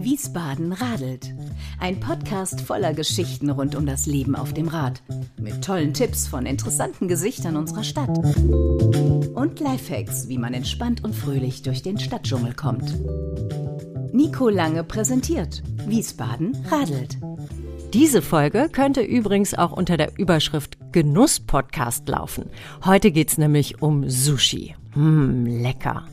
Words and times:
Wiesbaden 0.00 0.72
radelt. 0.72 1.34
Ein 1.78 2.00
Podcast 2.00 2.60
voller 2.60 2.92
Geschichten 2.92 3.50
rund 3.50 3.76
um 3.76 3.86
das 3.86 4.06
Leben 4.06 4.34
auf 4.34 4.52
dem 4.52 4.66
Rad. 4.68 5.02
Mit 5.40 5.64
tollen 5.64 5.94
Tipps 5.94 6.26
von 6.26 6.46
interessanten 6.46 7.06
Gesichtern 7.06 7.56
unserer 7.56 7.84
Stadt. 7.84 8.18
Und 9.34 9.60
Lifehacks, 9.60 10.28
wie 10.28 10.38
man 10.38 10.54
entspannt 10.54 11.04
und 11.04 11.14
fröhlich 11.14 11.62
durch 11.62 11.82
den 11.82 11.98
Stadtdschungel 11.98 12.54
kommt. 12.54 12.96
Nico 14.12 14.48
Lange 14.48 14.82
präsentiert 14.82 15.62
Wiesbaden 15.86 16.56
radelt. 16.68 17.18
Diese 17.92 18.22
Folge 18.22 18.68
könnte 18.72 19.02
übrigens 19.02 19.54
auch 19.54 19.72
unter 19.72 19.96
der 19.96 20.18
Überschrift 20.18 20.78
Genuss-Podcast 20.92 22.08
laufen. 22.08 22.50
Heute 22.84 23.12
geht's 23.12 23.38
nämlich 23.38 23.82
um 23.82 24.08
Sushi. 24.08 24.74
Hm, 24.94 25.46
lecker. 25.46 26.06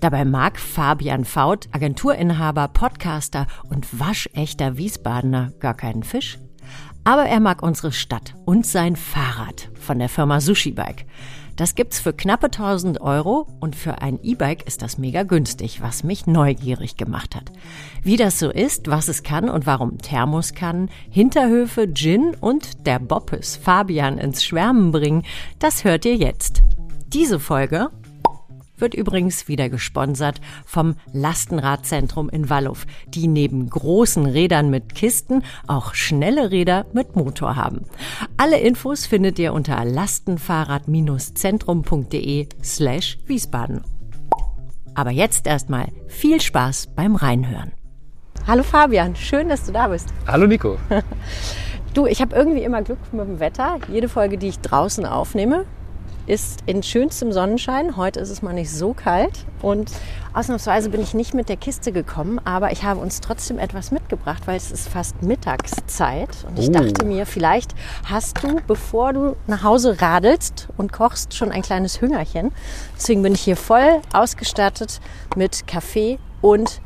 Dabei 0.00 0.24
mag 0.24 0.58
Fabian 0.58 1.24
Faut, 1.24 1.68
Agenturinhaber, 1.72 2.68
Podcaster 2.68 3.46
und 3.68 3.98
waschechter 3.98 4.76
Wiesbadener, 4.76 5.52
gar 5.60 5.74
keinen 5.74 6.02
Fisch. 6.02 6.38
Aber 7.04 7.26
er 7.26 7.40
mag 7.40 7.62
unsere 7.62 7.92
Stadt 7.92 8.34
und 8.44 8.66
sein 8.66 8.96
Fahrrad 8.96 9.70
von 9.74 9.98
der 9.98 10.08
Firma 10.08 10.40
Sushi 10.40 10.72
Bike. 10.72 11.06
Das 11.56 11.74
gibt's 11.74 11.98
für 11.98 12.12
knappe 12.12 12.46
1000 12.46 13.00
Euro 13.00 13.46
und 13.60 13.74
für 13.74 14.02
ein 14.02 14.18
E-Bike 14.22 14.66
ist 14.66 14.82
das 14.82 14.98
mega 14.98 15.22
günstig, 15.22 15.80
was 15.80 16.04
mich 16.04 16.26
neugierig 16.26 16.98
gemacht 16.98 17.34
hat. 17.34 17.50
Wie 18.02 18.18
das 18.18 18.38
so 18.38 18.50
ist, 18.50 18.88
was 18.88 19.08
es 19.08 19.22
kann 19.22 19.48
und 19.48 19.66
warum 19.66 19.96
Thermos 19.96 20.52
kann, 20.52 20.90
Hinterhöfe, 21.08 21.92
Gin 21.94 22.36
und 22.38 22.86
der 22.86 22.98
Boppes 22.98 23.56
Fabian 23.56 24.18
ins 24.18 24.44
Schwärmen 24.44 24.92
bringen, 24.92 25.22
das 25.58 25.84
hört 25.84 26.04
ihr 26.04 26.16
jetzt. 26.16 26.62
Diese 27.06 27.40
Folge 27.40 27.88
wird 28.78 28.94
übrigens 28.94 29.48
wieder 29.48 29.68
gesponsert 29.68 30.40
vom 30.64 30.94
Lastenradzentrum 31.12 32.28
in 32.28 32.48
Wallow, 32.50 32.76
die 33.08 33.26
neben 33.28 33.68
großen 33.68 34.26
Rädern 34.26 34.70
mit 34.70 34.94
Kisten 34.94 35.42
auch 35.66 35.94
schnelle 35.94 36.50
Räder 36.50 36.86
mit 36.92 37.16
Motor 37.16 37.56
haben. 37.56 37.82
Alle 38.36 38.60
Infos 38.60 39.06
findet 39.06 39.38
ihr 39.38 39.52
unter 39.52 39.84
lastenfahrrad-zentrum.de 39.84 42.48
slash 42.62 43.18
Wiesbaden. 43.26 43.82
Aber 44.94 45.10
jetzt 45.10 45.46
erstmal 45.46 45.88
viel 46.08 46.40
Spaß 46.40 46.88
beim 46.96 47.16
Reinhören. 47.16 47.72
Hallo 48.46 48.62
Fabian, 48.62 49.14
schön, 49.16 49.48
dass 49.48 49.64
du 49.66 49.72
da 49.72 49.88
bist. 49.88 50.08
Hallo 50.26 50.46
Nico. 50.46 50.78
Du, 51.94 52.06
ich 52.06 52.20
habe 52.20 52.34
irgendwie 52.36 52.62
immer 52.62 52.82
Glück 52.82 52.98
mit 53.12 53.26
dem 53.26 53.40
Wetter. 53.40 53.78
Jede 53.90 54.10
Folge, 54.10 54.36
die 54.36 54.48
ich 54.48 54.58
draußen 54.58 55.06
aufnehme, 55.06 55.64
ist 56.26 56.60
in 56.66 56.82
schönstem 56.82 57.32
Sonnenschein. 57.32 57.96
Heute 57.96 58.20
ist 58.20 58.30
es 58.30 58.42
mal 58.42 58.52
nicht 58.52 58.70
so 58.70 58.94
kalt 58.94 59.46
und 59.62 59.90
ausnahmsweise 60.34 60.90
bin 60.90 61.00
ich 61.00 61.14
nicht 61.14 61.34
mit 61.34 61.48
der 61.48 61.56
Kiste 61.56 61.92
gekommen, 61.92 62.40
aber 62.44 62.72
ich 62.72 62.82
habe 62.82 63.00
uns 63.00 63.20
trotzdem 63.20 63.58
etwas 63.58 63.90
mitgebracht, 63.90 64.42
weil 64.46 64.56
es 64.56 64.70
ist 64.70 64.88
fast 64.88 65.22
Mittagszeit 65.22 66.28
und 66.48 66.58
ich 66.58 66.68
oh. 66.68 66.72
dachte 66.72 67.04
mir, 67.04 67.26
vielleicht 67.26 67.74
hast 68.04 68.42
du, 68.42 68.60
bevor 68.66 69.12
du 69.12 69.36
nach 69.46 69.62
Hause 69.62 70.00
radelst 70.00 70.68
und 70.76 70.92
kochst, 70.92 71.34
schon 71.34 71.52
ein 71.52 71.62
kleines 71.62 72.00
Hüngerchen. 72.00 72.52
Deswegen 72.96 73.22
bin 73.22 73.34
ich 73.34 73.42
hier 73.42 73.56
voll 73.56 74.00
ausgestattet 74.12 75.00
mit 75.36 75.66
Kaffee 75.66 76.18
und 76.42 76.80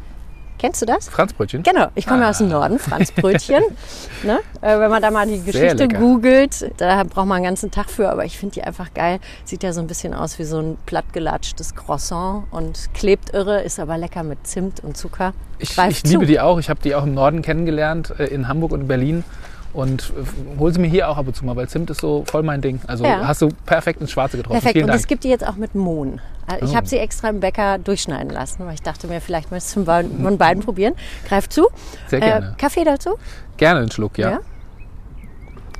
Kennst 0.60 0.82
du 0.82 0.86
das? 0.86 1.08
Franzbrötchen? 1.08 1.62
Genau, 1.62 1.86
ich 1.94 2.06
komme 2.06 2.26
ah. 2.26 2.30
aus 2.30 2.38
dem 2.38 2.48
Norden, 2.48 2.78
Franzbrötchen. 2.78 3.62
ne? 4.24 4.40
äh, 4.60 4.78
wenn 4.78 4.90
man 4.90 5.00
da 5.00 5.10
mal 5.10 5.26
die 5.26 5.40
Geschichte 5.40 5.88
googelt, 5.88 6.70
da 6.76 7.02
braucht 7.04 7.26
man 7.26 7.36
einen 7.36 7.44
ganzen 7.44 7.70
Tag 7.70 7.88
für, 7.88 8.10
aber 8.10 8.26
ich 8.26 8.36
finde 8.36 8.56
die 8.56 8.62
einfach 8.62 8.92
geil. 8.92 9.20
Sieht 9.46 9.62
ja 9.62 9.72
so 9.72 9.80
ein 9.80 9.86
bisschen 9.86 10.12
aus 10.12 10.38
wie 10.38 10.44
so 10.44 10.58
ein 10.58 10.76
plattgelatschtes 10.84 11.74
Croissant 11.74 12.44
und 12.50 12.92
klebt 12.92 13.32
irre, 13.32 13.62
ist 13.62 13.80
aber 13.80 13.96
lecker 13.96 14.22
mit 14.22 14.46
Zimt 14.46 14.80
und 14.80 14.98
Zucker. 14.98 15.32
Ich, 15.58 15.78
ich 15.78 16.02
liebe 16.02 16.26
die 16.26 16.40
auch. 16.40 16.58
Ich 16.58 16.68
habe 16.68 16.80
die 16.82 16.94
auch 16.94 17.04
im 17.04 17.14
Norden 17.14 17.40
kennengelernt, 17.40 18.12
äh, 18.18 18.26
in 18.26 18.46
Hamburg 18.46 18.72
und 18.72 18.86
Berlin 18.86 19.24
und 19.72 20.12
äh, 20.16 20.58
hol 20.58 20.72
sie 20.72 20.80
mir 20.80 20.88
hier 20.88 21.08
auch 21.08 21.16
ab 21.16 21.26
und 21.26 21.36
zu 21.36 21.44
mal, 21.44 21.56
weil 21.56 21.68
Zimt 21.68 21.90
ist 21.90 22.00
so 22.00 22.24
voll 22.26 22.42
mein 22.42 22.60
Ding. 22.60 22.80
Also 22.86 23.04
ja. 23.04 23.26
hast 23.26 23.42
du 23.42 23.48
perfekt 23.66 24.00
ins 24.00 24.10
Schwarze 24.10 24.36
getroffen. 24.36 24.54
Perfekt. 24.54 24.76
Vielen 24.76 24.90
und 24.90 24.96
es 24.96 25.06
gibt 25.06 25.24
die 25.24 25.28
jetzt 25.28 25.46
auch 25.46 25.56
mit 25.56 25.74
Mohn. 25.74 26.20
Äh, 26.48 26.64
ich 26.64 26.72
oh. 26.72 26.74
habe 26.74 26.86
sie 26.86 26.98
extra 26.98 27.28
im 27.28 27.40
Bäcker 27.40 27.78
durchschneiden 27.78 28.30
lassen, 28.30 28.66
weil 28.66 28.74
ich 28.74 28.82
dachte 28.82 29.06
mir, 29.06 29.20
vielleicht 29.20 29.50
möchtest 29.50 29.76
du 29.76 29.84
von 29.84 30.38
beiden 30.38 30.62
probieren. 30.62 30.94
Greif 31.28 31.48
zu. 31.48 31.68
Sehr 32.08 32.20
gerne. 32.20 32.54
Äh, 32.54 32.60
Kaffee 32.60 32.84
dazu? 32.84 33.16
Gerne 33.56 33.80
einen 33.80 33.90
Schluck, 33.90 34.18
ja. 34.18 34.30
ja? 34.30 34.40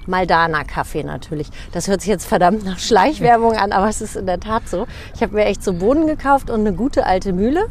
Maldana-Kaffee 0.07 1.05
natürlich. 1.05 1.49
Das 1.73 1.89
hört 1.89 2.01
sich 2.01 2.11
jetzt 2.11 2.27
verdammt 2.27 2.65
nach 2.65 2.79
Schleichwerbung 2.79 3.53
an, 3.53 3.73
aber 3.73 3.89
es 3.89 4.01
ist 4.01 4.17
in 4.17 4.27
der 4.27 4.41
Tat 4.41 4.69
so. 4.69 4.87
Ich 5.15 5.23
habe 5.23 5.35
mir 5.35 5.45
echt 5.45 5.63
so 5.63 5.73
Bohnen 5.73 6.07
gekauft 6.07 6.51
und 6.51 6.61
eine 6.61 6.73
gute 6.73 7.07
alte 7.07 7.33
Mühle 7.33 7.67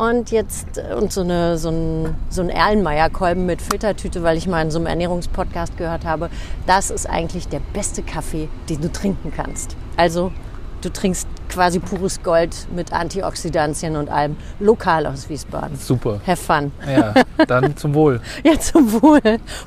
und 0.00 0.30
jetzt 0.30 0.78
äh, 0.78 0.94
und 0.94 1.12
so, 1.12 1.20
eine, 1.20 1.58
so 1.58 1.68
ein, 1.68 2.14
so 2.30 2.40
ein 2.40 2.48
Erlenmeyer-Kolben 2.48 3.44
mit 3.44 3.60
Filtertüte, 3.60 4.22
weil 4.22 4.38
ich 4.38 4.46
mal 4.46 4.62
in 4.62 4.70
so 4.70 4.78
einem 4.78 4.86
Ernährungspodcast 4.86 5.76
gehört 5.76 6.04
habe. 6.04 6.30
Das 6.66 6.90
ist 6.90 7.08
eigentlich 7.08 7.48
der 7.48 7.60
beste 7.74 8.02
Kaffee, 8.02 8.48
den 8.68 8.80
du 8.80 8.90
trinken 8.90 9.30
kannst. 9.34 9.76
Also 9.96 10.32
du 10.80 10.90
trinkst 10.90 11.28
quasi 11.50 11.80
pures 11.80 12.22
Gold 12.22 12.66
mit 12.74 12.92
Antioxidantien 12.94 13.96
und 13.96 14.08
allem 14.08 14.36
lokal 14.58 15.06
aus 15.06 15.28
Wiesbaden. 15.28 15.76
Super. 15.76 16.20
Have 16.26 16.42
fun. 16.42 16.72
Ja, 16.88 17.12
dann 17.46 17.76
zum 17.76 17.92
Wohl. 17.94 18.22
ja, 18.42 18.58
zum 18.58 19.02
Wohl. 19.02 19.20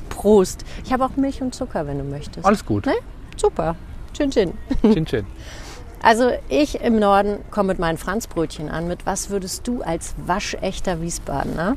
Prost. 0.08 0.64
Ich 0.84 0.92
habe 0.92 1.04
auch 1.04 1.16
Milch 1.16 1.40
und 1.42 1.54
Zucker, 1.54 1.86
wenn 1.86 1.98
du 1.98 2.04
möchtest. 2.04 2.44
Alles 2.44 2.64
gut. 2.64 2.86
Ne? 2.86 2.94
Super. 3.36 3.76
Chin 4.14 4.30
Chin. 4.30 4.52
Chin 4.82 5.06
Chin. 5.06 5.26
Also 6.04 6.32
ich 6.50 6.82
im 6.82 6.98
Norden 6.98 7.38
komme 7.50 7.68
mit 7.68 7.78
meinen 7.78 7.96
Franzbrötchen 7.96 8.68
an. 8.68 8.88
Mit 8.88 9.06
was 9.06 9.30
würdest 9.30 9.66
du 9.66 9.80
als 9.80 10.14
waschechter 10.26 11.00
Wiesbadener 11.00 11.76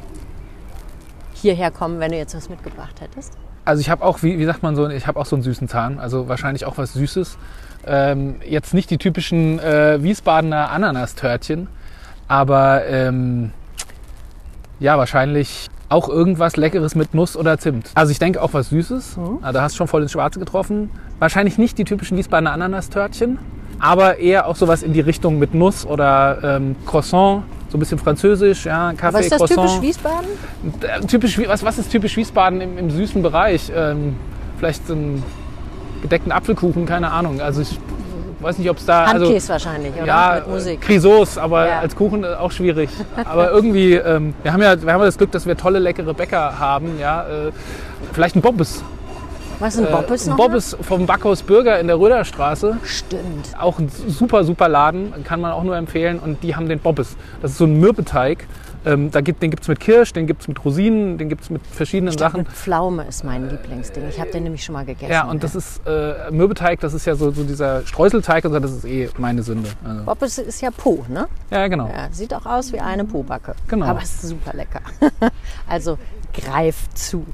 hierher 1.33 1.71
kommen, 1.71 2.01
wenn 2.01 2.11
du 2.11 2.17
jetzt 2.17 2.35
was 2.35 2.49
mitgebracht 2.49 2.99
hättest? 2.99 3.31
Also 3.63 3.79
ich 3.79 3.89
habe 3.89 4.03
auch, 4.03 4.23
wie, 4.23 4.37
wie, 4.37 4.43
sagt 4.43 4.63
man 4.63 4.75
so, 4.75 4.89
ich 4.89 5.07
habe 5.07 5.17
auch 5.17 5.25
so 5.25 5.37
einen 5.37 5.43
süßen 5.43 5.69
Zahn. 5.69 5.97
Also 5.97 6.27
wahrscheinlich 6.27 6.65
auch 6.65 6.77
was 6.77 6.91
Süßes. 6.91 7.37
Ähm, 7.85 8.41
jetzt 8.45 8.73
nicht 8.73 8.89
die 8.89 8.97
typischen 8.97 9.59
äh, 9.59 10.03
Wiesbadener 10.03 10.71
Ananastörtchen, 10.71 11.69
aber 12.27 12.85
ähm, 12.85 13.51
ja, 14.81 14.97
wahrscheinlich 14.97 15.69
auch 15.87 16.09
irgendwas 16.09 16.57
Leckeres 16.57 16.95
mit 16.95 17.13
Nuss 17.13 17.37
oder 17.37 17.57
Zimt. 17.59 17.91
Also 17.95 18.11
ich 18.11 18.19
denke 18.19 18.41
auch 18.41 18.53
was 18.53 18.69
Süßes. 18.69 19.15
Mhm. 19.15 19.39
Also 19.41 19.53
da 19.53 19.61
hast 19.61 19.75
du 19.75 19.77
schon 19.77 19.87
voll 19.87 20.01
ins 20.01 20.11
Schwarze 20.11 20.39
getroffen. 20.39 20.91
Wahrscheinlich 21.19 21.57
nicht 21.57 21.77
die 21.77 21.85
typischen 21.85 22.17
Wiesbadener 22.17 22.51
Ananastörtchen, 22.51 23.39
aber 23.79 24.17
eher 24.17 24.47
auch 24.47 24.55
sowas 24.55 24.83
in 24.83 24.93
die 24.93 25.01
Richtung 25.01 25.39
mit 25.39 25.53
Nuss 25.53 25.85
oder 25.85 26.39
ähm, 26.43 26.75
Croissant, 26.85 27.43
so 27.69 27.77
ein 27.77 27.79
bisschen 27.79 27.99
französisch, 27.99 28.65
ja, 28.65 28.93
Kaffee, 28.93 29.17
Was 29.17 29.21
ist 29.25 29.31
das 29.31 29.37
Croissant. 29.39 29.67
typisch 29.67 29.81
Wiesbaden? 29.81 30.29
Äh, 30.81 31.05
typisch, 31.05 31.47
was, 31.47 31.63
was 31.63 31.77
ist 31.77 31.91
typisch 31.91 32.15
Wiesbaden 32.17 32.61
im, 32.61 32.77
im 32.77 32.89
süßen 32.89 33.21
Bereich? 33.21 33.71
Ähm, 33.75 34.15
vielleicht 34.57 34.87
so 34.87 34.93
einen 34.93 35.23
gedeckten 36.01 36.31
Apfelkuchen, 36.31 36.85
keine 36.85 37.11
Ahnung. 37.11 37.41
Also 37.41 37.61
ich 37.61 37.77
weiß 38.39 38.57
nicht, 38.59 38.69
ob 38.69 38.77
es 38.77 38.85
da... 38.85 39.07
Handkäse 39.07 39.53
also, 39.53 39.65
wahrscheinlich, 39.65 39.93
oder? 39.95 40.05
Ja, 40.05 40.35
mit 40.35 40.47
Musik. 40.47 40.81
Chrysos, 40.81 41.37
aber 41.37 41.67
ja. 41.67 41.79
als 41.79 41.95
Kuchen 41.95 42.23
auch 42.23 42.51
schwierig. 42.51 42.89
aber 43.25 43.51
irgendwie, 43.51 43.93
ähm, 43.93 44.33
wir, 44.43 44.53
haben 44.53 44.61
ja, 44.61 44.81
wir 44.81 44.93
haben 44.93 44.99
ja 44.99 45.05
das 45.05 45.17
Glück, 45.17 45.31
dass 45.31 45.45
wir 45.45 45.57
tolle, 45.57 45.79
leckere 45.79 46.13
Bäcker 46.13 46.59
haben. 46.59 46.99
Ja, 46.99 47.23
äh, 47.23 47.51
vielleicht 48.13 48.35
ein 48.35 48.41
Bobbes 48.41 48.83
was 49.59 49.75
ist 49.75 49.85
ein 49.85 49.91
Bobbes 49.91 50.27
äh, 50.27 50.29
noch? 50.29 50.37
Bobbes 50.37 50.77
vom 50.81 51.05
Backhaus 51.05 51.43
Bürger 51.43 51.79
in 51.79 51.87
der 51.87 51.99
Röderstraße. 51.99 52.77
Stimmt. 52.83 53.55
Auch 53.59 53.79
ein 53.79 53.89
super, 53.89 54.43
super 54.43 54.69
Laden, 54.69 55.23
kann 55.23 55.41
man 55.41 55.51
auch 55.51 55.63
nur 55.63 55.75
empfehlen. 55.75 56.19
Und 56.19 56.43
die 56.43 56.55
haben 56.55 56.69
den 56.69 56.79
Bobbes. 56.79 57.15
Das 57.41 57.51
ist 57.51 57.57
so 57.57 57.65
ein 57.65 57.79
Mürbeteig. 57.79 58.47
Ähm, 58.85 59.11
da 59.11 59.19
gibt, 59.21 59.41
den 59.41 59.49
gibt 59.49 59.63
es 59.63 59.67
mit 59.67 59.81
Kirsch, 59.81 60.13
den 60.13 60.27
gibt 60.27 60.41
es 60.41 60.47
mit 60.47 60.63
Rosinen, 60.63 61.17
den 61.17 61.27
gibt 61.27 61.43
es 61.43 61.49
mit 61.49 61.65
verschiedenen 61.67 62.13
ich 62.13 62.19
Sachen. 62.19 62.43
Mit 62.43 62.49
Pflaume 62.49 63.03
ist 63.03 63.25
mein 63.25 63.49
Lieblingsding. 63.49 64.07
Ich 64.07 64.19
habe 64.19 64.31
den 64.31 64.43
nämlich 64.43 64.63
schon 64.63 64.73
mal 64.73 64.85
gegessen. 64.85 65.11
Ja, 65.11 65.25
und 65.25 65.43
das 65.43 65.55
ist 65.55 65.81
äh, 65.85 66.31
Mürbeteig, 66.31 66.79
das 66.79 66.93
ist 66.93 67.05
ja 67.05 67.15
so, 67.15 67.31
so 67.31 67.43
dieser 67.43 67.85
Streuselteig, 67.85 68.45
also 68.45 68.59
das 68.59 68.71
ist 68.71 68.85
eh 68.85 69.09
meine 69.17 69.43
Sünde. 69.43 69.69
Also. 69.83 70.03
Bobbes 70.03 70.37
ist 70.37 70.61
ja 70.61 70.71
Po, 70.71 71.03
ne? 71.09 71.27
Ja, 71.49 71.67
genau. 71.67 71.87
Ja, 71.87 72.07
sieht 72.11 72.33
auch 72.33 72.45
aus 72.45 72.71
wie 72.71 72.79
eine 72.79 73.03
Po-Backe. 73.03 73.55
Genau. 73.67 73.87
Aber 73.87 74.01
es 74.01 74.23
ist 74.23 74.29
super 74.29 74.53
lecker. 74.53 74.81
also 75.67 75.97
greif 76.33 76.89
zu. 76.93 77.25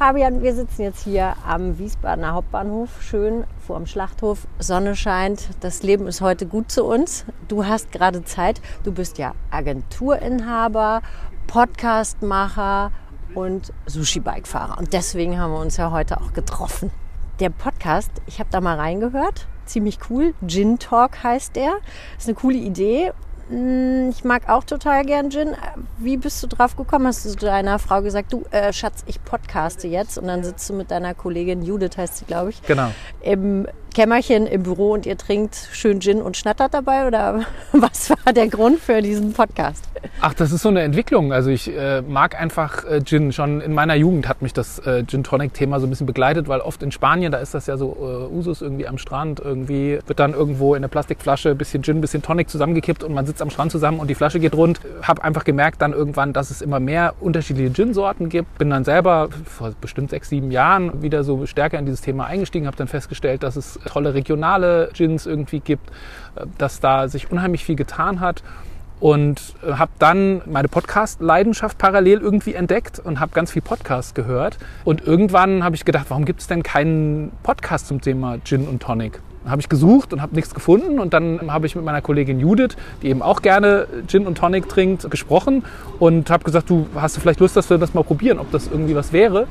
Fabian, 0.00 0.40
wir 0.40 0.54
sitzen 0.54 0.80
jetzt 0.80 1.04
hier 1.04 1.34
am 1.46 1.78
Wiesbadener 1.78 2.32
Hauptbahnhof, 2.32 3.02
schön 3.02 3.44
vor 3.66 3.76
dem 3.76 3.84
Schlachthof. 3.84 4.46
Sonne 4.58 4.96
scheint, 4.96 5.50
das 5.60 5.82
Leben 5.82 6.06
ist 6.06 6.22
heute 6.22 6.46
gut 6.46 6.72
zu 6.72 6.86
uns. 6.86 7.26
Du 7.48 7.66
hast 7.66 7.92
gerade 7.92 8.24
Zeit. 8.24 8.62
Du 8.82 8.92
bist 8.92 9.18
ja 9.18 9.34
Agenturinhaber, 9.50 11.02
Podcastmacher 11.46 12.92
und 13.34 13.74
Sushi-Bike-Fahrer. 13.84 14.78
Und 14.78 14.94
deswegen 14.94 15.38
haben 15.38 15.52
wir 15.52 15.60
uns 15.60 15.76
ja 15.76 15.90
heute 15.90 16.18
auch 16.18 16.32
getroffen. 16.32 16.90
Der 17.38 17.50
Podcast, 17.50 18.10
ich 18.24 18.38
habe 18.40 18.48
da 18.50 18.62
mal 18.62 18.78
reingehört, 18.78 19.48
ziemlich 19.66 19.98
cool. 20.08 20.32
Gin 20.46 20.78
Talk 20.78 21.22
heißt 21.22 21.56
der. 21.56 21.74
Ist 22.16 22.26
eine 22.26 22.36
coole 22.36 22.56
Idee 22.56 23.12
ich 23.50 24.22
mag 24.22 24.48
auch 24.48 24.62
total 24.62 25.04
gern 25.04 25.30
Gin. 25.30 25.56
Wie 25.98 26.16
bist 26.16 26.40
du 26.42 26.46
drauf 26.46 26.76
gekommen? 26.76 27.06
Hast 27.06 27.24
du 27.24 27.30
zu 27.30 27.36
deiner 27.36 27.80
Frau 27.80 28.00
gesagt, 28.00 28.32
du 28.32 28.44
äh, 28.52 28.72
Schatz, 28.72 29.02
ich 29.06 29.22
podcaste 29.24 29.88
jetzt 29.88 30.18
und 30.18 30.28
dann 30.28 30.44
sitzt 30.44 30.70
du 30.70 30.74
mit 30.74 30.90
deiner 30.90 31.14
Kollegin 31.14 31.62
Judith, 31.62 31.96
heißt 31.96 32.18
sie, 32.18 32.24
glaube 32.26 32.50
ich, 32.50 32.62
genau. 32.62 32.90
im 33.22 33.66
Kämmerchen 33.90 34.46
im 34.46 34.62
Büro 34.62 34.92
und 34.92 35.06
ihr 35.06 35.16
trinkt 35.16 35.68
schön 35.72 36.00
Gin 36.00 36.22
und 36.22 36.36
schnattert 36.36 36.74
dabei? 36.74 37.06
Oder 37.06 37.42
was 37.72 38.10
war 38.10 38.32
der 38.32 38.48
Grund 38.48 38.80
für 38.80 39.02
diesen 39.02 39.32
Podcast? 39.32 39.84
Ach, 40.20 40.34
das 40.34 40.52
ist 40.52 40.62
so 40.62 40.68
eine 40.68 40.82
Entwicklung. 40.82 41.32
Also 41.32 41.50
ich 41.50 41.74
äh, 41.74 42.02
mag 42.02 42.40
einfach 42.40 42.84
äh, 42.84 43.02
Gin. 43.02 43.32
Schon 43.32 43.60
in 43.60 43.72
meiner 43.72 43.94
Jugend 43.94 44.28
hat 44.28 44.42
mich 44.42 44.52
das 44.52 44.78
äh, 44.80 45.04
Gin-Tonic-Thema 45.04 45.80
so 45.80 45.86
ein 45.86 45.90
bisschen 45.90 46.06
begleitet, 46.06 46.48
weil 46.48 46.60
oft 46.60 46.82
in 46.82 46.92
Spanien, 46.92 47.32
da 47.32 47.38
ist 47.38 47.54
das 47.54 47.66
ja 47.66 47.76
so 47.76 47.96
äh, 48.30 48.34
Usus 48.34 48.62
irgendwie 48.62 48.86
am 48.86 48.98
Strand. 48.98 49.40
Irgendwie 49.40 49.98
wird 50.06 50.18
dann 50.18 50.34
irgendwo 50.34 50.74
in 50.74 50.80
eine 50.80 50.88
Plastikflasche 50.88 51.50
ein 51.50 51.58
bisschen 51.58 51.82
Gin, 51.82 51.98
ein 51.98 52.00
bisschen 52.00 52.22
Tonic 52.22 52.48
zusammengekippt 52.50 53.02
und 53.02 53.14
man 53.14 53.26
sitzt 53.26 53.42
am 53.42 53.50
Strand 53.50 53.72
zusammen 53.72 53.98
und 53.98 54.08
die 54.08 54.14
Flasche 54.14 54.40
geht 54.40 54.54
rund. 54.54 54.80
Hab 55.02 55.24
einfach 55.24 55.44
gemerkt 55.44 55.82
dann 55.82 55.92
irgendwann, 55.92 56.32
dass 56.32 56.50
es 56.50 56.62
immer 56.62 56.80
mehr 56.80 57.14
unterschiedliche 57.20 57.72
Gin-Sorten 57.72 58.28
gibt. 58.28 58.58
Bin 58.58 58.70
dann 58.70 58.84
selber 58.84 59.28
vor 59.44 59.72
bestimmt 59.80 60.10
sechs, 60.10 60.28
sieben 60.28 60.50
Jahren 60.50 61.02
wieder 61.02 61.24
so 61.24 61.46
stärker 61.46 61.78
in 61.78 61.86
dieses 61.86 62.00
Thema 62.00 62.26
eingestiegen, 62.26 62.66
habe 62.66 62.76
dann 62.76 62.88
festgestellt, 62.88 63.42
dass 63.42 63.56
es 63.56 63.78
tolle 63.86 64.14
regionale 64.14 64.90
Gins 64.94 65.26
irgendwie 65.26 65.60
gibt, 65.60 65.90
äh, 66.36 66.46
dass 66.58 66.80
da 66.80 67.08
sich 67.08 67.30
unheimlich 67.30 67.64
viel 67.64 67.76
getan 67.76 68.20
hat 68.20 68.42
und 69.00 69.54
äh, 69.66 69.72
habe 69.72 69.90
dann 69.98 70.42
meine 70.46 70.68
Podcast-Leidenschaft 70.68 71.78
parallel 71.78 72.20
irgendwie 72.20 72.54
entdeckt 72.54 72.98
und 72.98 73.18
habe 73.18 73.32
ganz 73.32 73.50
viel 73.50 73.62
Podcast 73.62 74.14
gehört. 74.14 74.58
Und 74.84 75.06
irgendwann 75.06 75.64
habe 75.64 75.74
ich 75.74 75.84
gedacht, 75.84 76.06
warum 76.10 76.26
gibt 76.26 76.40
es 76.40 76.46
denn 76.46 76.62
keinen 76.62 77.32
Podcast 77.42 77.88
zum 77.88 78.00
Thema 78.00 78.38
Gin 78.44 78.68
und 78.68 78.82
Tonic? 78.82 79.20
Habe 79.46 79.62
ich 79.62 79.70
gesucht 79.70 80.12
und 80.12 80.20
habe 80.20 80.34
nichts 80.34 80.52
gefunden 80.52 81.00
und 81.00 81.14
dann 81.14 81.50
habe 81.50 81.66
ich 81.66 81.74
mit 81.74 81.82
meiner 81.82 82.02
Kollegin 82.02 82.40
Judith, 82.40 82.76
die 83.02 83.08
eben 83.08 83.22
auch 83.22 83.40
gerne 83.40 83.86
Gin 84.06 84.26
und 84.26 84.36
Tonic 84.36 84.68
trinkt, 84.68 85.10
gesprochen 85.10 85.64
und 85.98 86.28
habe 86.28 86.44
gesagt, 86.44 86.68
du 86.68 86.86
hast 86.94 87.16
du 87.16 87.20
vielleicht 87.20 87.40
Lust, 87.40 87.56
dass 87.56 87.70
wir 87.70 87.78
das 87.78 87.94
mal 87.94 88.04
probieren, 88.04 88.38
ob 88.38 88.50
das 88.50 88.66
irgendwie 88.66 88.94
was 88.94 89.14
wäre. 89.14 89.46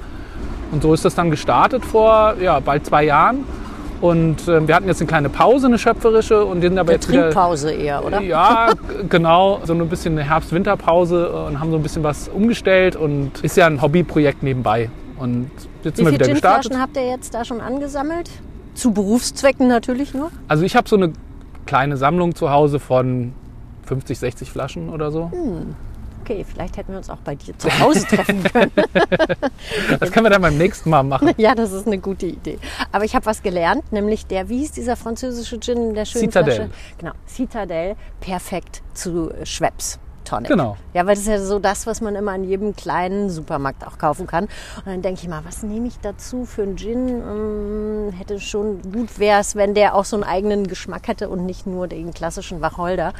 Und 0.71 0.83
so 0.83 0.93
ist 0.93 1.05
das 1.05 1.15
dann 1.15 1.31
gestartet 1.31 1.83
vor 1.83 2.35
ja, 2.39 2.59
bald 2.59 2.85
zwei 2.85 3.03
Jahren. 3.05 3.45
Und 4.01 4.47
äh, 4.47 4.65
wir 4.67 4.75
hatten 4.75 4.87
jetzt 4.87 5.01
eine 5.01 5.07
kleine 5.07 5.29
Pause, 5.29 5.67
eine 5.67 5.77
schöpferische, 5.77 6.45
und 6.45 6.61
sind 6.61 6.77
aber 6.77 6.89
Eine 6.89 6.95
jetzt. 6.97 7.07
Trinkpause 7.09 7.71
eher, 7.71 8.05
oder? 8.05 8.21
Ja, 8.21 8.71
g- 8.73 9.05
genau, 9.09 9.59
so 9.65 9.73
ein 9.73 9.89
bisschen 9.89 10.17
eine 10.17 10.29
Herbst-Winterpause 10.29 11.31
äh, 11.33 11.47
und 11.47 11.59
haben 11.59 11.71
so 11.71 11.77
ein 11.77 11.83
bisschen 11.83 12.03
was 12.03 12.29
umgestellt 12.29 12.95
und 12.95 13.31
ist 13.43 13.57
ja 13.57 13.67
ein 13.67 13.81
Hobbyprojekt 13.81 14.41
nebenbei. 14.43 14.89
Und 15.17 15.49
jetzt 15.83 15.97
Wie 15.97 16.03
sind 16.03 16.05
wir 16.05 16.11
viele 16.13 16.19
wieder 16.25 16.33
gestartet. 16.33 16.71
Ginflaschen 16.71 16.81
habt 16.81 16.95
ihr 16.97 17.07
jetzt 17.09 17.33
da 17.33 17.43
schon 17.43 17.59
angesammelt? 17.59 18.29
Zu 18.73 18.91
Berufszwecken 18.93 19.67
natürlich 19.67 20.13
nur. 20.13 20.31
Also 20.47 20.63
ich 20.63 20.75
habe 20.77 20.87
so 20.87 20.95
eine 20.95 21.11
kleine 21.65 21.97
Sammlung 21.97 22.35
zu 22.35 22.49
Hause 22.51 22.79
von 22.79 23.33
50, 23.85 24.17
60 24.17 24.49
Flaschen 24.51 24.89
oder 24.89 25.11
so. 25.11 25.29
Hm. 25.31 25.75
Okay, 26.29 26.45
vielleicht 26.47 26.77
hätten 26.77 26.91
wir 26.91 26.99
uns 26.99 27.09
auch 27.09 27.17
bei 27.17 27.33
dir 27.33 27.57
zu 27.57 27.67
Hause 27.79 28.05
treffen 28.05 28.43
können. 28.53 28.71
Das 29.99 30.11
können 30.11 30.27
wir 30.27 30.29
dann 30.29 30.43
beim 30.43 30.59
nächsten 30.59 30.91
Mal 30.91 31.01
machen. 31.01 31.31
ja, 31.37 31.55
das 31.55 31.71
ist 31.71 31.87
eine 31.87 31.97
gute 31.97 32.27
Idee. 32.27 32.59
Aber 32.91 33.03
ich 33.03 33.15
habe 33.15 33.25
was 33.25 33.41
gelernt, 33.41 33.91
nämlich 33.91 34.27
der, 34.27 34.47
wie 34.47 34.59
hieß 34.59 34.73
dieser 34.73 34.95
französische 34.95 35.59
Gin 35.59 35.89
in 35.89 35.93
der 35.95 36.05
schönen 36.05 36.25
Citadel. 36.25 36.53
Flasche? 36.53 36.69
Genau, 36.99 37.11
Citadel, 37.27 37.95
perfekt 38.19 38.83
zu 38.93 39.31
Schweppes. 39.43 39.97
Tonic. 40.23 40.49
Genau. 40.49 40.77
Ja, 40.93 41.07
weil 41.07 41.15
das 41.15 41.23
ist 41.23 41.27
ja 41.27 41.41
so 41.41 41.57
das, 41.57 41.87
was 41.87 42.01
man 42.01 42.15
immer 42.15 42.35
in 42.35 42.43
jedem 42.43 42.75
kleinen 42.75 43.31
Supermarkt 43.31 43.87
auch 43.87 43.97
kaufen 43.97 44.27
kann. 44.27 44.43
Und 44.43 44.85
dann 44.85 45.01
denke 45.01 45.21
ich 45.23 45.27
mal, 45.27 45.43
was 45.43 45.63
nehme 45.63 45.87
ich 45.87 45.97
dazu 45.99 46.45
für 46.45 46.61
einen 46.61 46.77
Gin? 46.77 47.07
Hm, 47.07 48.11
hätte 48.15 48.39
schon 48.39 48.81
gut 48.91 49.17
wäre 49.17 49.39
es, 49.39 49.55
wenn 49.55 49.73
der 49.73 49.95
auch 49.95 50.05
so 50.05 50.15
einen 50.15 50.23
eigenen 50.23 50.67
Geschmack 50.67 51.07
hätte 51.07 51.29
und 51.29 51.45
nicht 51.45 51.65
nur 51.65 51.87
den 51.87 52.13
klassischen 52.13 52.61
Wacholder. 52.61 53.13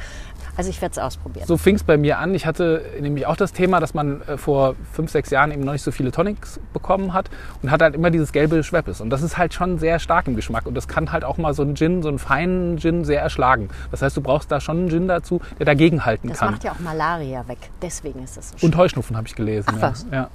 Also 0.56 0.70
ich 0.70 0.80
werde 0.82 0.92
es 0.92 0.98
ausprobieren. 0.98 1.46
So 1.46 1.56
fing 1.56 1.76
es 1.76 1.84
bei 1.84 1.96
mir 1.96 2.18
an. 2.18 2.34
Ich 2.34 2.46
hatte 2.46 2.84
nämlich 3.00 3.26
auch 3.26 3.36
das 3.36 3.52
Thema, 3.52 3.80
dass 3.80 3.94
man 3.94 4.22
äh, 4.22 4.36
vor 4.36 4.74
fünf, 4.92 5.10
sechs 5.10 5.30
Jahren 5.30 5.50
eben 5.52 5.62
noch 5.62 5.72
nicht 5.72 5.82
so 5.82 5.90
viele 5.90 6.12
Tonics 6.12 6.60
bekommen 6.72 7.12
hat 7.12 7.30
und 7.62 7.70
hat 7.70 7.82
halt 7.82 7.94
immer 7.94 8.10
dieses 8.10 8.32
gelbe 8.32 8.62
Schweppes. 8.62 9.00
Und 9.00 9.10
das 9.10 9.22
ist 9.22 9.38
halt 9.38 9.54
schon 9.54 9.78
sehr 9.78 9.98
stark 9.98 10.26
im 10.26 10.36
Geschmack. 10.36 10.66
Und 10.66 10.74
das 10.74 10.88
kann 10.88 11.12
halt 11.12 11.24
auch 11.24 11.38
mal 11.38 11.54
so 11.54 11.62
einen 11.62 11.76
Gin, 11.76 12.02
so 12.02 12.08
einen 12.08 12.18
feinen 12.18 12.78
Gin 12.78 13.04
sehr 13.04 13.20
erschlagen. 13.20 13.68
Das 13.90 14.02
heißt, 14.02 14.16
du 14.16 14.20
brauchst 14.20 14.50
da 14.50 14.60
schon 14.60 14.78
einen 14.78 14.88
Gin 14.90 15.08
dazu, 15.08 15.40
der 15.58 15.66
dagegenhalten 15.66 16.28
Das 16.28 16.38
kann. 16.38 16.52
macht 16.52 16.64
ja 16.64 16.72
auch 16.72 16.80
Malaria 16.80 17.46
weg. 17.48 17.58
Deswegen 17.82 18.22
ist 18.22 18.36
das 18.36 18.50
so 18.56 18.66
Und 18.66 18.76
Heuschnupfen 18.76 19.16
habe 19.16 19.26
ich 19.28 19.34
gelesen. 19.34 19.68
Ach 19.72 19.76
ja. 19.76 19.82
was. 19.82 20.06
Ja. 20.12 20.28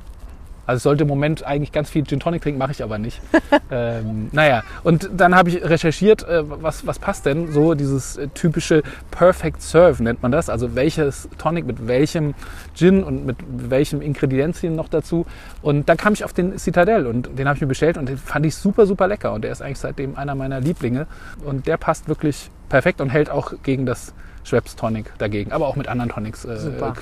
Also 0.65 0.77
ich 0.77 0.83
sollte 0.83 1.03
im 1.03 1.07
Moment 1.07 1.43
eigentlich 1.43 1.71
ganz 1.71 1.89
viel 1.89 2.05
Gin 2.05 2.19
Tonic 2.19 2.41
trinken, 2.41 2.57
mache 2.57 2.71
ich 2.71 2.83
aber 2.83 2.97
nicht. 2.97 3.21
ähm, 3.71 4.29
naja, 4.31 4.63
und 4.83 5.09
dann 5.15 5.35
habe 5.35 5.49
ich 5.49 5.63
recherchiert, 5.63 6.27
äh, 6.27 6.43
was, 6.45 6.87
was 6.87 6.99
passt 6.99 7.25
denn 7.25 7.51
so, 7.51 7.73
dieses 7.73 8.17
äh, 8.17 8.27
typische 8.29 8.83
Perfect 9.11 9.61
Serve 9.61 10.01
nennt 10.03 10.23
man 10.23 10.31
das. 10.31 10.49
Also 10.49 10.75
welches 10.75 11.29
Tonic 11.37 11.65
mit 11.65 11.87
welchem 11.87 12.33
Gin 12.73 13.03
und 13.03 13.25
mit 13.25 13.37
welchem 13.47 14.01
Ingredienzien 14.01 14.75
noch 14.75 14.89
dazu. 14.89 15.25
Und 15.61 15.89
dann 15.89 15.97
kam 15.97 16.13
ich 16.13 16.23
auf 16.23 16.33
den 16.33 16.57
Citadel 16.57 17.07
und 17.07 17.37
den 17.37 17.47
habe 17.47 17.55
ich 17.55 17.61
mir 17.61 17.67
bestellt 17.67 17.97
und 17.97 18.09
den 18.09 18.17
fand 18.17 18.45
ich 18.45 18.55
super, 18.55 18.85
super 18.85 19.07
lecker. 19.07 19.33
Und 19.33 19.43
der 19.43 19.51
ist 19.51 19.61
eigentlich 19.61 19.79
seitdem 19.79 20.15
einer 20.15 20.35
meiner 20.35 20.59
Lieblinge. 20.59 21.07
Und 21.43 21.67
der 21.67 21.77
passt 21.77 22.07
wirklich 22.07 22.49
perfekt 22.69 23.01
und 23.01 23.09
hält 23.09 23.29
auch 23.29 23.53
gegen 23.63 23.85
das 23.85 24.13
Schweppes 24.45 24.75
Tonic 24.77 25.11
dagegen. 25.17 25.51
Aber 25.51 25.67
auch 25.67 25.75
mit 25.75 25.87
anderen 25.89 26.09
Tonics 26.11 26.45
äh, 26.45 26.57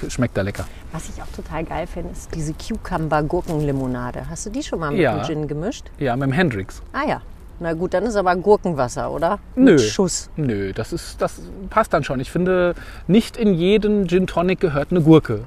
schmeckt 0.09 0.35
er 0.37 0.43
lecker. 0.43 0.65
Was 0.91 1.09
ich 1.09 1.21
auch 1.21 1.27
total 1.35 1.63
geil 1.65 1.85
finde, 1.85 2.11
ist 2.13 2.33
diese 2.33 2.53
Cucumber-Gurkenlimonade. 2.53 4.29
Hast 4.29 4.45
du 4.45 4.49
die 4.49 4.63
schon 4.63 4.79
mal 4.79 4.91
mit 4.91 5.01
Ja. 5.01 5.17
dem 5.17 5.25
Gin 5.25 5.47
gemischt? 5.47 5.85
Ja, 5.99 6.15
mit 6.15 6.23
dem 6.27 6.31
Hendrix. 6.31 6.81
Ah 6.93 7.05
ja. 7.07 7.21
Na 7.59 7.73
gut, 7.73 7.93
dann 7.93 8.03
ist 8.03 8.15
aber 8.15 8.35
Gurkenwasser, 8.35 9.11
oder? 9.11 9.39
Nö. 9.55 9.73
Mit 9.73 9.81
Schuss. 9.81 10.29
Nö, 10.35 10.73
das, 10.73 10.91
ist, 10.91 11.21
das 11.21 11.39
passt 11.69 11.93
dann 11.93 12.03
schon. 12.03 12.19
Ich 12.19 12.31
finde, 12.31 12.73
nicht 13.07 13.37
in 13.37 13.53
jeden 13.53 14.07
Gin 14.07 14.25
Tonic 14.27 14.59
gehört 14.59 14.91
eine 14.91 15.01
Gurke. 15.01 15.41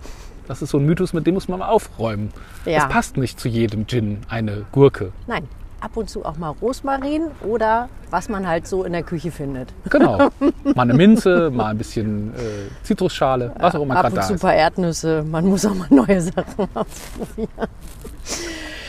Das 0.46 0.62
ist 0.62 0.70
so 0.70 0.78
ein 0.78 0.86
Mythos, 0.86 1.12
mit 1.12 1.26
dem 1.26 1.34
muss 1.34 1.48
man 1.48 1.58
mal 1.58 1.68
aufräumen. 1.68 2.32
Ja. 2.64 2.78
Es 2.84 2.88
passt 2.88 3.16
nicht 3.16 3.40
zu 3.40 3.48
jedem 3.48 3.86
Gin 3.88 4.18
eine 4.28 4.64
Gurke. 4.70 5.12
Nein, 5.26 5.48
ab 5.80 5.96
und 5.96 6.08
zu 6.08 6.24
auch 6.24 6.36
mal 6.36 6.50
Rosmarin 6.50 7.28
oder 7.46 7.88
was 8.10 8.28
man 8.28 8.46
halt 8.46 8.66
so 8.66 8.84
in 8.84 8.92
der 8.92 9.02
Küche 9.02 9.30
findet. 9.30 9.72
Genau. 9.90 10.18
mal 10.74 10.82
eine 10.82 10.94
Minze, 10.94 11.50
mal 11.50 11.66
ein 11.66 11.78
bisschen 11.78 12.34
äh, 12.34 12.84
Zitrusschale, 12.84 13.52
was 13.58 13.74
auch 13.74 13.82
immer 13.82 13.96
Ab 13.96 14.02
gerade 14.02 14.14
und 14.14 14.16
da 14.16 14.22
zu 14.22 14.32
ein 14.32 14.36
ist. 14.36 14.42
paar 14.42 14.54
Erdnüsse. 14.54 15.24
Man 15.28 15.46
muss 15.46 15.66
auch 15.66 15.74
mal 15.74 15.88
neue 15.90 16.20
Sachen 16.20 16.68
ausprobieren. 16.74 17.68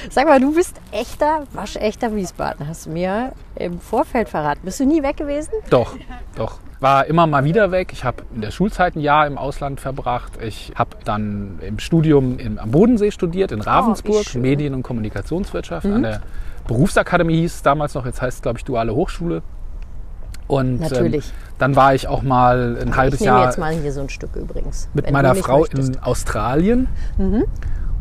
Sag 0.10 0.26
mal, 0.28 0.40
du 0.40 0.54
bist 0.54 0.76
echter, 0.92 1.44
waschechter 1.54 2.16
Wiesbaden. 2.16 2.68
Hast 2.68 2.86
du 2.86 2.92
mir 2.92 3.34
im 3.56 3.80
Vorfeld 3.80 4.30
verraten. 4.30 4.62
Bist 4.64 4.80
du 4.80 4.86
nie 4.86 5.04
weg 5.04 5.18
gewesen? 5.18 5.52
Doch, 5.70 5.96
doch. 6.36 6.60
War 6.80 7.08
immer 7.08 7.26
mal 7.26 7.44
wieder 7.44 7.72
weg. 7.72 7.90
Ich 7.92 8.04
habe 8.04 8.24
in 8.36 8.42
der 8.42 8.52
Schulzeit 8.52 8.96
ein 8.96 9.00
Jahr 9.00 9.26
im 9.26 9.38
Ausland 9.38 9.82
verbracht. 9.82 10.34
Ich 10.42 10.72
habe 10.76 10.92
dann 11.04 11.60
im 11.62 11.80
Studium 11.80 12.38
in, 12.38 12.60
am 12.60 12.70
Bodensee 12.70 13.10
studiert, 13.10 13.52
in 13.52 13.62
Ravensburg, 13.62 14.26
schön. 14.26 14.44
Medien- 14.44 14.76
und 14.76 14.84
Kommunikationswirtschaft. 14.84 15.88
An 15.88 16.04
der 16.04 16.22
Berufsakademie 16.68 17.38
hieß 17.42 17.56
es 17.56 17.62
damals 17.64 17.94
noch, 17.94 18.06
jetzt 18.06 18.22
heißt 18.22 18.38
es, 18.38 18.42
glaube 18.42 18.58
ich, 18.60 18.66
Duale 18.66 18.94
Hochschule. 18.94 19.42
Und 20.48 20.80
Natürlich. 20.80 21.28
Ähm, 21.28 21.32
dann 21.58 21.76
war 21.76 21.94
ich 21.94 22.08
auch 22.08 22.22
mal 22.22 22.78
ein 22.82 22.96
halbes 22.96 23.20
ich 23.20 23.26
nehme 23.26 23.38
Jahr 23.38 23.46
jetzt 23.48 23.58
mal 23.58 23.74
hier 23.74 23.92
so 23.92 24.02
ein 24.02 24.10
Stück 24.10 24.36
übrigens. 24.36 24.88
mit 24.94 25.10
meiner 25.12 25.36
Frau 25.36 25.60
möchtest. 25.62 25.96
in 25.96 26.00
Australien 26.04 26.88
Mhm. 27.18 27.46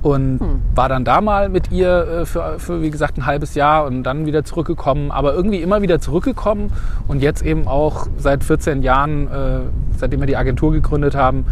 Und 0.07 0.39
Hm. 0.41 0.63
war 0.75 0.89
dann 0.89 1.05
da 1.05 1.21
mal 1.21 1.49
mit 1.49 1.73
ihr 1.73 2.07
äh, 2.23 2.27
für, 2.27 2.59
für, 2.59 2.81
wie 2.81 2.91
gesagt, 2.91 3.19
ein 3.19 3.27
halbes 3.27 3.55
Jahr 3.57 3.87
und 3.87 4.05
dann 4.05 4.25
wieder 4.27 4.45
zurückgekommen, 4.45 5.11
aber 5.11 5.35
irgendwie 5.35 5.61
immer 5.63 5.83
wieder 5.83 5.99
zurückgekommen 6.01 6.73
und 7.09 7.23
jetzt 7.23 7.43
eben 7.43 7.67
auch 7.67 8.07
seit 8.17 8.45
14 8.45 8.83
Jahren, 8.83 9.27
äh, 9.27 9.61
seitdem 9.99 10.21
wir 10.21 10.27
die 10.27 10.37
Agentur 10.37 10.71
gegründet 10.73 11.17
haben, 11.17 11.45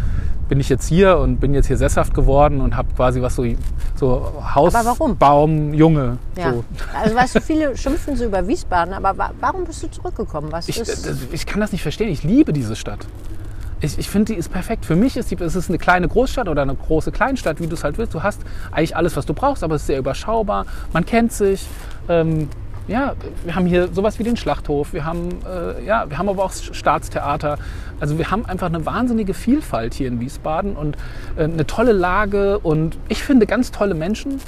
bin 0.48 0.60
ich 0.60 0.68
jetzt 0.68 0.86
hier 0.86 1.18
und 1.18 1.40
bin 1.40 1.52
jetzt 1.54 1.66
hier 1.66 1.76
sesshaft 1.78 2.14
geworden 2.14 2.60
und 2.60 2.76
habe 2.76 2.88
quasi 2.94 3.20
was 3.22 3.34
so, 3.34 3.44
so 3.96 4.32
Haus, 4.54 4.74
Aber 4.74 4.84
warum? 4.90 5.16
Baum, 5.16 5.74
Junge. 5.74 6.18
Ja. 6.36 6.52
So. 6.52 6.64
Also 7.02 7.16
weißt 7.16 7.34
du, 7.36 7.40
viele 7.40 7.76
schimpfen 7.76 8.14
so 8.16 8.26
über 8.26 8.46
Wiesbaden, 8.46 8.94
aber 8.94 9.16
wa 9.18 9.30
warum 9.40 9.64
bist 9.64 9.82
du 9.82 9.90
zurückgekommen? 9.90 10.48
Was 10.52 10.68
Ich, 10.68 10.78
ist... 10.78 11.06
das- 11.08 11.16
ich 11.32 11.46
kann 11.46 11.60
das 11.60 11.72
nicht 11.72 11.82
verstehen. 11.82 12.08
Ich 12.10 12.22
liebe 12.22 12.52
diese 12.52 12.76
Stadt. 12.76 13.00
Ich, 13.80 13.98
ich 13.98 14.08
finde, 14.08 14.32
die 14.32 14.38
ist 14.38 14.50
perfekt. 14.50 14.86
Für 14.86 14.96
mich 14.96 15.16
ist 15.16 15.30
die, 15.30 15.36
es 15.36 15.56
ist 15.56 15.68
eine 15.68 15.78
kleine 15.78 16.08
Großstadt 16.08 16.48
oder 16.48 16.62
eine 16.62 16.74
große 16.74 17.12
Kleinstadt, 17.12 17.60
wie 17.60 17.66
du 17.66 17.74
es 17.74 17.84
halt 17.84 17.98
willst. 17.98 18.14
Du 18.14 18.22
hast 18.22 18.40
eigentlich 18.70 18.96
alles, 18.96 19.16
was 19.16 19.26
du 19.26 19.34
brauchst, 19.34 19.62
aber 19.64 19.74
es 19.74 19.82
ist 19.82 19.86
sehr 19.88 19.98
überschaubar. 19.98 20.66
Man 20.92 21.04
kennt 21.04 21.32
sich. 21.32 21.66
Ähm, 22.08 22.48
ja, 22.86 23.14
wir 23.44 23.54
haben 23.54 23.64
hier 23.64 23.88
sowas 23.88 24.18
wie 24.18 24.24
den 24.24 24.36
Schlachthof. 24.36 24.92
Wir 24.92 25.06
haben, 25.06 25.38
äh, 25.46 25.84
ja, 25.84 26.08
wir 26.08 26.18
haben 26.18 26.28
aber 26.28 26.44
auch 26.44 26.52
Staatstheater. 26.52 27.58
Also 27.98 28.18
wir 28.18 28.30
haben 28.30 28.44
einfach 28.44 28.66
eine 28.66 28.84
wahnsinnige 28.84 29.32
Vielfalt 29.32 29.94
hier 29.94 30.08
in 30.08 30.20
Wiesbaden 30.20 30.76
und 30.76 30.96
äh, 31.36 31.44
eine 31.44 31.66
tolle 31.66 31.92
Lage 31.92 32.58
und 32.58 32.98
ich 33.08 33.22
finde 33.22 33.46
ganz 33.46 33.70
tolle 33.70 33.94
Menschen. 33.94 34.38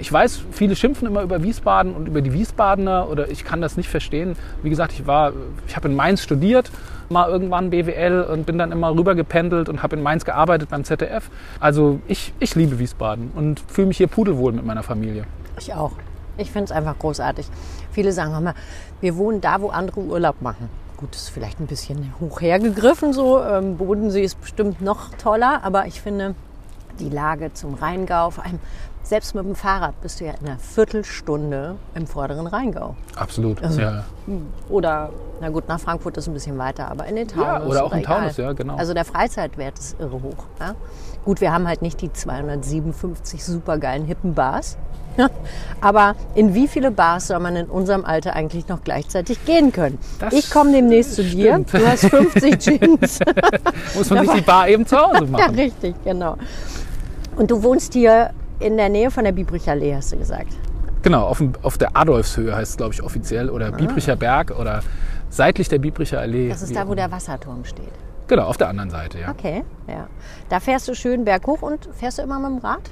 Ich 0.00 0.12
weiß, 0.12 0.40
viele 0.52 0.76
schimpfen 0.76 1.06
immer 1.06 1.22
über 1.22 1.42
Wiesbaden 1.42 1.94
und 1.94 2.06
über 2.06 2.20
die 2.20 2.32
Wiesbadener 2.32 3.08
oder 3.08 3.30
ich 3.30 3.44
kann 3.44 3.60
das 3.60 3.76
nicht 3.76 3.88
verstehen. 3.88 4.36
Wie 4.62 4.70
gesagt, 4.70 4.92
ich 4.92 5.06
war, 5.06 5.32
ich 5.66 5.76
habe 5.76 5.88
in 5.88 5.94
Mainz 5.94 6.22
studiert, 6.22 6.70
mal 7.08 7.28
irgendwann 7.28 7.70
BWL 7.70 8.22
und 8.30 8.46
bin 8.46 8.58
dann 8.58 8.72
immer 8.72 8.94
rüber 8.94 9.14
gependelt 9.14 9.68
und 9.68 9.82
habe 9.82 9.96
in 9.96 10.02
Mainz 10.02 10.24
gearbeitet 10.24 10.68
beim 10.70 10.84
ZDF. 10.84 11.30
Also 11.60 12.00
ich, 12.08 12.32
ich 12.40 12.54
liebe 12.54 12.78
Wiesbaden 12.78 13.30
und 13.34 13.60
fühle 13.68 13.88
mich 13.88 13.96
hier 13.96 14.08
pudelwohl 14.08 14.52
mit 14.52 14.64
meiner 14.64 14.82
Familie. 14.82 15.24
Ich 15.58 15.72
auch. 15.72 15.92
Ich 16.38 16.50
finde 16.50 16.64
es 16.66 16.72
einfach 16.72 16.98
großartig. 16.98 17.46
Viele 17.92 18.12
sagen 18.12 18.36
immer, 18.36 18.54
wir 19.00 19.16
wohnen 19.16 19.40
da, 19.40 19.60
wo 19.60 19.68
andere 19.68 20.00
Urlaub 20.00 20.42
machen. 20.42 20.68
Gut, 20.96 21.12
das 21.12 21.22
ist 21.22 21.28
vielleicht 21.30 21.60
ein 21.60 21.66
bisschen 21.66 22.14
hoch 22.20 22.40
hergegriffen 22.40 23.12
so. 23.12 23.42
Ähm, 23.42 23.76
Bodensee 23.76 24.22
ist 24.22 24.40
bestimmt 24.40 24.80
noch 24.80 25.14
toller, 25.14 25.62
aber 25.62 25.86
ich 25.86 26.00
finde 26.00 26.34
die 26.98 27.10
Lage 27.10 27.52
zum 27.52 27.74
Rheingau, 27.74 28.30
vor 28.30 28.44
allem 28.44 28.58
selbst 29.06 29.36
mit 29.36 29.44
dem 29.44 29.54
Fahrrad 29.54 30.00
bist 30.00 30.20
du 30.20 30.24
ja 30.24 30.32
in 30.32 30.48
einer 30.48 30.58
Viertelstunde 30.58 31.76
im 31.94 32.06
vorderen 32.08 32.48
Rheingau. 32.48 32.96
Absolut. 33.14 33.62
Also, 33.62 33.80
ja. 33.80 34.04
Oder, 34.68 35.10
na 35.40 35.48
gut, 35.50 35.68
nach 35.68 35.78
Frankfurt 35.78 36.16
ist 36.16 36.26
ein 36.26 36.34
bisschen 36.34 36.58
weiter, 36.58 36.90
aber 36.90 37.06
in 37.06 37.14
den 37.14 37.28
Taunus. 37.28 37.46
Ja, 37.46 37.64
oder 37.64 37.84
auch 37.84 37.92
im 37.92 38.00
egal. 38.00 38.20
Taunus, 38.20 38.36
ja, 38.36 38.52
genau. 38.52 38.74
Also 38.74 38.94
der 38.94 39.04
Freizeitwert 39.04 39.78
ist 39.78 40.00
irre 40.00 40.22
hoch. 40.22 40.44
Ja? 40.58 40.74
Gut, 41.24 41.40
wir 41.40 41.52
haben 41.52 41.68
halt 41.68 41.82
nicht 41.82 42.00
die 42.02 42.12
257 42.12 43.44
supergeilen 43.44 44.04
hippen 44.06 44.34
Bars. 44.34 44.76
Aber 45.80 46.14
in 46.34 46.52
wie 46.54 46.68
viele 46.68 46.90
Bars 46.90 47.28
soll 47.28 47.38
man 47.38 47.56
in 47.56 47.66
unserem 47.66 48.04
Alter 48.04 48.34
eigentlich 48.34 48.68
noch 48.68 48.82
gleichzeitig 48.84 49.42
gehen 49.46 49.72
können? 49.72 49.98
Das 50.18 50.34
ich 50.34 50.50
komme 50.50 50.72
demnächst 50.72 51.14
zu 51.14 51.22
dir. 51.22 51.52
stimmt. 51.52 51.72
Du 51.72 51.86
hast 51.86 52.06
50 52.06 52.58
Jeans. 52.58 53.20
Muss 53.94 54.10
man 54.10 54.26
sich 54.26 54.34
die 54.34 54.40
Bar 54.42 54.68
eben 54.68 54.84
zu 54.84 54.96
Hause 54.96 55.20
ja, 55.24 55.30
machen. 55.30 55.54
richtig, 55.54 55.94
genau. 56.04 56.36
Und 57.36 57.50
du 57.50 57.62
wohnst 57.62 57.94
hier 57.94 58.30
in 58.58 58.76
der 58.76 58.88
Nähe 58.88 59.10
von 59.10 59.24
der 59.24 59.32
Biebricher 59.32 59.72
Allee, 59.72 59.94
hast 59.94 60.12
du 60.12 60.18
gesagt. 60.18 60.52
Genau, 61.02 61.26
auf, 61.26 61.38
dem, 61.38 61.52
auf 61.62 61.78
der 61.78 61.96
Adolfshöhe 61.96 62.54
heißt 62.54 62.72
es, 62.72 62.76
glaube 62.76 62.94
ich, 62.94 63.02
offiziell. 63.02 63.48
Oder 63.50 63.70
Biebricher 63.70 64.16
Berg 64.16 64.50
oder 64.58 64.80
seitlich 65.30 65.68
der 65.68 65.78
Biebricher 65.78 66.18
Allee. 66.20 66.48
Ah. 66.48 66.52
Das 66.52 66.62
ist 66.62 66.74
da, 66.74 66.88
wo 66.88 66.94
der. 66.94 67.10
Wasserturm 67.12 67.64
steht. 67.64 67.92
Genau, 68.26 68.46
auf 68.46 68.56
der 68.56 68.68
anderen 68.68 68.90
Seite, 68.90 69.20
ja. 69.20 69.30
Okay, 69.30 69.62
ja. 69.86 70.08
Da 70.48 70.58
fährst 70.58 70.88
du 70.88 70.94
schön 70.94 71.24
berghoch 71.24 71.62
und 71.62 71.88
fährst 71.92 72.18
du 72.18 72.22
immer 72.22 72.40
mit 72.40 72.50
dem 72.50 72.58
Rad? 72.58 72.90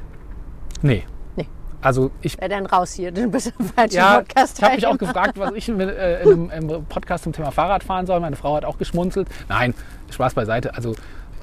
Nee. 0.82 1.02
Nee. 1.34 1.48
Also 1.82 2.12
ich 2.22 2.36
Ja, 2.40 2.46
dann 2.46 2.66
raus 2.66 2.92
hier, 2.92 3.10
du 3.12 3.28
bist 3.28 3.52
im 3.58 3.66
falschen 3.66 3.96
Ja, 3.96 4.18
Podcast. 4.20 4.58
ich 4.58 4.64
habe 4.64 4.74
mich 4.76 4.86
auch 4.86 4.98
gefragt, 4.98 5.36
was 5.36 5.50
ich 5.54 5.66
mit, 5.68 5.88
äh, 5.88 6.22
in 6.22 6.50
einem, 6.52 6.70
im 6.70 6.84
Podcast 6.84 7.24
zum 7.24 7.32
Thema 7.32 7.50
Fahrrad 7.50 7.82
fahren 7.82 8.06
soll. 8.06 8.20
Meine 8.20 8.36
Frau 8.36 8.54
hat 8.54 8.64
auch 8.64 8.78
geschmunzelt. 8.78 9.26
Nein, 9.48 9.74
Spaß 10.12 10.34
beiseite. 10.34 10.74
Also 10.76 10.94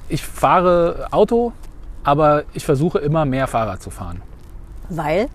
ich 0.08 0.22
fahre 0.22 1.08
Auto, 1.10 1.52
aber 2.04 2.44
ich 2.52 2.64
versuche 2.64 2.98
immer 2.98 3.24
mehr 3.24 3.46
Fahrrad 3.46 3.82
zu 3.82 3.90
fahren. 3.90 4.22
Weil? 4.88 5.28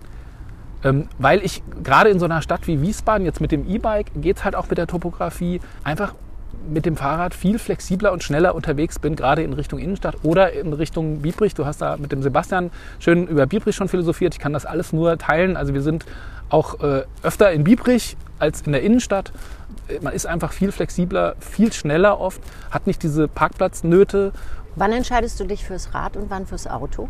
Ähm, 0.84 1.08
weil 1.18 1.44
ich 1.44 1.62
gerade 1.82 2.10
in 2.10 2.18
so 2.18 2.24
einer 2.24 2.42
Stadt 2.42 2.66
wie 2.66 2.80
Wiesbaden, 2.80 3.24
jetzt 3.24 3.40
mit 3.40 3.50
dem 3.50 3.68
E-Bike, 3.68 4.12
geht 4.16 4.36
es 4.36 4.44
halt 4.44 4.54
auch 4.54 4.68
mit 4.68 4.78
der 4.78 4.86
Topografie, 4.86 5.60
einfach 5.82 6.14
mit 6.68 6.86
dem 6.86 6.96
Fahrrad 6.96 7.34
viel 7.34 7.58
flexibler 7.58 8.12
und 8.12 8.22
schneller 8.22 8.54
unterwegs 8.54 8.98
bin, 8.98 9.16
gerade 9.16 9.42
in 9.42 9.52
Richtung 9.52 9.78
Innenstadt 9.78 10.16
oder 10.22 10.52
in 10.52 10.72
Richtung 10.72 11.20
Biebrich. 11.22 11.54
Du 11.54 11.66
hast 11.66 11.80
da 11.80 11.96
mit 11.96 12.12
dem 12.12 12.22
Sebastian 12.22 12.70
schön 12.98 13.26
über 13.26 13.46
Biebrich 13.46 13.74
schon 13.74 13.88
philosophiert. 13.88 14.34
Ich 14.34 14.40
kann 14.40 14.52
das 14.52 14.66
alles 14.66 14.92
nur 14.92 15.18
teilen. 15.18 15.56
Also 15.56 15.74
wir 15.74 15.82
sind 15.82 16.04
auch 16.50 16.80
äh, 16.80 17.04
öfter 17.22 17.52
in 17.52 17.64
Biebrich 17.64 18.16
als 18.38 18.62
in 18.62 18.72
der 18.72 18.82
Innenstadt. 18.82 19.32
Äh, 19.88 20.00
Man 20.02 20.12
ist 20.12 20.26
einfach 20.26 20.52
viel 20.52 20.72
flexibler, 20.72 21.36
viel 21.40 21.72
schneller 21.72 22.20
oft, 22.20 22.40
hat 22.70 22.86
nicht 22.86 23.02
diese 23.02 23.28
Parkplatznöte. 23.28 24.32
Wann 24.78 24.92
entscheidest 24.92 25.38
du 25.40 25.44
dich 25.44 25.64
fürs 25.64 25.92
Rad 25.92 26.16
und 26.16 26.30
wann 26.30 26.46
fürs 26.46 26.66
Auto? 26.66 27.08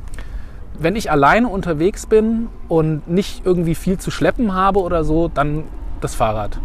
wenn 0.79 0.97
ich 0.97 1.11
alleine 1.11 1.49
unterwegs 1.49 2.07
bin 2.07 2.49
und 2.69 3.09
nicht 3.09 3.45
irgendwie 3.45 3.75
viel 3.75 3.99
zu 3.99 4.11
schleppen 4.11 4.55
habe 4.55 4.81
oder 4.81 5.05
so, 5.05 5.29
dann 5.29 5.65
das 6.01 6.15
Fahrrad. 6.15 6.61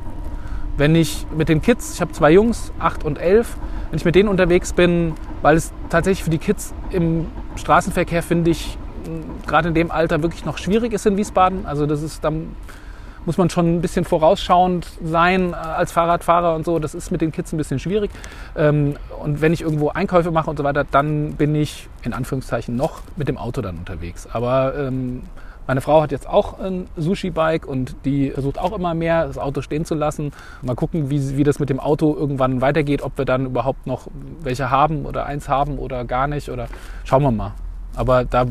Wenn 0.78 0.96
ich 0.96 1.26
mit 1.36 1.50
den 1.50 1.62
Kids, 1.62 1.94
ich 1.96 2.02
habe 2.02 2.12
zwei 2.12 2.32
Jungs, 2.32 2.72
acht 2.80 3.04
und 3.04 3.20
elf, 3.20 3.58
wenn 3.90 3.98
ich 3.98 4.06
mit 4.06 4.16
denen 4.16 4.30
unterwegs 4.30 4.74
bin, 4.74 5.14
weil 5.42 5.58
es 5.58 5.72
tatsächlich 5.90 6.24
für 6.24 6.30
die 6.30 6.38
Kids 6.38 6.74
im 6.92 7.28
Straßenverkehr, 7.56 8.24
finde 8.24 8.52
ich, 8.52 8.78
gerade 9.46 9.70
in 9.70 9.74
dem 9.74 9.92
Alter 9.92 10.22
wirklich 10.22 10.46
noch 10.46 10.58
schwierig 10.58 10.94
ist 10.94 11.06
in 11.06 11.18
Wiesbaden. 11.18 11.66
Also 11.66 11.86
das 11.86 12.02
ist, 12.02 12.24
dann 12.24 12.56
muss 13.26 13.38
man 13.38 13.50
schon 13.50 13.76
ein 13.76 13.82
bisschen 13.82 14.06
vorausschauend 14.06 14.88
sein 15.04 15.52
äh, 15.52 15.56
als 15.56 15.92
Fahrradfahrer 15.92 16.56
und 16.56 16.66
so. 16.66 16.80
Das 16.80 16.94
ist 16.96 17.12
mit 17.12 17.22
den 17.22 17.32
Kids 17.32 17.54
ein 17.54 17.58
bisschen 17.58 17.80
schwierig. 17.80 18.12
Ähm, 18.56 18.96
und 19.22 19.42
wenn 19.42 19.54
ich 19.54 19.62
irgendwo 19.62 19.90
Einkäufe 19.90 20.32
mache 20.32 20.50
und 20.50 20.58
so 20.58 20.64
weiter, 20.64 20.86
dann 20.90 21.34
bin 21.34 21.56
ich 21.56 21.88
in 22.04 22.14
Anführungszeichen 22.14 22.76
noch 22.76 23.02
mit 23.16 23.28
dem 23.28 23.38
Auto 23.38 23.62
dann 23.62 23.78
unterwegs. 23.78 24.28
Aber 24.32 24.76
ähm, 24.76 25.24
meine 25.66 25.80
Frau 25.80 26.02
hat 26.02 26.12
jetzt 26.12 26.28
auch 26.28 26.60
ein 26.60 26.88
Sushi-Bike 26.98 27.66
und 27.66 27.96
die 28.04 28.32
versucht 28.32 28.60
auch 28.60 28.74
immer 28.74 28.94
mehr, 28.94 29.28
das 29.28 29.38
Auto 29.38 29.62
stehen 29.62 29.86
zu 29.86 29.96
lassen. 29.96 30.32
Mal 30.62 30.76
gucken, 30.76 31.10
wie, 31.10 31.38
wie 31.38 31.44
das 31.44 31.60
mit 31.60 31.70
dem 31.70 31.80
Auto 31.80 32.16
irgendwann 32.16 32.60
weitergeht, 32.60 33.02
ob 33.02 33.18
wir 33.18 33.26
dann 33.26 33.46
überhaupt 33.46 33.88
noch 33.88 34.08
welche 34.42 34.70
haben 34.70 35.06
oder 35.06 35.26
eins 35.26 35.48
haben 35.48 35.80
oder 35.80 36.04
gar 36.04 36.28
nicht. 36.28 36.50
Oder 36.50 36.68
schauen 37.06 37.24
wir 37.24 37.32
mal. 37.32 37.54
Aber 37.96 38.26
da 38.26 38.46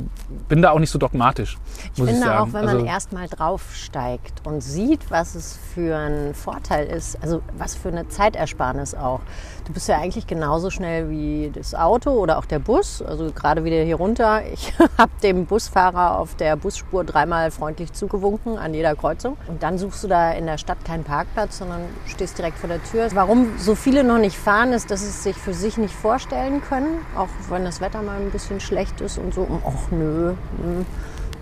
bin 0.48 0.62
da 0.62 0.70
auch 0.70 0.78
nicht 0.78 0.90
so 0.90 0.98
dogmatisch, 0.98 1.58
Ich 1.94 1.98
ich, 1.98 2.04
finde 2.04 2.20
sagen. 2.20 2.38
auch, 2.38 2.52
wenn 2.52 2.64
man 2.64 2.74
Also- 2.76 2.86
erst 2.86 3.12
mal 3.12 3.28
draufsteigt 3.28 4.46
und 4.46 4.60
sieht, 4.60 5.10
was 5.10 5.34
es 5.34 5.58
für 5.74 5.96
ein 5.96 6.34
Vorteil 6.34 6.86
ist, 6.86 7.18
also 7.22 7.42
was 7.58 7.74
für 7.74 7.88
eine 7.88 8.08
Zeitersparnis 8.08 8.94
auch. 8.94 9.20
Du 9.64 9.72
bist 9.72 9.88
ja 9.88 9.98
eigentlich 9.98 10.26
genauso 10.26 10.70
schnell 10.70 11.08
wie 11.10 11.50
das 11.54 11.74
Auto 11.74 12.10
oder 12.10 12.38
auch 12.38 12.44
der 12.46 12.58
Bus. 12.58 13.00
Also 13.02 13.30
gerade 13.32 13.62
wieder 13.64 13.82
hier 13.82 13.96
runter. 13.96 14.42
Ich 14.52 14.72
habe 14.98 15.12
dem 15.22 15.46
Busfahrer 15.46 16.18
auf 16.18 16.34
der 16.34 16.56
Busspur 16.56 17.04
dreimal 17.04 17.50
freundlich 17.50 17.92
zugewunken 17.92 18.58
an 18.58 18.74
jeder 18.74 18.94
Kreuzung. 18.96 19.36
Und 19.46 19.62
dann 19.62 19.78
suchst 19.78 20.02
du 20.04 20.08
da 20.08 20.32
in 20.32 20.46
der 20.46 20.58
Stadt 20.58 20.84
keinen 20.84 21.04
Parkplatz, 21.04 21.58
sondern 21.58 21.80
stehst 22.06 22.38
direkt 22.38 22.58
vor 22.58 22.68
der 22.68 22.82
Tür. 22.82 23.08
Warum 23.14 23.56
so 23.58 23.74
viele 23.76 24.02
noch 24.04 24.18
nicht 24.18 24.36
fahren, 24.36 24.72
ist, 24.72 24.90
dass 24.90 25.00
sie 25.02 25.08
es 25.08 25.22
sich 25.22 25.36
für 25.36 25.54
sich 25.54 25.78
nicht 25.78 25.94
vorstellen 25.94 26.60
können. 26.62 26.98
Auch 27.16 27.28
wenn 27.48 27.64
das 27.64 27.80
Wetter 27.80 28.02
mal 28.02 28.20
ein 28.20 28.30
bisschen 28.30 28.58
schlecht 28.60 29.00
ist 29.00 29.18
und 29.18 29.31
so. 29.34 29.46
Ach 29.66 29.90
nö, 29.90 30.28
hm. 30.30 30.86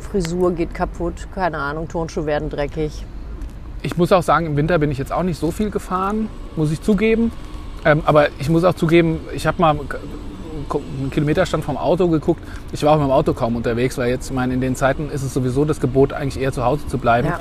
Frisur 0.01 0.53
geht 0.53 0.75
kaputt, 0.75 1.29
keine 1.35 1.59
Ahnung, 1.59 1.89
Turnschuhe 1.89 2.27
werden 2.27 2.51
dreckig. 2.51 3.05
Ich 3.83 3.97
muss 3.97 4.13
auch 4.13 4.23
sagen, 4.23 4.47
im 4.47 4.57
Winter 4.57 4.79
bin 4.79 4.91
ich 4.91 4.99
jetzt 4.99 5.13
auch 5.13 5.23
nicht 5.23 5.39
so 5.39 5.51
viel 5.51 5.71
gefahren, 5.71 6.29
muss 6.57 6.71
ich 6.73 6.83
zugeben. 6.83 7.33
Ähm, 7.85 8.03
aber 8.05 8.29
ich 8.39 8.51
muss 8.51 8.65
auch 8.65 8.75
zugeben, 8.75 9.21
ich 9.35 9.47
habe 9.47 9.61
mal 9.61 9.71
einen 9.71 11.11
Kilometerstand 11.11 11.65
vom 11.65 11.77
Auto 11.79 12.09
geguckt. 12.09 12.43
Ich 12.73 12.83
war 12.83 12.93
auch 12.93 12.99
mit 12.99 13.07
dem 13.07 13.11
Auto 13.11 13.33
kaum 13.33 13.57
unterwegs, 13.57 13.97
weil 13.97 14.11
jetzt, 14.11 14.29
ich 14.29 14.35
meine, 14.37 14.53
in 14.53 14.61
den 14.61 14.77
Zeiten 14.77 15.09
ist 15.11 15.23
es 15.23 15.33
sowieso 15.33 15.65
das 15.65 15.81
Gebot, 15.81 16.13
eigentlich 16.13 16.43
eher 16.43 16.53
zu 16.53 16.65
Hause 16.65 16.87
zu 16.89 16.99
bleiben. 16.99 17.29
Ja. 17.29 17.41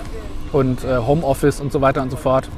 Und 0.53 0.84
äh, 0.84 0.98
Homeoffice 0.98 1.60
und 1.60 1.72
so 1.72 1.82
weiter 1.82 2.01
und 2.01 2.10
so 2.10 2.18
fort. 2.18 2.50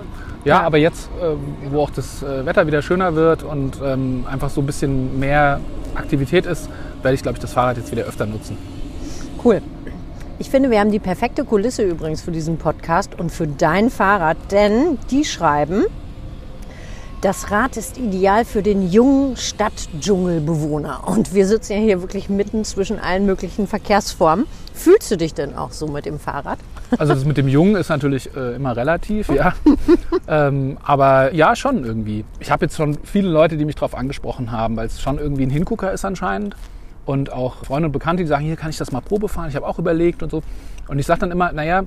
Ja, 0.45 0.57
Ja. 0.59 0.61
aber 0.61 0.77
jetzt, 0.77 1.09
äh, 1.21 1.71
wo 1.71 1.81
auch 1.81 1.89
das 1.89 2.21
äh, 2.23 2.45
Wetter 2.45 2.67
wieder 2.67 2.81
schöner 2.81 3.15
wird 3.15 3.43
und 3.43 3.79
ähm, 3.83 4.25
einfach 4.31 4.49
so 4.49 4.61
ein 4.61 4.65
bisschen 4.65 5.19
mehr 5.19 5.59
Aktivität 5.95 6.45
ist, 6.45 6.69
werde 7.03 7.15
ich, 7.15 7.21
glaube 7.21 7.37
ich, 7.37 7.41
das 7.41 7.53
Fahrrad 7.53 7.77
jetzt 7.77 7.91
wieder 7.91 8.03
öfter 8.03 8.25
nutzen. 8.25 8.57
Cool. 9.43 9.61
Ich 10.39 10.49
finde, 10.49 10.71
wir 10.71 10.79
haben 10.79 10.91
die 10.91 10.99
perfekte 10.99 11.43
Kulisse 11.45 11.83
übrigens 11.83 12.21
für 12.21 12.31
diesen 12.31 12.57
Podcast 12.57 13.19
und 13.19 13.31
für 13.31 13.47
dein 13.47 13.89
Fahrrad, 13.89 14.37
denn 14.51 14.97
die 15.11 15.23
schreiben, 15.23 15.85
das 17.21 17.51
Rad 17.51 17.77
ist 17.77 17.99
ideal 17.99 18.45
für 18.45 18.63
den 18.63 18.89
jungen 18.89 19.37
Stadtdschungelbewohner. 19.37 21.07
Und 21.07 21.35
wir 21.35 21.45
sitzen 21.45 21.73
ja 21.73 21.77
hier 21.77 22.01
wirklich 22.01 22.29
mitten 22.29 22.65
zwischen 22.65 22.97
allen 22.97 23.27
möglichen 23.27 23.67
Verkehrsformen. 23.67 24.47
Fühlst 24.73 25.11
du 25.11 25.17
dich 25.17 25.35
denn 25.35 25.55
auch 25.55 25.71
so 25.71 25.85
mit 25.87 26.07
dem 26.07 26.17
Fahrrad? 26.17 26.57
Also 26.97 27.13
das 27.13 27.23
mit 27.23 27.37
dem 27.37 27.47
Jungen 27.47 27.75
ist 27.75 27.89
natürlich 27.89 28.35
äh, 28.35 28.55
immer 28.55 28.75
relativ, 28.75 29.29
ja. 29.29 29.53
ähm, 30.27 30.79
aber 30.83 31.35
ja, 31.35 31.55
schon 31.55 31.85
irgendwie. 31.85 32.25
Ich 32.39 32.49
habe 32.49 32.65
jetzt 32.65 32.75
schon 32.75 32.97
viele 33.03 33.29
Leute, 33.29 33.57
die 33.57 33.65
mich 33.65 33.75
darauf 33.75 33.93
angesprochen 33.93 34.51
haben, 34.51 34.75
weil 34.75 34.87
es 34.87 34.99
schon 34.99 35.19
irgendwie 35.19 35.43
ein 35.43 35.51
Hingucker 35.51 35.91
ist 35.91 36.03
anscheinend. 36.03 36.55
Und 37.05 37.31
auch 37.31 37.65
Freunde 37.65 37.87
und 37.87 37.91
Bekannte, 37.91 38.23
die 38.23 38.27
sagen, 38.27 38.45
hier 38.45 38.55
kann 38.55 38.69
ich 38.69 38.77
das 38.77 38.91
mal 38.91 39.01
Probe 39.01 39.27
fahren. 39.27 39.49
Ich 39.49 39.55
habe 39.55 39.67
auch 39.67 39.79
überlegt 39.79 40.23
und 40.23 40.29
so. 40.29 40.43
Und 40.87 40.99
ich 40.99 41.05
sage 41.05 41.21
dann 41.21 41.31
immer, 41.31 41.51
naja, 41.51 41.83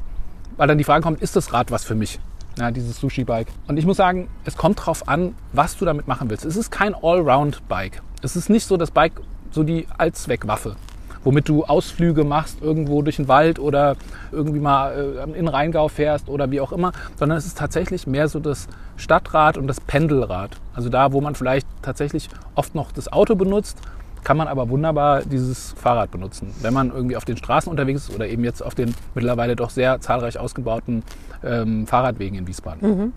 weil 0.56 0.68
dann 0.68 0.78
die 0.78 0.84
Frage 0.84 1.02
kommt, 1.02 1.22
ist 1.22 1.36
das 1.36 1.52
Rad 1.52 1.70
was 1.70 1.84
für 1.84 1.94
mich? 1.94 2.18
Ja, 2.58 2.70
dieses 2.70 2.98
Sushi-Bike. 2.98 3.48
Und 3.66 3.76
ich 3.78 3.86
muss 3.86 3.96
sagen, 3.96 4.28
es 4.44 4.56
kommt 4.56 4.84
drauf 4.84 5.08
an, 5.08 5.34
was 5.52 5.76
du 5.76 5.84
damit 5.84 6.06
machen 6.06 6.30
willst. 6.30 6.44
Es 6.44 6.56
ist 6.56 6.70
kein 6.70 6.94
Allround-Bike. 6.94 8.02
Es 8.22 8.36
ist 8.36 8.48
nicht 8.48 8.66
so 8.66 8.76
das 8.76 8.90
Bike, 8.90 9.20
so 9.50 9.62
die 9.62 9.86
Allzweckwaffe 9.98 10.76
womit 11.24 11.48
du 11.48 11.64
Ausflüge 11.64 12.22
machst 12.22 12.62
irgendwo 12.62 13.02
durch 13.02 13.16
den 13.16 13.28
Wald 13.28 13.58
oder 13.58 13.96
irgendwie 14.30 14.60
mal 14.60 14.92
äh, 14.92 15.38
in 15.38 15.48
Rheingau 15.48 15.88
fährst 15.88 16.28
oder 16.28 16.50
wie 16.50 16.60
auch 16.60 16.72
immer, 16.72 16.92
sondern 17.16 17.38
es 17.38 17.46
ist 17.46 17.58
tatsächlich 17.58 18.06
mehr 18.06 18.28
so 18.28 18.38
das 18.38 18.68
Stadtrad 18.96 19.56
und 19.56 19.66
das 19.66 19.80
Pendelrad. 19.80 20.50
Also 20.74 20.88
da, 20.88 21.12
wo 21.12 21.20
man 21.20 21.34
vielleicht 21.34 21.66
tatsächlich 21.82 22.28
oft 22.54 22.74
noch 22.74 22.92
das 22.92 23.12
Auto 23.12 23.34
benutzt, 23.34 23.78
kann 24.24 24.36
man 24.36 24.48
aber 24.48 24.68
wunderbar 24.70 25.22
dieses 25.22 25.72
Fahrrad 25.72 26.10
benutzen. 26.10 26.52
Wenn 26.60 26.74
man 26.74 26.90
irgendwie 26.90 27.16
auf 27.16 27.24
den 27.24 27.36
Straßen 27.36 27.70
unterwegs 27.70 28.08
ist 28.08 28.14
oder 28.14 28.26
eben 28.26 28.42
jetzt 28.42 28.62
auf 28.62 28.74
den 28.74 28.94
mittlerweile 29.14 29.54
doch 29.54 29.70
sehr 29.70 30.00
zahlreich 30.00 30.38
ausgebauten 30.38 31.02
ähm, 31.44 31.86
Fahrradwegen 31.86 32.38
in 32.38 32.46
Wiesbaden. 32.46 33.12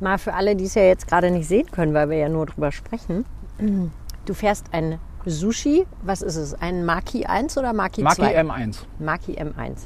Mal 0.00 0.18
für 0.18 0.34
alle, 0.34 0.54
die 0.54 0.64
es 0.64 0.74
ja 0.74 0.82
jetzt 0.82 1.08
gerade 1.08 1.30
nicht 1.30 1.48
sehen 1.48 1.66
können, 1.72 1.94
weil 1.94 2.10
wir 2.10 2.18
ja 2.18 2.28
nur 2.28 2.46
drüber 2.46 2.70
sprechen. 2.72 3.24
Du 4.26 4.34
fährst 4.34 4.66
ein 4.72 4.98
Sushi, 5.26 5.86
was 6.02 6.22
ist 6.22 6.36
es? 6.36 6.54
Ein 6.54 6.84
Maki 6.84 7.26
1 7.26 7.58
oder 7.58 7.72
Maki 7.72 8.02
2? 8.02 8.04
Maki 8.04 8.24
M1. 8.24 8.76
Maki 8.98 9.32
M1. 9.32 9.56
Ein 9.56 9.76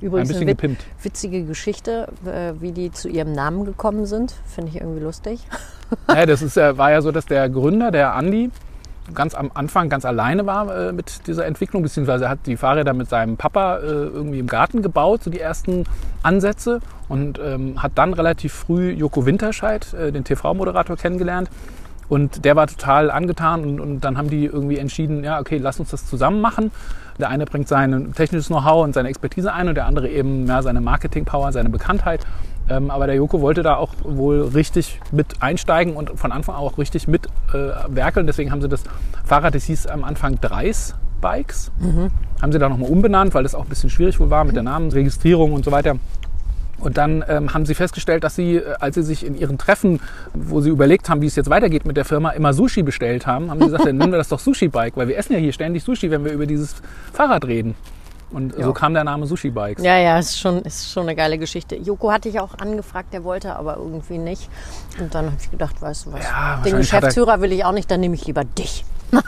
Übrigens 0.00 0.28
bisschen 0.28 0.42
eine 0.42 0.54
gepimpt. 0.54 0.84
witzige 1.02 1.44
Geschichte, 1.44 2.08
äh, 2.26 2.60
wie 2.60 2.72
die 2.72 2.90
zu 2.90 3.08
ihrem 3.08 3.32
Namen 3.32 3.64
gekommen 3.64 4.04
sind. 4.04 4.34
Finde 4.46 4.70
ich 4.70 4.80
irgendwie 4.80 5.00
lustig. 5.00 5.46
Ja, 6.08 6.26
das 6.26 6.42
ist, 6.42 6.56
war 6.56 6.90
ja 6.90 7.02
so, 7.02 7.12
dass 7.12 7.26
der 7.26 7.48
Gründer, 7.50 7.90
der 7.90 8.14
Andi, 8.14 8.50
ganz 9.14 9.34
am 9.34 9.50
Anfang 9.54 9.88
ganz 9.88 10.04
alleine 10.04 10.46
war 10.46 10.88
äh, 10.88 10.92
mit 10.92 11.26
dieser 11.26 11.46
Entwicklung, 11.46 11.82
beziehungsweise 11.82 12.28
hat 12.28 12.40
die 12.46 12.56
Fahrräder 12.56 12.94
mit 12.94 13.08
seinem 13.08 13.36
Papa 13.36 13.78
äh, 13.78 13.86
irgendwie 13.86 14.38
im 14.38 14.46
Garten 14.46 14.82
gebaut, 14.82 15.22
so 15.22 15.30
die 15.30 15.40
ersten 15.40 15.84
Ansätze 16.22 16.80
und 17.08 17.38
ähm, 17.38 17.82
hat 17.82 17.92
dann 17.96 18.14
relativ 18.14 18.52
früh 18.52 18.90
Joko 18.90 19.26
Winterscheid, 19.26 19.92
äh, 19.94 20.12
den 20.12 20.24
TV-Moderator, 20.24 20.96
kennengelernt. 20.96 21.50
Und 22.08 22.44
der 22.44 22.56
war 22.56 22.66
total 22.66 23.10
angetan 23.10 23.64
und, 23.64 23.80
und 23.80 24.00
dann 24.00 24.18
haben 24.18 24.28
die 24.28 24.44
irgendwie 24.44 24.76
entschieden, 24.76 25.24
ja, 25.24 25.40
okay, 25.40 25.56
lass 25.56 25.80
uns 25.80 25.90
das 25.90 26.06
zusammen 26.06 26.40
machen. 26.40 26.70
Der 27.18 27.28
eine 27.28 27.46
bringt 27.46 27.68
sein 27.68 28.12
technisches 28.14 28.48
Know-how 28.48 28.84
und 28.84 28.94
seine 28.94 29.08
Expertise 29.08 29.52
ein 29.52 29.68
und 29.68 29.76
der 29.76 29.86
andere 29.86 30.08
eben 30.08 30.46
ja, 30.46 30.62
seine 30.62 30.80
Marketing-Power, 30.80 31.52
seine 31.52 31.70
Bekanntheit. 31.70 32.26
Ähm, 32.68 32.90
aber 32.90 33.06
der 33.06 33.16
Joko 33.16 33.40
wollte 33.40 33.62
da 33.62 33.76
auch 33.76 33.94
wohl 34.02 34.42
richtig 34.42 35.00
mit 35.10 35.42
einsteigen 35.42 35.94
und 35.94 36.18
von 36.18 36.32
Anfang 36.32 36.54
an 36.54 36.62
auch 36.62 36.78
richtig 36.78 37.08
mit 37.08 37.26
äh, 37.52 37.70
werkeln. 37.88 38.26
Deswegen 38.26 38.50
haben 38.52 38.62
sie 38.62 38.68
das 38.68 38.84
Fahrrad, 39.24 39.54
das 39.54 39.64
hieß 39.64 39.86
am 39.86 40.04
Anfang 40.04 40.40
Dreis 40.40 40.94
Bikes, 41.20 41.70
mhm. 41.78 42.10
haben 42.40 42.52
sie 42.52 42.58
da 42.58 42.68
nochmal 42.68 42.90
umbenannt, 42.90 43.34
weil 43.34 43.44
das 43.44 43.54
auch 43.54 43.62
ein 43.62 43.68
bisschen 43.68 43.90
schwierig 43.90 44.18
wohl 44.20 44.30
war 44.30 44.44
mit 44.44 44.56
der 44.56 44.62
Namensregistrierung 44.62 45.52
und 45.52 45.64
so 45.64 45.70
weiter. 45.70 45.96
Und 46.82 46.98
dann 46.98 47.24
ähm, 47.28 47.54
haben 47.54 47.64
sie 47.64 47.74
festgestellt, 47.74 48.24
dass 48.24 48.34
sie, 48.34 48.56
äh, 48.56 48.74
als 48.80 48.96
sie 48.96 49.04
sich 49.04 49.24
in 49.24 49.36
ihren 49.36 49.56
Treffen, 49.56 50.00
wo 50.34 50.60
sie 50.60 50.70
überlegt 50.70 51.08
haben, 51.08 51.22
wie 51.22 51.26
es 51.26 51.36
jetzt 51.36 51.48
weitergeht 51.48 51.86
mit 51.86 51.96
der 51.96 52.04
Firma, 52.04 52.30
immer 52.30 52.52
Sushi 52.52 52.82
bestellt 52.82 53.24
haben, 53.24 53.50
haben 53.50 53.60
sie 53.60 53.66
gesagt, 53.66 53.86
dann 53.86 53.96
nennen 53.96 54.12
wir 54.12 54.18
das 54.18 54.28
doch 54.28 54.40
Sushi-Bike, 54.40 54.96
weil 54.96 55.06
wir 55.06 55.16
essen 55.16 55.32
ja 55.32 55.38
hier 55.38 55.52
ständig 55.52 55.84
Sushi, 55.84 56.10
wenn 56.10 56.24
wir 56.24 56.32
über 56.32 56.46
dieses 56.46 56.74
Fahrrad 57.12 57.46
reden. 57.46 57.76
Und 58.32 58.56
ja. 58.56 58.64
so 58.64 58.72
kam 58.72 58.94
der 58.94 59.04
Name 59.04 59.26
Sushi 59.26 59.50
Bikes. 59.50 59.84
Ja, 59.84 59.98
ja, 59.98 60.18
ist 60.18 60.38
schon, 60.38 60.62
ist 60.62 60.90
schon 60.90 61.04
eine 61.04 61.14
geile 61.14 61.38
Geschichte. 61.38 61.76
Joko 61.76 62.10
hatte 62.10 62.28
ich 62.28 62.40
auch 62.40 62.54
angefragt, 62.58 63.12
der 63.12 63.24
wollte 63.24 63.54
aber 63.56 63.76
irgendwie 63.76 64.18
nicht. 64.18 64.48
Und 64.98 65.14
dann 65.14 65.26
habe 65.26 65.36
ich 65.40 65.50
gedacht, 65.50 65.80
weißt 65.80 66.06
du 66.06 66.12
was, 66.12 66.24
ja, 66.24 66.60
den 66.64 66.76
Geschäftsführer 66.76 67.40
will 67.40 67.52
ich 67.52 67.64
auch 67.64 67.72
nicht, 67.72 67.90
dann 67.90 68.00
nehme 68.00 68.14
ich 68.14 68.26
lieber 68.26 68.44
dich. 68.44 68.84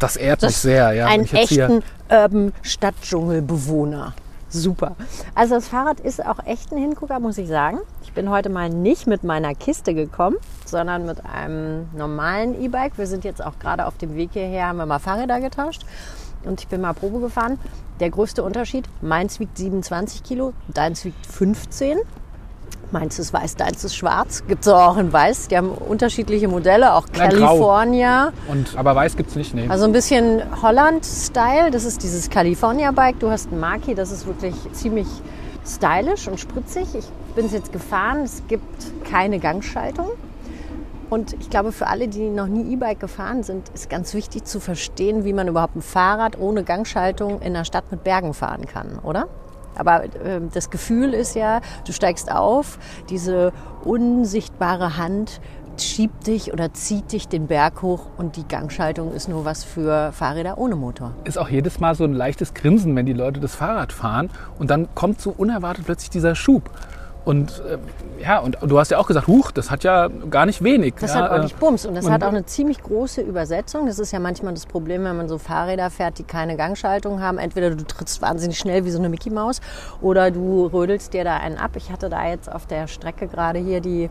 Das 0.00 0.14
ehrt 0.14 0.44
das 0.44 0.50
mich 0.50 0.56
sehr, 0.58 0.92
ja. 0.92 1.06
Einen 1.06 1.24
echten 1.24 1.82
Urban 2.08 2.52
Stadtdschungelbewohner. 2.62 4.14
Super. 4.48 4.94
Also 5.34 5.56
das 5.56 5.66
Fahrrad 5.66 6.00
ist 6.00 6.24
auch 6.24 6.38
echt 6.46 6.72
ein 6.72 6.78
Hingucker, 6.78 7.18
muss 7.18 7.36
ich 7.36 7.48
sagen. 7.48 7.80
Ich 8.02 8.12
bin 8.12 8.30
heute 8.30 8.48
mal 8.48 8.70
nicht 8.70 9.08
mit 9.08 9.24
meiner 9.24 9.54
Kiste 9.54 9.94
gekommen, 9.94 10.36
sondern 10.64 11.04
mit 11.04 11.24
einem 11.26 11.88
normalen 11.96 12.62
E-Bike. 12.62 12.96
Wir 12.96 13.06
sind 13.08 13.24
jetzt 13.24 13.44
auch 13.44 13.58
gerade 13.58 13.86
auf 13.86 13.98
dem 13.98 14.14
Weg 14.14 14.30
hierher, 14.34 14.68
haben 14.68 14.78
wir 14.78 14.86
mal 14.86 15.00
Fahrräder 15.00 15.40
getauscht 15.40 15.84
und 16.44 16.60
ich 16.60 16.68
bin 16.68 16.80
mal 16.80 16.92
Probe 16.92 17.20
gefahren. 17.20 17.58
Der 18.00 18.10
größte 18.10 18.42
Unterschied, 18.42 18.88
meins 19.00 19.40
wiegt 19.40 19.58
27 19.58 20.22
Kilo, 20.22 20.52
deins 20.68 21.04
wiegt 21.04 21.26
15. 21.26 21.98
Meins 22.90 23.18
ist 23.18 23.34
weiß, 23.34 23.56
deins 23.56 23.84
ist 23.84 23.96
schwarz. 23.96 24.44
Gibt 24.46 24.62
es 24.62 24.68
auch 24.68 24.96
in 24.96 25.12
weiß. 25.12 25.48
Die 25.48 25.58
haben 25.58 25.70
unterschiedliche 25.70 26.48
Modelle, 26.48 26.94
auch 26.94 27.06
California. 27.12 28.32
Und, 28.48 28.76
aber 28.76 28.94
weiß 28.94 29.16
gibt 29.16 29.30
es 29.30 29.36
nicht, 29.36 29.54
nee. 29.54 29.68
Also 29.68 29.84
ein 29.84 29.92
bisschen 29.92 30.42
Holland-Style. 30.62 31.70
Das 31.70 31.84
ist 31.84 32.02
dieses 32.02 32.30
California-Bike. 32.30 33.20
Du 33.20 33.30
hast 33.30 33.52
ein 33.52 33.60
Maki, 33.60 33.94
das 33.94 34.10
ist 34.10 34.26
wirklich 34.26 34.54
ziemlich 34.72 35.06
stylisch 35.66 36.28
und 36.28 36.40
spritzig. 36.40 36.94
Ich 36.94 37.06
bin 37.34 37.46
es 37.46 37.52
jetzt 37.52 37.72
gefahren. 37.72 38.22
Es 38.22 38.42
gibt 38.48 38.64
keine 39.04 39.38
Gangschaltung. 39.38 40.08
Und 41.10 41.34
ich 41.40 41.48
glaube, 41.48 41.72
für 41.72 41.86
alle, 41.86 42.08
die 42.08 42.28
noch 42.28 42.46
nie 42.46 42.72
E-Bike 42.72 43.00
gefahren 43.00 43.42
sind, 43.42 43.68
ist 43.70 43.88
ganz 43.88 44.12
wichtig 44.14 44.44
zu 44.44 44.60
verstehen, 44.60 45.24
wie 45.24 45.32
man 45.32 45.48
überhaupt 45.48 45.76
ein 45.76 45.82
Fahrrad 45.82 46.38
ohne 46.38 46.64
Gangschaltung 46.64 47.40
in 47.40 47.54
einer 47.54 47.64
Stadt 47.64 47.90
mit 47.90 48.04
Bergen 48.04 48.34
fahren 48.34 48.66
kann, 48.66 48.98
oder? 49.02 49.28
Aber 49.76 50.04
äh, 50.04 50.40
das 50.52 50.70
Gefühl 50.70 51.14
ist 51.14 51.34
ja, 51.34 51.60
du 51.86 51.92
steigst 51.92 52.30
auf, 52.30 52.78
diese 53.08 53.52
unsichtbare 53.84 54.96
Hand 54.96 55.40
schiebt 55.80 56.26
dich 56.26 56.52
oder 56.52 56.74
zieht 56.74 57.12
dich 57.12 57.28
den 57.28 57.46
Berg 57.46 57.82
hoch 57.82 58.06
und 58.16 58.36
die 58.36 58.46
Gangschaltung 58.46 59.12
ist 59.12 59.28
nur 59.28 59.44
was 59.44 59.62
für 59.62 60.10
Fahrräder 60.12 60.58
ohne 60.58 60.74
Motor. 60.74 61.12
Ist 61.24 61.38
auch 61.38 61.48
jedes 61.48 61.78
Mal 61.78 61.94
so 61.94 62.04
ein 62.04 62.14
leichtes 62.14 62.52
Grinsen, 62.52 62.96
wenn 62.96 63.06
die 63.06 63.12
Leute 63.12 63.38
das 63.38 63.54
Fahrrad 63.54 63.92
fahren 63.92 64.30
und 64.58 64.70
dann 64.70 64.88
kommt 64.96 65.20
so 65.20 65.30
unerwartet 65.30 65.84
plötzlich 65.84 66.10
dieser 66.10 66.34
Schub. 66.34 66.70
Und 67.28 67.62
äh, 67.68 67.76
ja, 68.22 68.38
und 68.38 68.56
du 68.62 68.78
hast 68.78 68.90
ja 68.90 68.96
auch 68.96 69.06
gesagt, 69.06 69.26
huch, 69.26 69.50
das 69.50 69.70
hat 69.70 69.84
ja 69.84 70.08
gar 70.08 70.46
nicht 70.46 70.64
wenig. 70.64 70.94
Das 70.98 71.12
ja, 71.12 71.20
hat 71.20 71.30
ordentlich 71.30 71.54
Bums 71.56 71.84
und 71.84 71.94
das 71.94 72.06
und 72.06 72.12
hat 72.12 72.24
auch 72.24 72.28
eine 72.28 72.46
ziemlich 72.46 72.82
große 72.82 73.20
Übersetzung. 73.20 73.84
Das 73.84 73.98
ist 73.98 74.12
ja 74.12 74.18
manchmal 74.18 74.54
das 74.54 74.64
Problem, 74.64 75.04
wenn 75.04 75.14
man 75.14 75.28
so 75.28 75.36
Fahrräder 75.36 75.90
fährt, 75.90 76.18
die 76.18 76.22
keine 76.22 76.56
Gangschaltung 76.56 77.20
haben. 77.20 77.36
Entweder 77.36 77.68
du 77.68 77.84
trittst 77.84 78.22
wahnsinnig 78.22 78.56
schnell 78.56 78.86
wie 78.86 78.90
so 78.90 78.98
eine 78.98 79.10
Mickey 79.10 79.28
Maus 79.28 79.60
oder 80.00 80.30
du 80.30 80.68
rödelst 80.68 81.12
dir 81.12 81.22
da 81.22 81.36
einen 81.36 81.58
ab. 81.58 81.72
Ich 81.74 81.92
hatte 81.92 82.08
da 82.08 82.26
jetzt 82.26 82.50
auf 82.50 82.64
der 82.64 82.86
Strecke 82.86 83.28
gerade 83.28 83.58
hier 83.58 83.82
die, 83.82 84.08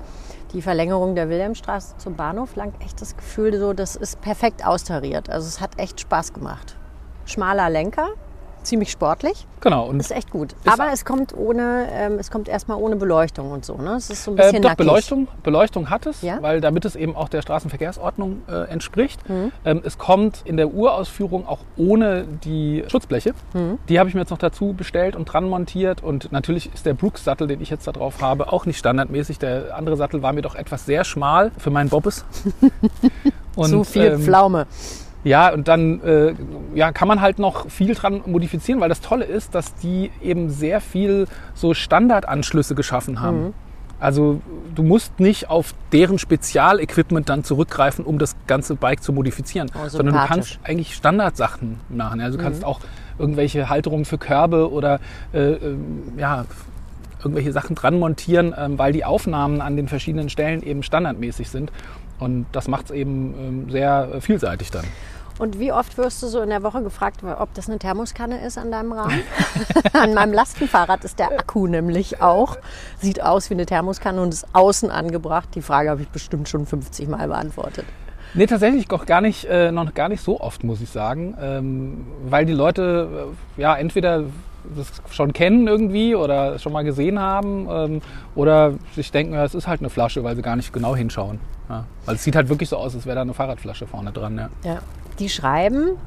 die 0.53 0.61
Verlängerung 0.61 1.15
der 1.15 1.27
Wilhelmstraße 1.27 1.97
zum 1.97 2.15
Bahnhof 2.15 2.55
lang 2.55 2.71
echt 2.85 3.01
das 3.01 3.17
Gefühl, 3.17 3.57
so, 3.57 3.73
das 3.73 3.95
ist 3.95 4.21
perfekt 4.21 4.63
austariert. 4.63 5.31
Also 5.31 5.47
es 5.47 5.59
hat 5.59 5.71
echt 5.79 5.99
Spaß 6.01 6.33
gemacht. 6.33 6.75
Schmaler 7.25 7.71
Lenker, 7.71 8.09
ziemlich 8.67 8.91
sportlich. 8.91 9.47
Genau. 9.61 9.87
Und 9.87 9.99
ist 9.99 10.11
echt 10.11 10.29
gut. 10.29 10.53
Ist 10.53 10.67
Aber 10.67 10.91
es 10.91 11.03
kommt 11.05 11.35
ohne, 11.35 11.87
ähm, 11.91 12.19
es 12.19 12.29
kommt 12.29 12.47
erstmal 12.47 12.77
ohne 12.77 12.95
Beleuchtung 12.95 13.51
und 13.51 13.65
so. 13.65 13.75
Ne? 13.77 13.95
Es 13.95 14.09
ist 14.09 14.23
so 14.23 14.31
ein 14.31 14.35
bisschen 14.37 14.57
äh, 14.57 14.61
doch, 14.61 14.69
nackig. 14.69 14.85
Beleuchtung, 14.85 15.27
Beleuchtung 15.43 15.89
hat 15.89 16.05
es, 16.05 16.21
ja? 16.21 16.41
weil 16.41 16.61
damit 16.61 16.85
es 16.85 16.95
eben 16.95 17.15
auch 17.15 17.29
der 17.29 17.41
Straßenverkehrsordnung 17.41 18.43
äh, 18.47 18.69
entspricht. 18.69 19.27
Mhm. 19.27 19.51
Ähm, 19.65 19.81
es 19.83 19.97
kommt 19.97 20.43
in 20.45 20.57
der 20.57 20.73
Urausführung 20.73 21.47
auch 21.47 21.59
ohne 21.75 22.25
die 22.43 22.83
Schutzbleche. 22.87 23.33
Mhm. 23.53 23.79
Die 23.89 23.99
habe 23.99 24.09
ich 24.09 24.15
mir 24.15 24.21
jetzt 24.21 24.29
noch 24.31 24.37
dazu 24.37 24.73
bestellt 24.73 25.15
und 25.15 25.25
dran 25.25 25.49
montiert. 25.49 26.03
Und 26.03 26.31
natürlich 26.31 26.73
ist 26.73 26.85
der 26.85 26.93
Brooks-Sattel, 26.93 27.47
den 27.47 27.61
ich 27.61 27.69
jetzt 27.69 27.87
da 27.87 27.91
drauf 27.91 28.21
habe, 28.21 28.53
auch 28.53 28.65
nicht 28.65 28.77
standardmäßig. 28.77 29.39
Der 29.39 29.75
andere 29.75 29.97
Sattel 29.97 30.21
war 30.21 30.33
mir 30.33 30.41
doch 30.41 30.55
etwas 30.55 30.85
sehr 30.85 31.03
schmal 31.03 31.51
für 31.57 31.71
meinen 31.71 31.89
Bobbes. 31.89 32.25
und, 33.55 33.69
Zu 33.69 33.83
viel 33.83 34.03
ähm, 34.03 34.21
Pflaume. 34.21 34.67
Ja, 35.27 35.53
und 35.53 35.67
dann 35.67 36.01
äh, 36.03 36.33
ja, 36.73 36.91
kann 36.93 37.07
man 37.07 37.19
halt 37.19 37.37
noch 37.37 37.69
viel 37.69 37.93
dran 37.95 38.21
modifizieren, 38.25 38.79
weil 38.79 38.89
das 38.89 39.01
Tolle 39.01 39.25
ist, 39.25 39.53
dass 39.53 39.75
die 39.75 40.09
eben 40.21 40.49
sehr 40.49 40.79
viel 40.79 41.27
so 41.53 41.73
Standardanschlüsse 41.73 42.75
geschaffen 42.75 43.19
haben. 43.19 43.47
Mhm. 43.47 43.53
Also 43.99 44.41
du 44.75 44.83
musst 44.83 45.19
nicht 45.19 45.49
auf 45.49 45.73
deren 45.91 46.19
Spezialequipment 46.19 47.27
dann 47.29 47.43
zurückgreifen, 47.43 48.05
um 48.05 48.19
das 48.19 48.35
ganze 48.45 48.75
Bike 48.75 49.01
zu 49.01 49.11
modifizieren, 49.11 49.71
oh, 49.73 49.89
sondern 49.89 50.15
du 50.15 50.25
kannst 50.25 50.59
eigentlich 50.63 50.93
Standardsachen 50.93 51.79
machen. 51.89 52.21
Also 52.21 52.37
du 52.37 52.43
kannst 52.43 52.61
mhm. 52.61 52.67
auch 52.67 52.79
irgendwelche 53.19 53.69
Halterungen 53.69 54.05
für 54.05 54.17
Körbe 54.17 54.71
oder 54.71 54.99
äh, 55.33 55.53
äh, 55.53 55.77
ja, 56.17 56.45
irgendwelche 57.19 57.51
Sachen 57.51 57.75
dran 57.75 57.99
montieren, 57.99 58.53
ähm, 58.57 58.77
weil 58.77 58.93
die 58.93 59.03
Aufnahmen 59.03 59.59
an 59.59 59.75
den 59.75 59.87
verschiedenen 59.87 60.29
Stellen 60.29 60.61
eben 60.61 60.83
standardmäßig 60.83 61.49
sind. 61.49 61.71
Und 62.19 62.45
das 62.51 62.67
macht 62.67 62.85
es 62.85 62.91
eben 62.91 63.33
ähm, 63.39 63.69
sehr 63.69 64.21
vielseitig 64.21 64.71
dann. 64.71 64.85
Und 65.39 65.59
wie 65.59 65.71
oft 65.71 65.97
wirst 65.97 66.23
du 66.23 66.27
so 66.27 66.41
in 66.41 66.49
der 66.49 66.63
Woche 66.63 66.81
gefragt, 66.81 67.21
ob 67.23 67.53
das 67.53 67.69
eine 67.69 67.77
Thermoskanne 67.77 68.43
ist 68.45 68.57
an 68.57 68.71
deinem 68.71 68.91
Rahmen? 68.91 69.21
an 69.93 70.13
meinem 70.13 70.33
Lastenfahrrad 70.33 71.03
ist 71.03 71.19
der 71.19 71.31
Akku 71.31 71.67
nämlich 71.67 72.21
auch. 72.21 72.57
Sieht 72.99 73.21
aus 73.21 73.49
wie 73.49 73.53
eine 73.53 73.65
Thermoskanne 73.65 74.21
und 74.21 74.33
ist 74.33 74.47
außen 74.53 74.89
angebracht. 74.89 75.49
Die 75.53 75.61
Frage 75.61 75.89
habe 75.89 76.01
ich 76.01 76.09
bestimmt 76.09 76.49
schon 76.49 76.65
50 76.65 77.07
Mal 77.07 77.27
beantwortet. 77.27 77.85
Nee, 78.33 78.45
tatsächlich 78.45 78.89
noch 78.89 79.05
gar 79.05 79.21
nicht, 79.21 79.45
äh, 79.45 79.71
noch 79.71 79.93
gar 79.93 80.09
nicht 80.09 80.21
so 80.21 80.39
oft, 80.39 80.63
muss 80.63 80.81
ich 80.81 80.89
sagen. 80.89 81.35
Ähm, 81.39 82.07
weil 82.27 82.45
die 82.45 82.53
Leute 82.53 83.27
äh, 83.57 83.61
ja 83.61 83.75
entweder 83.75 84.23
das 84.75 84.91
schon 85.11 85.33
kennen 85.33 85.67
irgendwie 85.67 86.13
oder 86.15 86.59
schon 86.59 86.73
mal 86.73 86.83
gesehen 86.83 87.19
haben 87.19 87.67
ähm, 87.69 88.01
oder 88.35 88.73
sich 88.93 89.11
denken, 89.11 89.33
ja, 89.33 89.45
es 89.45 89.55
ist 89.55 89.67
halt 89.67 89.81
eine 89.81 89.89
Flasche, 89.89 90.23
weil 90.23 90.35
sie 90.35 90.41
gar 90.41 90.55
nicht 90.55 90.73
genau 90.73 90.95
hinschauen. 90.95 91.39
Ja. 91.69 91.85
Weil 92.05 92.15
es 92.15 92.23
sieht 92.23 92.35
halt 92.35 92.49
wirklich 92.49 92.69
so 92.69 92.77
aus, 92.77 92.95
als 92.95 93.05
wäre 93.05 93.15
da 93.15 93.21
eine 93.21 93.33
Fahrradflasche 93.33 93.87
vorne 93.87 94.11
dran. 94.11 94.37
Ja. 94.37 94.49
ja. 94.63 94.79
Die 95.19 95.29
schreiben, 95.29 95.97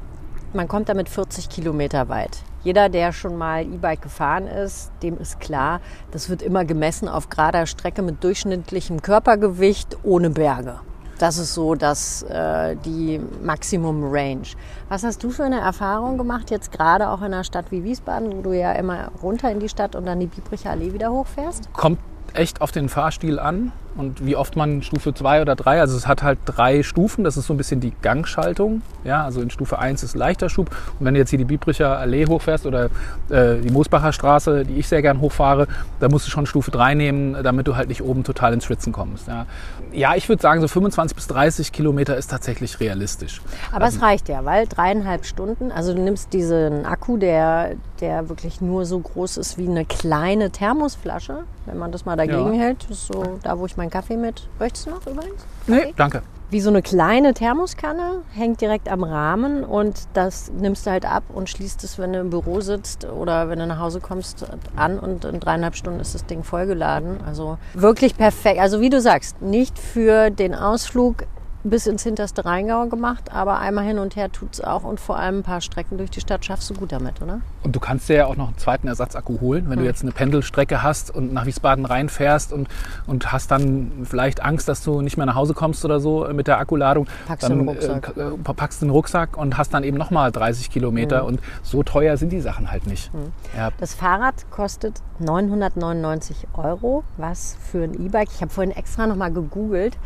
man 0.53 0.69
kommt 0.69 0.87
damit 0.87 1.09
40 1.09 1.49
Kilometer 1.49 2.07
weit. 2.07 2.37
Jeder, 2.63 2.87
der 2.87 3.11
schon 3.11 3.37
mal 3.37 3.63
E-Bike 3.63 4.01
gefahren 4.01 4.47
ist, 4.47 4.89
dem 5.03 5.17
ist 5.17 5.41
klar, 5.41 5.81
das 6.11 6.29
wird 6.29 6.41
immer 6.41 6.63
gemessen 6.63 7.09
auf 7.09 7.29
gerader 7.29 7.65
Strecke 7.65 8.03
mit 8.03 8.23
durchschnittlichem 8.23 9.01
Körpergewicht 9.01 9.97
ohne 10.03 10.29
Berge. 10.29 10.79
Das 11.19 11.37
ist 11.37 11.53
so 11.53 11.75
dass 11.75 12.23
äh, 12.23 12.77
die 12.85 13.19
Maximum 13.43 14.05
Range. 14.09 14.47
Was 14.87 15.03
hast 15.03 15.21
du 15.23 15.29
für 15.29 15.43
eine 15.43 15.59
Erfahrung 15.59 16.17
gemacht, 16.17 16.49
jetzt 16.49 16.71
gerade 16.71 17.09
auch 17.09 17.19
in 17.19 17.25
einer 17.25 17.43
Stadt 17.43 17.65
wie 17.69 17.83
Wiesbaden, 17.83 18.31
wo 18.37 18.41
du 18.41 18.53
ja 18.53 18.71
immer 18.71 19.11
runter 19.21 19.51
in 19.51 19.59
die 19.59 19.69
Stadt 19.69 19.95
und 19.95 20.05
dann 20.05 20.21
die 20.21 20.27
Biebricher 20.27 20.69
Allee 20.69 20.93
wieder 20.93 21.11
hochfährst? 21.11 21.73
Kommt 21.73 21.99
echt 22.33 22.61
auf 22.61 22.71
den 22.71 22.87
Fahrstil 22.87 23.39
an 23.39 23.73
und 23.95 24.25
wie 24.25 24.35
oft 24.35 24.55
man 24.55 24.81
Stufe 24.83 25.13
2 25.13 25.41
oder 25.41 25.55
3, 25.55 25.81
also 25.81 25.97
es 25.97 26.07
hat 26.07 26.23
halt 26.23 26.39
drei 26.45 26.83
Stufen, 26.83 27.23
das 27.23 27.37
ist 27.37 27.47
so 27.47 27.53
ein 27.53 27.57
bisschen 27.57 27.79
die 27.79 27.93
Gangschaltung. 28.01 28.81
Ja, 29.03 29.23
also 29.23 29.41
in 29.41 29.49
Stufe 29.49 29.79
1 29.79 30.03
ist 30.03 30.15
leichter 30.15 30.49
Schub 30.49 30.69
und 30.99 31.05
wenn 31.05 31.13
du 31.13 31.19
jetzt 31.19 31.29
hier 31.29 31.39
die 31.39 31.45
Biebricher 31.45 31.97
Allee 31.97 32.25
hochfährst 32.25 32.65
oder 32.65 32.85
äh, 33.29 33.57
die 33.61 33.69
Moosbacher 33.69 34.13
Straße, 34.13 34.65
die 34.65 34.75
ich 34.75 34.87
sehr 34.87 35.01
gern 35.01 35.21
hochfahre, 35.21 35.67
da 35.99 36.09
musst 36.09 36.27
du 36.27 36.31
schon 36.31 36.45
Stufe 36.45 36.71
3 36.71 36.95
nehmen, 36.95 37.43
damit 37.43 37.67
du 37.67 37.75
halt 37.75 37.89
nicht 37.89 38.01
oben 38.01 38.23
total 38.23 38.53
ins 38.53 38.65
Schwitzen 38.65 38.93
kommst. 38.93 39.27
Ja, 39.27 39.45
ja 39.91 40.15
ich 40.15 40.29
würde 40.29 40.41
sagen, 40.41 40.61
so 40.61 40.67
25 40.67 41.15
bis 41.15 41.27
30 41.27 41.71
Kilometer 41.71 42.15
ist 42.15 42.29
tatsächlich 42.29 42.79
realistisch. 42.79 43.41
Aber 43.71 43.85
also, 43.85 43.97
es 43.97 44.03
reicht 44.03 44.29
ja, 44.29 44.45
weil 44.45 44.67
dreieinhalb 44.67 45.25
Stunden, 45.25 45.71
also 45.71 45.93
du 45.93 46.01
nimmst 46.01 46.33
diesen 46.33 46.85
Akku, 46.85 47.17
der, 47.17 47.71
der 47.99 48.29
wirklich 48.29 48.61
nur 48.61 48.85
so 48.85 48.99
groß 48.99 49.37
ist 49.37 49.57
wie 49.57 49.67
eine 49.67 49.85
kleine 49.85 50.51
Thermosflasche, 50.51 51.43
wenn 51.65 51.77
man 51.77 51.91
das 51.91 52.05
mal 52.05 52.15
dagegen 52.15 52.53
ja. 52.53 52.61
hält, 52.61 52.85
ist 52.89 53.07
so 53.07 53.39
da, 53.43 53.59
wo 53.59 53.65
ich 53.65 53.77
meinen 53.81 53.89
Kaffee 53.89 54.17
mit. 54.17 54.47
Möchtest 54.59 54.85
du 54.85 54.91
noch 54.91 55.07
übrigens? 55.07 55.43
Kaffee? 55.65 55.85
Nee, 55.87 55.93
danke. 55.97 56.21
Wie 56.51 56.61
so 56.61 56.69
eine 56.69 56.81
kleine 56.81 57.33
Thermoskanne, 57.33 58.23
hängt 58.33 58.59
direkt 58.59 58.89
am 58.89 59.03
Rahmen 59.03 59.63
und 59.63 59.95
das 60.13 60.51
nimmst 60.51 60.85
du 60.85 60.91
halt 60.91 61.05
ab 61.05 61.23
und 61.33 61.49
schließt 61.49 61.83
es, 61.85 61.97
wenn 61.97 62.11
du 62.11 62.19
im 62.19 62.29
Büro 62.29 62.59
sitzt 62.59 63.05
oder 63.05 63.47
wenn 63.49 63.57
du 63.57 63.65
nach 63.65 63.79
Hause 63.79 64.01
kommst, 64.01 64.45
an 64.75 64.99
und 64.99 65.23
in 65.23 65.39
dreieinhalb 65.39 65.75
Stunden 65.75 66.01
ist 66.01 66.13
das 66.13 66.25
Ding 66.25 66.43
vollgeladen. 66.43 67.21
Also 67.25 67.57
wirklich 67.73 68.17
perfekt. 68.17 68.59
Also 68.59 68.81
wie 68.81 68.89
du 68.89 68.99
sagst, 68.99 69.41
nicht 69.41 69.79
für 69.79 70.29
den 70.29 70.53
Ausflug 70.53 71.23
bis 71.63 71.85
ins 71.85 72.03
hinterste 72.03 72.43
Rheingau 72.45 72.87
gemacht, 72.87 73.31
aber 73.31 73.59
einmal 73.59 73.83
hin 73.85 73.99
und 73.99 74.15
her 74.15 74.31
tut 74.31 74.53
es 74.53 74.61
auch 74.61 74.83
und 74.83 74.99
vor 74.99 75.17
allem 75.17 75.39
ein 75.39 75.43
paar 75.43 75.61
Strecken 75.61 75.97
durch 75.97 76.09
die 76.09 76.19
Stadt 76.21 76.43
schaffst 76.43 76.69
du 76.69 76.73
gut 76.73 76.91
damit, 76.91 77.21
oder? 77.21 77.41
Und 77.63 77.75
du 77.75 77.79
kannst 77.79 78.09
dir 78.09 78.15
ja 78.15 78.25
auch 78.25 78.35
noch 78.35 78.47
einen 78.47 78.57
zweiten 78.57 78.87
Ersatzakku 78.87 79.39
holen, 79.41 79.65
wenn 79.69 79.73
Hm. 79.77 79.83
du 79.83 79.85
jetzt 79.85 80.01
eine 80.01 80.11
Pendelstrecke 80.11 80.81
hast 80.81 81.13
und 81.13 81.33
nach 81.33 81.45
Wiesbaden 81.45 81.85
reinfährst 81.85 82.51
und, 82.51 82.67
und 83.05 83.31
hast 83.31 83.51
dann 83.51 83.91
vielleicht 84.05 84.41
Angst, 84.43 84.67
dass 84.67 84.83
du 84.83 85.01
nicht 85.01 85.17
mehr 85.17 85.25
nach 85.27 85.35
Hause 85.35 85.53
kommst 85.53 85.85
oder 85.85 85.99
so 85.99 86.27
mit 86.33 86.47
der 86.47 86.57
Akkuladung. 86.57 87.07
Packst 87.27 87.43
du 87.43 87.49
dann 87.49 87.59
den 87.59 87.69
Rucksack. 87.69 88.13
Äh, 88.17 88.31
k- 88.43 88.53
packst 88.53 88.81
den 88.81 88.89
Rucksack 88.89 89.37
und 89.37 89.57
hast 89.57 89.73
dann 89.73 89.83
eben 89.83 89.97
nochmal 89.97 90.31
30 90.31 90.65
Hm. 90.65 90.73
Kilometer 90.73 91.25
und 91.25 91.39
so 91.61 91.83
teuer 91.83 92.17
sind 92.17 92.31
die 92.31 92.41
Sachen 92.41 92.71
halt 92.71 92.87
nicht. 92.87 93.11
Ja, 93.55 93.69
Das 93.79 93.93
Fahrrad 93.93 94.49
kostet 94.49 95.01
999 95.19 96.47
Euro, 96.53 97.03
was 97.17 97.55
für 97.61 97.83
ein 97.83 97.93
E-Bike. 97.93 98.29
Ich 98.33 98.41
habe 98.41 98.51
vorhin 98.51 98.71
extra 98.71 99.05
noch 99.07 99.15
mal 99.15 99.31
gegoogelt. 99.31 99.97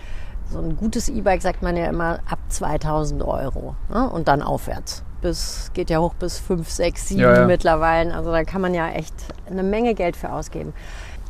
So 0.52 0.60
ein 0.60 0.78
gutes 0.78 1.10
E-Bike 1.10 1.42
sagt 1.42 1.62
man 1.64 1.76
ja 1.76 1.86
immer 1.88 2.20
ab 2.30 2.40
2000 2.50 3.24
Euro 3.24 3.76
ne? 3.90 4.10
und 4.10 4.28
dann 4.28 4.42
aufwärts. 4.42 5.04
Bis, 5.22 5.72
geht 5.74 5.90
ja 5.90 6.00
hoch 6.00 6.14
bis 6.14 6.38
5, 6.38 6.70
6, 6.70 7.08
7 7.10 7.20
Ja, 7.22 7.34
ja. 7.42 7.46
mittlerweile. 7.48 8.14
Also 8.14 8.32
da 8.32 8.44
kann 8.44 8.62
man 8.62 8.74
ja 8.74 8.90
echt 8.90 9.14
eine 9.50 9.64
Menge 9.64 9.96
Geld 9.96 10.16
für 10.16 10.32
ausgeben. 10.32 10.74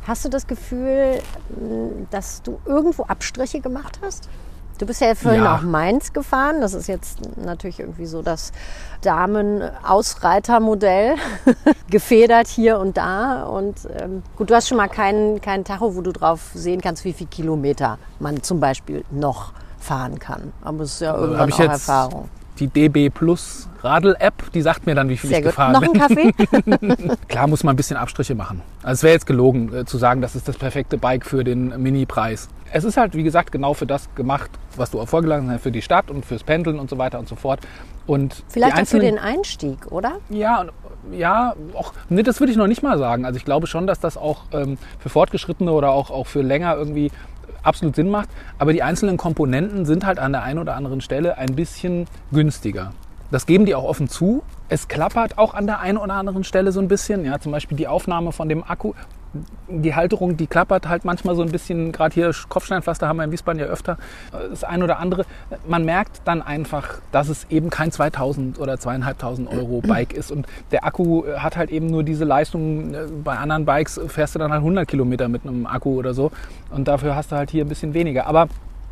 Hast 0.06 0.24
du 0.24 0.28
das 0.28 0.46
Gefühl, 0.46 1.20
mh, 1.48 2.06
dass 2.10 2.42
du 2.42 2.60
irgendwo 2.66 3.04
Abstriche 3.04 3.60
gemacht 3.60 3.98
hast? 4.02 4.28
Du 4.78 4.86
bist 4.86 5.00
ja 5.00 5.14
vorhin 5.14 5.42
Ja. 5.44 5.56
auch 5.56 5.62
Mainz 5.62 6.12
gefahren. 6.12 6.60
Das 6.60 6.74
ist 6.74 6.86
jetzt 6.86 7.18
natürlich 7.36 7.80
irgendwie 7.80 8.06
so 8.06 8.22
das 8.22 8.52
Damen-Ausreitermodell. 9.02 11.16
Gefedert 11.90 12.46
hier 12.48 12.78
und 12.78 12.96
da. 12.96 13.44
Und 13.44 13.76
ähm, 13.98 14.22
gut, 14.36 14.50
du 14.50 14.54
hast 14.54 14.68
schon 14.68 14.78
mal 14.78 14.88
keinen 14.88 15.40
keinen 15.40 15.64
Tacho, 15.64 15.94
wo 15.96 16.00
du 16.00 16.12
drauf 16.12 16.40
sehen 16.54 16.80
kannst, 16.80 17.04
wie 17.04 17.12
viel 17.12 17.26
Kilometer 17.26 17.98
man 18.18 18.42
zum 18.42 18.60
Beispiel 18.60 19.04
noch 19.10 19.52
fahren 19.78 20.18
kann. 20.18 20.52
Aber 20.62 20.84
es 20.84 20.94
ist 20.94 21.00
ja 21.00 21.14
irgendwann 21.14 21.40
habe 21.40 21.50
ich 21.50 21.56
auch 21.56 21.60
jetzt 21.60 21.72
Erfahrung. 21.88 22.28
Die 22.58 22.68
DB 22.68 23.10
Plus 23.10 23.68
Radl-App, 23.82 24.50
die 24.52 24.62
sagt 24.62 24.86
mir 24.86 24.94
dann, 24.94 25.08
wie 25.08 25.16
viel 25.16 25.28
Sehr 25.30 25.38
ich 25.38 25.44
gut. 25.44 25.52
gefahren 25.52 25.72
Noch 25.72 25.80
bin. 25.80 25.90
ein 25.92 25.98
Kaffee? 26.00 27.16
Klar 27.28 27.46
muss 27.46 27.62
man 27.64 27.74
ein 27.74 27.76
bisschen 27.76 27.96
Abstriche 27.96 28.34
machen. 28.34 28.62
Also 28.82 28.94
es 29.00 29.02
wäre 29.02 29.14
jetzt 29.14 29.26
gelogen 29.26 29.72
äh, 29.74 29.84
zu 29.84 29.98
sagen, 29.98 30.20
das 30.20 30.34
ist 30.34 30.48
das 30.48 30.56
perfekte 30.56 30.98
Bike 30.98 31.24
für 31.26 31.44
den 31.44 31.80
Mini-Preis. 31.82 32.48
Es 32.72 32.84
ist 32.84 32.96
halt, 32.96 33.14
wie 33.14 33.22
gesagt, 33.22 33.52
genau 33.52 33.74
für 33.74 33.86
das 33.86 34.12
gemacht, 34.14 34.50
was 34.76 34.90
du 34.90 35.00
auch 35.00 35.08
vorgelassen 35.08 35.50
hast, 35.50 35.62
für 35.62 35.70
die 35.72 35.82
Stadt 35.82 36.10
und 36.10 36.24
fürs 36.26 36.42
Pendeln 36.42 36.78
und 36.80 36.90
so 36.90 36.98
weiter 36.98 37.18
und 37.18 37.28
so 37.28 37.36
fort. 37.36 37.60
Und 38.06 38.42
Vielleicht 38.48 38.76
auch 38.76 38.86
für 38.86 39.00
den 39.00 39.18
Einstieg, 39.18 39.90
oder? 39.90 40.14
Ja, 40.28 40.60
und- 40.62 40.72
ja, 41.12 41.54
auch, 41.74 41.92
nee, 42.08 42.24
das 42.24 42.40
würde 42.40 42.50
ich 42.50 42.58
noch 42.58 42.66
nicht 42.66 42.82
mal 42.82 42.98
sagen. 42.98 43.24
Also 43.24 43.36
ich 43.36 43.44
glaube 43.44 43.68
schon, 43.68 43.86
dass 43.86 44.00
das 44.00 44.16
auch 44.16 44.42
ähm, 44.52 44.76
für 44.98 45.08
Fortgeschrittene 45.08 45.70
oder 45.70 45.90
auch, 45.92 46.10
auch 46.10 46.26
für 46.26 46.42
länger 46.42 46.74
irgendwie 46.76 47.12
absolut 47.66 47.96
Sinn 47.96 48.10
macht. 48.10 48.28
Aber 48.58 48.72
die 48.72 48.82
einzelnen 48.82 49.16
Komponenten 49.16 49.84
sind 49.84 50.06
halt 50.06 50.18
an 50.18 50.32
der 50.32 50.42
einen 50.42 50.58
oder 50.58 50.76
anderen 50.76 51.00
Stelle 51.00 51.38
ein 51.38 51.54
bisschen 51.54 52.06
günstiger. 52.32 52.92
Das 53.30 53.46
geben 53.46 53.66
die 53.66 53.74
auch 53.74 53.84
offen 53.84 54.08
zu. 54.08 54.42
Es 54.68 54.88
klappert 54.88 55.36
auch 55.36 55.54
an 55.54 55.66
der 55.66 55.80
einen 55.80 55.98
oder 55.98 56.14
anderen 56.14 56.44
Stelle 56.44 56.72
so 56.72 56.80
ein 56.80 56.88
bisschen. 56.88 57.24
Ja, 57.24 57.40
zum 57.40 57.52
Beispiel 57.52 57.76
die 57.76 57.88
Aufnahme 57.88 58.32
von 58.32 58.48
dem 58.48 58.62
Akku. 58.62 58.92
Die 59.68 59.94
Halterung, 59.94 60.36
die 60.36 60.46
klappert 60.46 60.88
halt 60.88 61.04
manchmal 61.04 61.34
so 61.34 61.42
ein 61.42 61.50
bisschen. 61.50 61.92
Gerade 61.92 62.14
hier 62.14 62.30
Kopfsteinpflaster 62.48 63.08
haben 63.08 63.16
wir 63.16 63.24
in 63.24 63.32
Wiesbaden 63.32 63.60
ja 63.60 63.66
öfter. 63.66 63.98
Das 64.50 64.64
ein 64.64 64.82
oder 64.82 64.98
andere. 64.98 65.24
Man 65.66 65.84
merkt 65.84 66.22
dann 66.24 66.42
einfach, 66.42 66.98
dass 67.12 67.28
es 67.28 67.46
eben 67.50 67.70
kein 67.70 67.90
2000 67.90 68.58
oder 68.58 68.78
2500 68.78 69.54
Euro 69.54 69.80
Bike 69.86 70.12
ist. 70.12 70.30
Und 70.30 70.46
der 70.72 70.84
Akku 70.84 71.24
äh, 71.24 71.38
hat 71.38 71.56
halt 71.56 71.70
eben 71.70 71.86
nur 71.86 72.02
diese 72.02 72.24
Leistung. 72.24 72.94
Äh, 72.94 73.06
Bei 73.24 73.36
anderen 73.38 73.64
Bikes 73.64 74.00
fährst 74.06 74.34
du 74.34 74.38
dann 74.38 74.52
halt 74.52 74.60
100 74.60 74.86
Kilometer 74.86 75.28
mit 75.28 75.46
einem 75.46 75.66
Akku 75.66 75.98
oder 75.98 76.14
so. 76.14 76.30
Und 76.70 76.88
dafür 76.88 77.16
hast 77.16 77.32
du 77.32 77.36
halt 77.36 77.50
hier 77.50 77.64
ein 77.64 77.68
bisschen 77.68 77.94
weniger. 77.94 78.26
Aber 78.26 78.48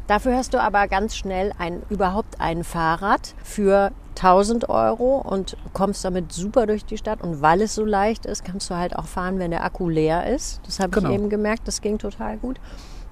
Dafür 0.06 0.36
hast 0.36 0.52
du 0.52 0.60
aber 0.60 0.86
ganz 0.86 1.16
schnell 1.16 1.52
ein, 1.58 1.82
überhaupt 1.88 2.38
ein 2.38 2.62
Fahrrad 2.62 3.34
für 3.42 3.90
1000 4.16 4.68
Euro 4.68 5.18
und 5.18 5.56
kommst 5.72 6.04
damit 6.04 6.32
super 6.32 6.66
durch 6.66 6.84
die 6.84 6.98
Stadt. 6.98 7.22
Und 7.22 7.42
weil 7.42 7.60
es 7.62 7.74
so 7.74 7.84
leicht 7.84 8.26
ist, 8.26 8.44
kannst 8.44 8.70
du 8.70 8.76
halt 8.76 8.96
auch 8.96 9.06
fahren, 9.06 9.38
wenn 9.38 9.50
der 9.50 9.64
Akku 9.64 9.88
leer 9.88 10.26
ist. 10.32 10.60
Das 10.66 10.80
habe 10.80 10.90
Genau. 10.90 11.08
ich 11.10 11.14
eben 11.14 11.28
gemerkt, 11.30 11.66
das 11.66 11.80
ging 11.80 11.98
total 11.98 12.36
gut. 12.38 12.58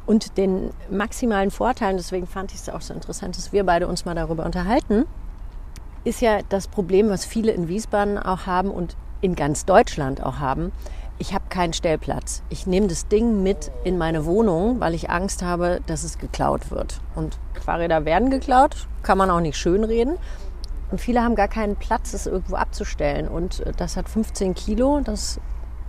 Und 0.06 0.36
den 0.36 0.70
maximalen 0.90 1.50
Vorteilen, 1.50 1.96
deswegen 1.96 2.26
fand 2.26 2.52
ich 2.52 2.58
es 2.58 2.68
auch 2.68 2.80
so 2.80 2.92
interessant, 2.92 3.36
dass 3.36 3.52
wir 3.52 3.64
beide 3.64 3.86
uns 3.86 4.04
mal 4.04 4.14
darüber 4.14 4.44
unterhalten, 4.44 5.04
ist 6.04 6.20
ja 6.20 6.40
das 6.48 6.66
Problem, 6.66 7.08
was 7.08 7.24
viele 7.24 7.52
in 7.52 7.68
Wiesbaden 7.68 8.18
auch 8.18 8.46
haben 8.46 8.70
und 8.70 8.96
in 9.20 9.36
ganz 9.36 9.64
Deutschland 9.64 10.22
auch 10.22 10.38
haben. 10.40 10.72
Ich 11.18 11.32
habe 11.34 11.44
keinen 11.48 11.72
Stellplatz. 11.72 12.42
Ich 12.48 12.66
nehme 12.66 12.88
das 12.88 13.06
Ding 13.06 13.44
mit 13.44 13.70
in 13.84 13.96
meine 13.96 14.24
Wohnung, 14.24 14.80
weil 14.80 14.94
ich 14.94 15.08
Angst 15.10 15.42
habe, 15.44 15.80
dass 15.86 16.02
es 16.02 16.18
geklaut 16.18 16.72
wird. 16.72 17.00
Und 17.14 17.38
Fahrräder 17.64 18.04
werden 18.04 18.30
geklaut, 18.30 18.88
kann 19.04 19.18
man 19.18 19.30
auch 19.30 19.38
nicht 19.38 19.56
schönreden. 19.56 20.16
Und 20.92 21.00
viele 21.00 21.22
haben 21.22 21.34
gar 21.34 21.48
keinen 21.48 21.74
Platz, 21.76 22.12
es 22.12 22.26
irgendwo 22.26 22.54
abzustellen. 22.54 23.26
Und 23.26 23.60
äh, 23.60 23.72
das 23.76 23.96
hat 23.96 24.08
15 24.10 24.54
Kilo, 24.54 25.00
das 25.02 25.40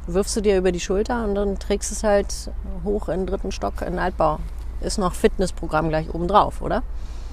wirfst 0.08 0.36
du 0.38 0.42
dir 0.42 0.58
über 0.58 0.72
die 0.72 0.80
Schulter 0.80 1.26
und 1.26 1.36
dann 1.36 1.60
trägst 1.60 1.92
es 1.92 2.04
halt 2.04 2.52
hoch 2.84 3.10
in 3.10 3.22
den 3.22 3.28
dritten 3.28 3.52
Stock 3.52 3.82
in 3.82 3.92
den 3.92 4.00
Altbau. 4.00 4.40
Ist 4.82 4.98
noch 4.98 5.14
Fitnessprogramm 5.14 5.90
gleich 5.90 6.14
oben 6.14 6.28
drauf, 6.28 6.62
oder? 6.62 6.84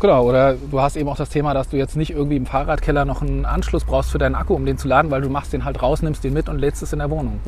Genau, 0.00 0.24
oder 0.24 0.54
du 0.54 0.80
hast 0.80 0.96
eben 0.96 1.08
auch 1.08 1.16
das 1.16 1.28
Thema, 1.28 1.54
dass 1.54 1.68
du 1.68 1.76
jetzt 1.76 1.96
nicht 1.96 2.10
irgendwie 2.10 2.36
im 2.36 2.46
Fahrradkeller 2.46 3.04
noch 3.04 3.22
einen 3.22 3.44
Anschluss 3.44 3.84
brauchst 3.84 4.10
für 4.10 4.18
deinen 4.18 4.34
Akku, 4.34 4.54
um 4.54 4.66
den 4.66 4.78
zu 4.78 4.88
laden, 4.88 5.10
weil 5.10 5.20
du 5.20 5.28
machst 5.28 5.52
den 5.52 5.64
halt 5.64 5.80
raus, 5.82 6.02
nimmst 6.02 6.24
den 6.24 6.32
mit 6.32 6.48
und 6.48 6.58
lädst 6.58 6.82
es 6.82 6.92
in 6.92 6.98
der 7.00 7.10
Wohnung. 7.10 7.40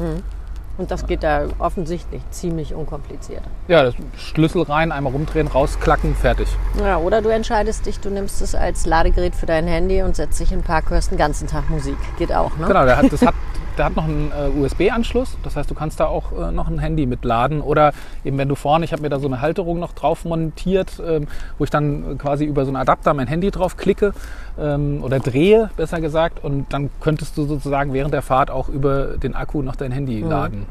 Und 0.78 0.90
das 0.90 1.06
geht 1.06 1.22
da 1.22 1.46
offensichtlich 1.58 2.22
ziemlich 2.30 2.74
unkompliziert. 2.74 3.42
Ja, 3.68 3.82
das 3.82 3.94
Schlüssel 4.16 4.62
rein, 4.62 4.90
einmal 4.90 5.12
rumdrehen, 5.12 5.46
rausklacken, 5.46 6.14
fertig. 6.14 6.48
Ja, 6.82 6.96
oder 6.96 7.20
du 7.20 7.28
entscheidest 7.28 7.86
dich, 7.86 8.00
du 8.00 8.08
nimmst 8.08 8.40
es 8.40 8.54
als 8.54 8.86
Ladegerät 8.86 9.34
für 9.34 9.46
dein 9.46 9.66
Handy 9.66 10.02
und 10.02 10.16
setzt 10.16 10.40
dich 10.40 10.50
in 10.50 10.60
den 10.60 10.64
Park, 10.64 10.90
hörst 10.90 11.10
den 11.10 11.18
ganzen 11.18 11.46
Tag 11.46 11.68
Musik. 11.68 11.96
Geht 12.18 12.32
auch, 12.32 12.56
ne? 12.56 12.66
Genau, 12.66 12.86
das 12.86 13.22
hat, 13.22 13.34
der 13.78 13.86
hat 13.86 13.96
noch 13.96 14.04
einen 14.04 14.30
äh, 14.32 14.60
USB-Anschluss. 14.60 15.36
Das 15.42 15.56
heißt, 15.56 15.70
du 15.70 15.74
kannst 15.74 16.00
da 16.00 16.06
auch 16.06 16.32
äh, 16.32 16.52
noch 16.52 16.68
ein 16.68 16.78
Handy 16.78 17.06
mitladen. 17.06 17.60
Oder 17.60 17.92
eben, 18.24 18.38
wenn 18.38 18.48
du 18.48 18.54
vorne, 18.54 18.84
ich 18.84 18.92
habe 18.92 19.02
mir 19.02 19.08
da 19.08 19.18
so 19.18 19.26
eine 19.26 19.40
Halterung 19.40 19.78
noch 19.78 19.92
drauf 19.92 20.24
montiert, 20.24 21.00
ähm, 21.06 21.26
wo 21.58 21.64
ich 21.64 21.70
dann 21.70 22.12
äh, 22.12 22.14
quasi 22.16 22.44
über 22.44 22.64
so 22.64 22.70
einen 22.70 22.76
Adapter 22.76 23.14
mein 23.14 23.26
Handy 23.26 23.50
drauf 23.50 23.76
klicke 23.76 24.12
ähm, 24.58 25.02
oder 25.02 25.20
drehe, 25.20 25.70
besser 25.76 26.00
gesagt. 26.00 26.44
Und 26.44 26.72
dann 26.72 26.90
könntest 27.00 27.36
du 27.38 27.44
sozusagen 27.44 27.92
während 27.92 28.12
der 28.12 28.22
Fahrt 28.22 28.50
auch 28.50 28.68
über 28.68 29.16
den 29.18 29.34
Akku 29.34 29.62
noch 29.62 29.76
dein 29.76 29.92
Handy 29.92 30.20
laden. 30.20 30.66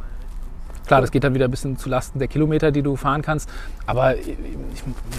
Klar, 0.85 1.01
das 1.01 1.11
geht 1.11 1.23
dann 1.23 1.33
wieder 1.33 1.45
ein 1.45 1.51
bisschen 1.51 1.77
zu 1.77 1.89
Lasten 1.89 2.19
der 2.19 2.27
Kilometer, 2.27 2.71
die 2.71 2.81
du 2.81 2.95
fahren 2.97 3.21
kannst. 3.21 3.49
Aber 3.85 4.17
ich, 4.17 4.35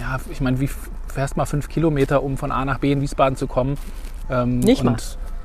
ja, 0.01 0.18
ich 0.31 0.40
meine, 0.40 0.61
wie 0.61 0.68
fährst 1.09 1.37
mal 1.37 1.47
fünf 1.47 1.68
Kilometer, 1.68 2.23
um 2.23 2.37
von 2.37 2.53
A 2.53 2.64
nach 2.64 2.79
B 2.79 2.92
in 2.92 3.01
Wiesbaden 3.01 3.37
zu 3.37 3.47
kommen? 3.47 3.79
Ähm, 4.31 4.61
Nicht 4.61 4.85
mal. 4.85 4.97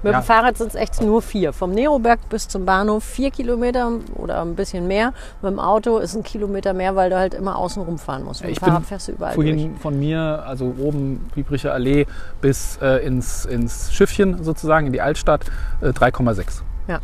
Mit 0.08 0.14
ja. 0.14 0.22
dem 0.22 0.26
Fahrrad 0.26 0.58
sind 0.58 0.70
es 0.70 0.76
echt 0.76 1.02
nur 1.02 1.22
vier. 1.22 1.52
Vom 1.52 1.72
Neroberg 1.72 2.30
bis 2.30 2.48
zum 2.48 2.64
Bahnhof 2.64 3.04
vier 3.04 3.30
Kilometer 3.30 3.92
oder 4.16 4.42
ein 4.42 4.56
bisschen 4.56 4.88
mehr. 4.88 5.12
Mit 5.42 5.52
dem 5.52 5.60
Auto 5.60 5.98
ist 5.98 6.16
ein 6.16 6.24
Kilometer 6.24 6.72
mehr, 6.72 6.96
weil 6.96 7.10
du 7.10 7.18
halt 7.18 7.34
immer 7.34 7.58
außen 7.58 7.84
rumfahren 7.84 8.24
musst. 8.24 8.40
Mit 8.40 8.52
dem 8.52 8.54
Ich 8.54 8.60
Fahrrad 8.62 8.78
bin 8.78 8.86
fährst 8.86 9.10
du 9.10 9.12
überall 9.12 9.34
vorhin 9.34 9.58
durch. 9.58 9.82
von 9.82 10.00
mir, 10.00 10.44
also 10.48 10.74
oben 10.80 11.30
Biebricher 11.36 11.74
Allee 11.74 12.06
bis 12.40 12.80
äh, 12.82 13.06
ins, 13.06 13.44
ins 13.44 13.94
Schiffchen 13.94 14.46
sozusagen, 14.46 14.88
in 14.88 14.94
die 14.94 15.02
Altstadt, 15.02 15.44
äh, 15.82 15.88
3,6. 15.88 16.62
Ja, 16.88 17.02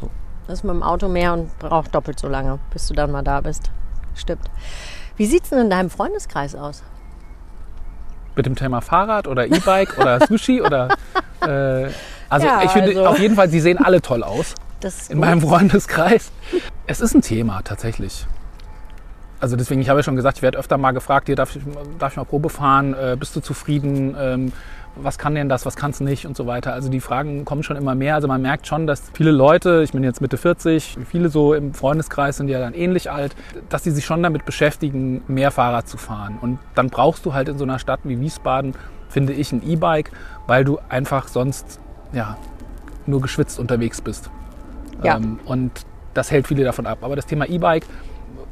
das 0.48 0.60
ist 0.60 0.64
mit 0.64 0.74
dem 0.74 0.82
Auto 0.82 1.10
mehr 1.10 1.34
und 1.34 1.60
braucht 1.60 1.94
doppelt 1.94 2.18
so 2.18 2.30
lange, 2.30 2.60
bis 2.72 2.88
du 2.88 2.94
dann 2.94 3.12
mal 3.12 3.22
da 3.22 3.42
bist. 3.42 3.70
Stimmt. 4.16 4.50
Wie 5.18 5.26
sieht's 5.26 5.50
denn 5.50 5.60
in 5.60 5.70
deinem 5.70 5.90
Freundeskreis 5.90 6.56
aus? 6.56 6.84
Mit 8.38 8.46
dem 8.46 8.56
Thema 8.56 8.80
Fahrrad 8.80 9.28
oder 9.28 9.46
E-Bike 9.46 9.98
oder 10.00 10.20
Sushi 10.26 10.62
oder... 10.62 10.88
Äh, 11.42 11.90
also 12.34 12.48
Ja, 12.48 12.64
ich 12.64 12.72
finde 12.72 12.90
also- 12.90 13.06
auf 13.06 13.20
jeden 13.20 13.36
Fall, 13.36 13.50
sie 13.50 13.60
sehen 13.60 13.78
alle 13.78 14.02
toll 14.02 14.24
aus 14.24 14.56
Das 14.80 15.04
ist 15.04 15.12
in 15.12 15.20
meinem 15.20 15.40
Freundeskreis. 15.40 16.32
Es 16.88 17.00
ist 17.00 17.16
ein 17.16 17.22
Thema 17.22 17.62
tatsächlich. 17.64 18.28
Also 19.40 19.56
deswegen, 19.56 19.82
ich 19.82 19.90
habe 19.90 20.00
ja 20.00 20.04
schon 20.04 20.16
gesagt, 20.18 20.38
ich 20.38 20.42
werde 20.42 20.58
öfter 20.58 20.78
mal 20.78 20.92
gefragt, 20.92 21.28
hier 21.28 21.36
darf 21.36 21.56
ich, 21.56 21.64
darf 22.00 22.12
ich 22.14 22.18
mal 22.18 22.26
Probe 22.26 22.50
fahren, 22.50 22.94
äh, 22.94 23.16
bist 23.18 23.34
du 23.36 23.40
zufrieden, 23.40 24.16
ähm, 24.20 24.52
was 24.96 25.18
kann 25.18 25.36
denn 25.36 25.50
das, 25.50 25.66
was 25.66 25.76
kann 25.76 25.92
es 25.92 26.02
nicht 26.02 26.26
und 26.26 26.36
so 26.38 26.48
weiter. 26.48 26.74
Also 26.74 26.90
die 26.90 27.00
Fragen 27.00 27.46
kommen 27.46 27.64
schon 27.64 27.78
immer 27.78 27.96
mehr. 27.96 28.16
Also 28.16 28.28
man 28.28 28.42
merkt 28.42 28.68
schon, 28.68 28.88
dass 28.88 29.04
viele 29.14 29.32
Leute, 29.32 29.82
ich 29.84 29.92
bin 29.92 30.04
jetzt 30.04 30.22
Mitte 30.22 30.38
40, 30.38 30.98
viele 31.10 31.30
so 31.30 31.54
im 31.54 31.74
Freundeskreis 31.74 32.38
sind 32.38 32.48
ja 32.50 32.60
dann 32.60 32.74
ähnlich 32.74 33.10
alt, 33.10 33.36
dass 33.70 33.84
die 33.84 33.92
sich 33.92 34.06
schon 34.06 34.22
damit 34.22 34.46
beschäftigen, 34.46 35.24
mehr 35.28 35.52
Fahrrad 35.52 35.88
zu 35.88 35.98
fahren. 35.98 36.38
Und 36.42 36.60
dann 36.76 36.90
brauchst 36.90 37.26
du 37.26 37.34
halt 37.34 37.48
in 37.50 37.58
so 37.58 37.64
einer 37.64 37.80
Stadt 37.80 38.02
wie 38.04 38.20
Wiesbaden, 38.20 38.76
finde 39.10 39.34
ich, 39.34 39.52
ein 39.52 39.68
E-Bike, 39.68 40.12
weil 40.48 40.64
du 40.64 40.80
einfach 40.90 41.28
sonst 41.28 41.80
ja, 42.14 42.38
nur 43.06 43.22
geschwitzt 43.22 43.60
unterwegs 43.60 44.02
bist. 44.02 44.30
Ja. 45.04 45.18
Ähm, 45.18 45.40
und 45.46 45.72
das 46.14 46.32
hält 46.32 46.48
viele 46.48 46.64
davon 46.64 46.86
ab. 46.86 47.00
Aber 47.02 47.16
das 47.16 47.26
Thema 47.26 47.48
E-Bike 47.48 47.86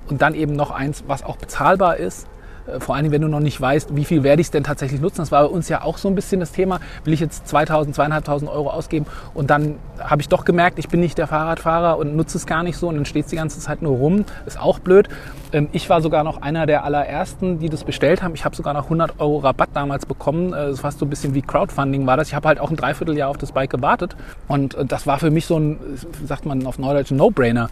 und 0.08 0.22
dann 0.22 0.34
eben 0.34 0.54
noch 0.54 0.72
eins, 0.72 1.04
was 1.08 1.24
auch 1.24 1.38
bezahlbar 1.38 1.98
ist, 1.98 2.28
Äh, 2.68 2.80
vor 2.80 2.96
allem, 2.96 3.12
wenn 3.12 3.22
du 3.22 3.28
noch 3.28 3.40
nicht 3.40 3.60
weißt, 3.60 3.96
wie 3.96 4.06
viel 4.06 4.24
werde 4.24 4.42
ich 4.42 4.48
es 4.48 4.52
denn 4.52 4.64
tatsächlich 4.64 5.02
nutzen. 5.02 5.18
Das 5.18 5.32
war 5.32 5.44
bei 5.44 5.50
uns 5.50 5.70
ja 5.70 5.84
auch 5.84 5.98
so 5.98 6.08
ein 6.08 6.16
bisschen 6.16 6.40
das 6.40 6.52
Thema. 6.52 6.80
Will 7.04 7.14
ich 7.14 7.20
jetzt 7.20 7.48
2000, 7.48 7.96
2500 7.96 8.56
Euro 8.56 8.70
ausgeben? 8.70 9.06
Und 9.34 9.50
dann 9.50 9.76
habe 10.00 10.22
ich 10.22 10.30
doch 10.30 10.46
gemerkt, 10.46 10.80
ich 10.80 10.90
bin 10.90 11.00
nicht 11.00 11.18
der 11.18 11.28
Fahrradfahrer 11.28 11.98
und 11.98 12.16
nutze 12.16 12.38
es 12.38 12.46
gar 12.46 12.64
nicht 12.64 12.78
so. 12.78 12.88
Und 12.88 12.96
dann 12.96 13.06
steht 13.06 13.26
es 13.26 13.30
die 13.30 13.36
ganze 13.36 13.60
Zeit 13.60 13.82
nur 13.82 13.98
rum. 13.98 14.26
Ist 14.46 14.60
auch 14.60 14.80
blöd. 14.80 15.10
Ähm, 15.54 15.70
ich 15.72 15.90
war 15.90 16.02
sogar 16.02 16.24
noch 16.24 16.42
einer 16.42 16.66
der 16.66 16.84
allerersten, 16.84 17.60
die 17.60 17.70
das 17.70 17.84
bestellt 17.84 18.24
haben. 18.24 18.34
Ich 18.34 18.46
habe 18.46 18.56
sogar 18.56 18.74
noch 18.74 18.86
100 18.86 19.20
Euro 19.20 19.40
Rabatt 19.40 19.70
damals 19.74 20.06
bekommen. 20.06 20.54
Äh, 20.54 20.70
das 20.70 20.84
war 20.84 20.92
so 20.92 21.06
ein 21.06 21.10
bisschen 21.10 21.34
wie 21.34 21.42
Crowdfunding 21.42 22.06
war 22.06 22.18
das. 22.18 22.30
Ich 22.30 22.36
habe 22.36 22.48
halt 22.48 22.60
auch 22.60 22.70
ein 22.70 22.76
Dreivierteljahr 22.76 23.30
auf 23.30 23.38
das 23.38 23.52
Bike 23.52 23.70
gewartet. 23.70 24.16
Und 24.48 24.76
äh, 24.76 24.86
das 24.86 25.08
war 25.08 25.20
für 25.20 25.32
mich 25.32 25.46
so 25.46 25.58
ein, 25.58 25.80
sagt 26.26 26.46
man 26.46 26.66
auf 26.66 26.80
Neudeutsch, 26.80 27.12
No-Brainer 27.12 27.70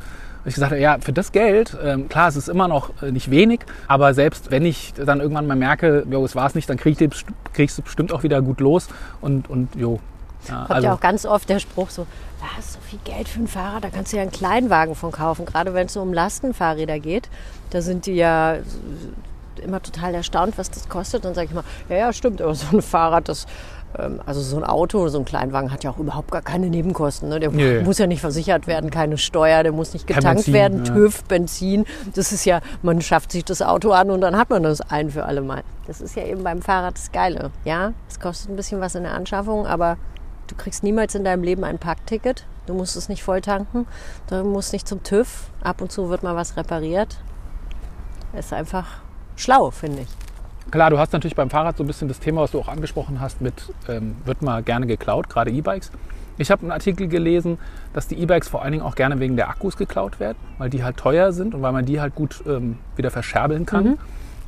ich 0.50 0.56
gesagt 0.56 0.72
habe, 0.72 0.82
ja, 0.82 0.98
für 1.00 1.14
das 1.14 1.32
Geld, 1.32 1.78
ähm, 1.84 2.10
klar, 2.10 2.28
es 2.28 2.36
ist 2.36 2.50
immer 2.50 2.68
noch 2.68 3.02
äh, 3.02 3.12
nicht 3.12 3.32
wenig, 3.32 3.62
aber 3.88 4.14
selbst 4.14 4.52
wenn 4.52 4.66
ich 4.66 4.94
dann 4.94 5.20
irgendwann 5.20 5.48
mal 5.48 5.56
merke, 5.56 6.06
jo, 6.10 6.24
es 6.26 6.36
war 6.36 6.48
es 6.48 6.56
nicht, 6.56 6.70
dann 6.70 6.78
krieg 6.78 7.00
ich, 7.00 7.26
kriegst 7.54 7.78
du 7.78 7.82
bestimmt 7.82 8.12
auch 8.12 8.24
wieder 8.24 8.42
gut 8.42 8.60
los 8.60 8.88
und, 9.22 9.50
und 9.50 9.76
jo. 9.76 10.00
Ja, 10.48 10.60
Kommt 10.60 10.72
also. 10.72 10.88
ja 10.88 10.94
auch 10.94 11.02
ganz 11.02 11.26
oft 11.26 11.50
der 11.50 11.60
Spruch 11.60 11.90
so, 11.90 12.08
was, 12.40 12.74
so 12.74 12.80
viel 12.80 13.00
Geld 13.04 13.28
für 13.28 13.42
ein 13.42 13.48
Fahrrad, 13.48 13.84
da 13.84 13.90
kannst 13.90 14.14
du 14.14 14.18
ja 14.18 14.22
einen 14.22 14.32
Kleinwagen 14.32 14.96
von 14.96 15.12
kaufen, 15.12 15.46
gerade 15.46 15.74
wenn 15.74 15.88
es 15.88 15.94
so 15.94 16.02
um 16.02 16.14
Lastenfahrräder 16.14 17.00
geht. 17.00 17.30
Da 17.72 17.82
sind 17.82 18.06
die 18.06 18.14
ja 18.14 18.58
immer 19.60 19.82
total 19.82 20.16
erstaunt, 20.16 20.58
was 20.58 20.72
das 20.72 20.90
kostet. 20.90 21.26
Dann 21.26 21.36
sage 21.36 21.48
ich 21.48 21.54
mal, 21.54 21.64
ja, 21.90 21.98
ja, 21.98 22.14
stimmt, 22.14 22.42
aber 22.42 22.56
so 22.56 22.78
ein 22.78 22.82
Fahrrad, 22.82 23.28
das 23.30 23.46
also 24.26 24.42
so 24.42 24.58
ein 24.58 24.64
Auto, 24.64 25.08
so 25.08 25.20
ein 25.20 25.26
Kleinwagen 25.26 25.72
hat 25.72 25.84
ja 25.84 25.92
auch 25.92 25.98
überhaupt 25.98 26.32
gar 26.32 26.42
keine 26.42 26.70
Nebenkosten. 26.70 27.30
Ne? 27.30 27.40
Der 27.40 27.50
nee. 27.52 27.82
muss 27.82 27.98
ja 27.98 28.08
nicht 28.08 28.22
versichert 28.22 28.68
werden, 28.68 28.92
keine 28.92 29.18
Steuer, 29.18 29.64
der 29.64 29.72
muss 29.72 29.94
nicht 29.94 30.06
getankt 30.06 30.46
Benzin, 30.46 30.54
werden, 30.54 30.86
ja. 30.86 30.94
TÜV, 30.94 31.24
Benzin. 31.24 31.86
Das 32.14 32.32
ist 32.32 32.46
ja, 32.46 32.62
man 32.82 33.02
schafft 33.02 33.32
sich 33.32 33.44
das 33.44 33.62
Auto 33.62 33.92
an 33.92 34.12
und 34.12 34.22
dann 34.22 34.38
hat 34.38 34.50
man 34.50 34.64
das 34.64 34.82
ein 34.82 35.10
für 35.10 35.26
alle 35.26 35.42
Mal. 35.42 35.64
Das 35.88 36.02
ist 36.02 36.16
ja 36.16 36.24
eben 36.24 36.44
beim 36.44 36.62
Fahrrad 36.62 36.96
das 36.96 37.12
Geile. 37.12 37.52
Ja, 37.66 37.94
es 38.08 38.20
kostet 38.20 38.52
ein 38.52 38.56
bisschen 38.56 38.80
was 38.80 38.96
in 38.96 39.04
der 39.04 39.14
Anschaffung, 39.14 39.66
aber 39.66 39.98
du 40.48 40.56
kriegst 40.56 40.84
niemals 40.84 41.16
in 41.16 41.24
deinem 41.24 41.44
Leben 41.44 41.64
ein 41.64 41.80
Parkticket. 41.80 42.46
Du 42.68 42.76
musst 42.76 42.96
es 42.96 43.10
nicht 43.10 43.24
voll 43.24 43.42
tanken. 43.42 43.88
Du 44.28 44.44
musst 44.44 44.74
nicht 44.74 44.88
zum 44.88 45.02
TÜV. 45.02 45.50
Ab 45.64 45.82
und 45.82 45.92
zu 45.92 46.10
wird 46.10 46.22
mal 46.22 46.36
was 46.36 46.56
repariert. 46.56 47.18
Ist 48.38 48.54
einfach 48.54 48.86
schlau, 49.36 49.72
finde 49.72 50.04
ich. 50.04 50.29
Klar, 50.72 50.90
du 50.90 51.00
hast 51.00 51.14
natürlich 51.14 51.36
beim 51.36 51.50
Fahrrad 51.50 51.78
so 51.78 51.84
ein 51.84 51.88
bisschen 51.88 52.08
das 52.08 52.20
Thema, 52.20 52.42
was 52.42 52.52
du 52.52 52.60
auch 52.60 52.68
angesprochen 52.68 53.20
hast, 53.20 53.42
mit 53.42 53.54
ähm, 53.88 54.16
wird 54.26 54.42
mal 54.42 54.62
gerne 54.62 54.86
geklaut, 54.86 55.30
gerade 55.30 55.52
E-Bikes. 55.52 55.92
Ich 56.38 56.52
habe 56.52 56.62
einen 56.62 56.72
Artikel 56.72 57.08
gelesen, 57.08 57.58
dass 57.94 58.08
die 58.08 58.20
E-Bikes 58.20 58.48
vor 58.48 58.62
allen 58.62 58.72
Dingen 58.72 58.84
auch 58.84 58.96
gerne 58.96 59.20
wegen 59.20 59.36
der 59.36 59.50
Akkus 59.50 59.76
geklaut 59.78 60.20
werden, 60.20 60.38
weil 60.58 60.70
die 60.70 60.84
halt 60.84 60.98
teuer 60.98 61.34
sind 61.34 61.54
und 61.54 61.62
weil 61.62 61.74
man 61.74 61.86
die 61.86 62.00
halt 62.00 62.16
gut 62.16 62.44
ähm, 62.48 62.78
wieder 62.96 63.12
verscherbeln 63.12 63.66
kann. 63.66 63.84
Mhm. 63.84 63.98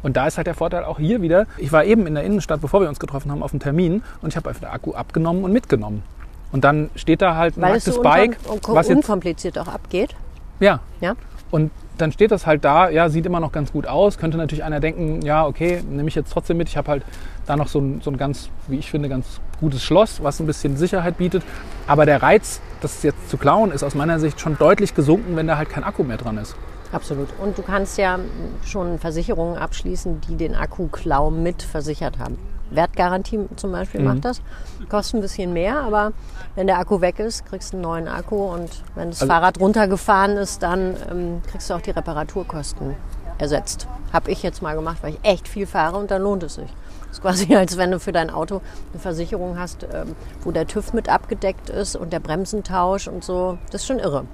Und 0.03 0.17
da 0.17 0.27
ist 0.27 0.37
halt 0.37 0.47
der 0.47 0.55
Vorteil 0.55 0.83
auch 0.83 0.99
hier 0.99 1.21
wieder. 1.21 1.47
Ich 1.57 1.71
war 1.71 1.83
eben 1.83 2.07
in 2.07 2.15
der 2.15 2.23
Innenstadt, 2.23 2.61
bevor 2.61 2.81
wir 2.81 2.89
uns 2.89 2.99
getroffen 2.99 3.29
haben, 3.31 3.43
auf 3.43 3.51
einem 3.51 3.59
Termin 3.59 4.03
und 4.21 4.29
ich 4.29 4.37
habe 4.37 4.49
einfach 4.49 4.61
den 4.61 4.71
Akku 4.71 4.93
abgenommen 4.93 5.43
und 5.43 5.51
mitgenommen. 5.51 6.03
Und 6.51 6.63
dann 6.63 6.89
steht 6.95 7.21
da 7.21 7.35
halt 7.35 7.57
ein 7.57 7.61
nacktes 7.61 7.95
so 7.95 8.01
Bike, 8.01 8.37
was 8.67 8.87
jetzt 8.87 8.97
unkompliziert 8.97 9.57
auch 9.57 9.67
abgeht. 9.67 10.15
Ja. 10.59 10.79
Ja. 11.01 11.15
Und 11.49 11.71
dann 12.01 12.11
steht 12.11 12.31
das 12.31 12.45
halt 12.45 12.65
da, 12.65 12.89
ja, 12.89 13.09
sieht 13.09 13.25
immer 13.25 13.39
noch 13.39 13.51
ganz 13.51 13.71
gut 13.71 13.87
aus. 13.87 14.17
Könnte 14.17 14.37
natürlich 14.37 14.63
einer 14.63 14.79
denken, 14.79 15.21
ja, 15.21 15.45
okay, 15.45 15.81
nehme 15.89 16.09
ich 16.09 16.15
jetzt 16.15 16.31
trotzdem 16.31 16.57
mit. 16.57 16.67
Ich 16.67 16.77
habe 16.77 16.89
halt 16.89 17.03
da 17.45 17.55
noch 17.55 17.67
so 17.67 17.79
ein, 17.79 18.01
so 18.01 18.11
ein 18.11 18.17
ganz, 18.17 18.49
wie 18.67 18.77
ich 18.77 18.89
finde, 18.89 19.07
ganz 19.07 19.39
gutes 19.59 19.83
Schloss, 19.83 20.23
was 20.23 20.39
ein 20.39 20.47
bisschen 20.47 20.77
Sicherheit 20.77 21.17
bietet. 21.17 21.43
Aber 21.87 22.05
der 22.05 22.21
Reiz, 22.21 22.61
das 22.81 23.03
jetzt 23.03 23.29
zu 23.29 23.37
klauen, 23.37 23.71
ist 23.71 23.83
aus 23.83 23.95
meiner 23.95 24.19
Sicht 24.19 24.39
schon 24.39 24.57
deutlich 24.57 24.95
gesunken, 24.95 25.35
wenn 25.35 25.47
da 25.47 25.57
halt 25.57 25.69
kein 25.69 25.83
Akku 25.83 26.03
mehr 26.03 26.17
dran 26.17 26.37
ist. 26.37 26.55
Absolut. 26.91 27.29
Und 27.41 27.57
du 27.57 27.61
kannst 27.61 27.97
ja 27.97 28.19
schon 28.65 28.99
Versicherungen 28.99 29.57
abschließen, 29.57 30.19
die 30.21 30.35
den 30.35 30.55
Akku-Klau 30.55 31.31
mit 31.31 31.61
versichert 31.61 32.19
haben. 32.19 32.37
Wertgarantie 32.71 33.47
zum 33.55 33.71
Beispiel 33.71 34.01
mhm. 34.01 34.07
macht 34.07 34.25
das. 34.25 34.41
Kostet 34.89 35.15
ein 35.15 35.21
bisschen 35.21 35.53
mehr, 35.53 35.81
aber 35.81 36.13
wenn 36.55 36.67
der 36.67 36.79
Akku 36.79 37.01
weg 37.01 37.19
ist, 37.19 37.45
kriegst 37.45 37.73
du 37.73 37.77
einen 37.77 37.83
neuen 37.83 38.07
Akku 38.07 38.35
und 38.35 38.69
wenn 38.95 39.09
das 39.09 39.21
also, 39.21 39.33
Fahrrad 39.33 39.59
runtergefahren 39.59 40.37
ist, 40.37 40.63
dann 40.63 40.95
ähm, 41.09 41.41
kriegst 41.49 41.69
du 41.69 41.73
auch 41.73 41.81
die 41.81 41.91
Reparaturkosten 41.91 42.95
ersetzt. 43.37 43.87
Habe 44.13 44.31
ich 44.31 44.43
jetzt 44.43 44.61
mal 44.61 44.75
gemacht, 44.75 44.97
weil 45.01 45.13
ich 45.13 45.19
echt 45.23 45.47
viel 45.47 45.65
fahre 45.65 45.97
und 45.97 46.11
dann 46.11 46.21
lohnt 46.21 46.43
es 46.43 46.55
sich. 46.55 46.69
Das 47.07 47.17
ist 47.17 47.21
quasi, 47.21 47.55
als 47.55 47.77
wenn 47.77 47.91
du 47.91 47.99
für 47.99 48.11
dein 48.11 48.29
Auto 48.29 48.61
eine 48.93 49.01
Versicherung 49.01 49.57
hast, 49.59 49.83
ähm, 49.83 50.15
wo 50.43 50.51
der 50.51 50.67
TÜV 50.67 50.93
mit 50.93 51.09
abgedeckt 51.09 51.69
ist 51.69 51.95
und 51.95 52.13
der 52.13 52.19
Bremsentausch 52.19 53.07
und 53.07 53.23
so. 53.23 53.57
Das 53.71 53.81
ist 53.81 53.87
schon 53.87 53.99
irre. 53.99 54.25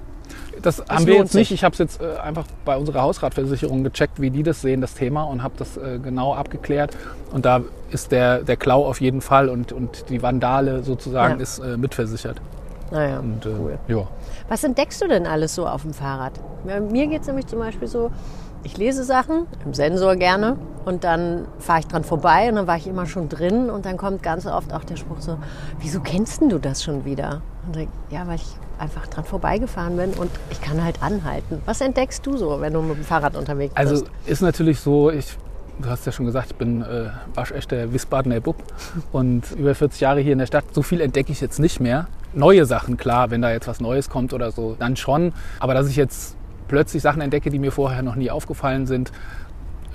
Das, 0.60 0.76
das 0.76 0.88
haben 0.88 1.06
wir 1.06 1.14
jetzt 1.14 1.34
nicht. 1.34 1.50
Ich 1.52 1.64
habe 1.64 1.72
es 1.72 1.78
jetzt 1.78 2.00
äh, 2.00 2.16
einfach 2.16 2.44
bei 2.64 2.76
unserer 2.76 3.02
Hausratversicherung 3.02 3.84
gecheckt, 3.84 4.20
wie 4.20 4.30
die 4.30 4.42
das 4.42 4.60
sehen, 4.60 4.80
das 4.80 4.94
Thema, 4.94 5.24
und 5.24 5.42
habe 5.42 5.54
das 5.56 5.76
äh, 5.76 5.98
genau 5.98 6.34
abgeklärt. 6.34 6.96
Und 7.32 7.46
da 7.46 7.62
ist 7.90 8.12
der, 8.12 8.42
der 8.42 8.56
Klau 8.56 8.86
auf 8.86 9.00
jeden 9.00 9.20
Fall 9.20 9.48
und, 9.48 9.72
und 9.72 10.10
die 10.10 10.22
Vandale 10.22 10.82
sozusagen 10.82 11.36
ja. 11.36 11.42
ist 11.42 11.58
äh, 11.58 11.76
mitversichert. 11.76 12.40
Naja, 12.90 13.18
und, 13.18 13.44
äh, 13.44 13.50
cool. 13.58 13.78
Ja. 13.88 14.06
Was 14.48 14.64
entdeckst 14.64 15.02
du 15.02 15.08
denn 15.08 15.26
alles 15.26 15.54
so 15.54 15.66
auf 15.66 15.82
dem 15.82 15.92
Fahrrad? 15.92 16.32
Mir 16.64 17.06
geht 17.06 17.22
es 17.22 17.26
nämlich 17.26 17.46
zum 17.46 17.58
Beispiel 17.58 17.88
so, 17.88 18.10
ich 18.64 18.76
lese 18.76 19.04
Sachen 19.04 19.46
im 19.64 19.74
Sensor 19.74 20.16
gerne 20.16 20.56
und 20.84 21.04
dann 21.04 21.46
fahre 21.58 21.80
ich 21.80 21.86
dran 21.86 22.02
vorbei 22.04 22.48
und 22.48 22.56
dann 22.56 22.66
war 22.66 22.76
ich 22.76 22.86
immer 22.86 23.06
schon 23.06 23.28
drin 23.28 23.70
und 23.70 23.84
dann 23.84 23.96
kommt 23.96 24.22
ganz 24.22 24.46
oft 24.46 24.72
auch 24.72 24.84
der 24.84 24.96
Spruch 24.96 25.20
so, 25.20 25.38
wieso 25.80 26.00
kennst 26.00 26.42
du 26.42 26.58
das 26.58 26.82
schon 26.82 27.04
wieder? 27.04 27.42
Und 27.66 27.76
ich, 27.76 27.88
ja, 28.10 28.26
weil 28.26 28.36
ich 28.36 28.46
einfach 28.78 29.06
dran 29.06 29.24
vorbeigefahren 29.24 29.96
bin 29.96 30.12
und 30.14 30.30
ich 30.50 30.60
kann 30.60 30.82
halt 30.82 31.02
anhalten. 31.02 31.60
Was 31.66 31.80
entdeckst 31.80 32.24
du 32.26 32.36
so, 32.36 32.60
wenn 32.60 32.72
du 32.72 32.80
mit 32.80 32.96
dem 32.96 33.04
Fahrrad 33.04 33.36
unterwegs 33.36 33.76
also, 33.76 33.92
bist? 33.92 34.04
Also 34.06 34.32
ist 34.32 34.40
natürlich 34.40 34.80
so, 34.80 35.10
ich, 35.10 35.36
du 35.80 35.88
hast 35.88 36.06
ja 36.06 36.12
schon 36.12 36.26
gesagt, 36.26 36.48
ich 36.50 36.56
bin 36.56 36.82
äh, 36.82 37.10
waschechter 37.34 37.92
Wiesbadener 37.92 38.40
Bub 38.40 38.56
und 39.12 39.52
über 39.52 39.74
40 39.74 40.00
Jahre 40.00 40.20
hier 40.20 40.32
in 40.32 40.38
der 40.38 40.46
Stadt. 40.46 40.64
So 40.72 40.82
viel 40.82 41.00
entdecke 41.00 41.32
ich 41.32 41.40
jetzt 41.40 41.58
nicht 41.58 41.80
mehr. 41.80 42.08
Neue 42.34 42.66
Sachen, 42.66 42.96
klar, 42.96 43.30
wenn 43.30 43.42
da 43.42 43.50
jetzt 43.50 43.68
was 43.68 43.80
Neues 43.80 44.10
kommt 44.10 44.32
oder 44.32 44.50
so, 44.52 44.76
dann 44.78 44.96
schon. 44.96 45.32
Aber 45.60 45.74
dass 45.74 45.88
ich 45.88 45.96
jetzt 45.96 46.36
plötzlich 46.68 47.02
Sachen 47.02 47.22
entdecke, 47.22 47.50
die 47.50 47.58
mir 47.58 47.72
vorher 47.72 48.02
noch 48.02 48.16
nie 48.16 48.30
aufgefallen 48.30 48.86
sind, 48.86 49.12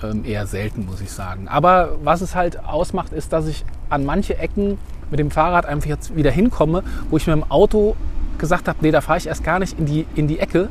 ähm, 0.02 0.24
eher 0.24 0.46
selten, 0.46 0.86
muss 0.86 1.00
ich 1.00 1.10
sagen. 1.10 1.48
Aber 1.48 1.96
was 2.02 2.20
es 2.20 2.34
halt 2.34 2.64
ausmacht, 2.64 3.12
ist, 3.12 3.32
dass 3.32 3.46
ich 3.46 3.64
an 3.90 4.04
manche 4.04 4.38
Ecken 4.38 4.78
mit 5.10 5.20
dem 5.20 5.30
Fahrrad 5.30 5.66
einfach 5.66 5.88
jetzt 5.88 6.16
wieder 6.16 6.30
hinkomme, 6.30 6.82
wo 7.10 7.16
ich 7.16 7.26
mit 7.26 7.36
dem 7.36 7.50
Auto 7.50 7.94
gesagt 8.38 8.66
habe, 8.66 8.78
nee, 8.80 8.90
da 8.90 9.00
fahre 9.00 9.18
ich 9.18 9.26
erst 9.26 9.44
gar 9.44 9.60
nicht 9.60 9.78
in 9.78 9.86
die, 9.86 10.06
in 10.16 10.26
die 10.26 10.40
Ecke, 10.40 10.68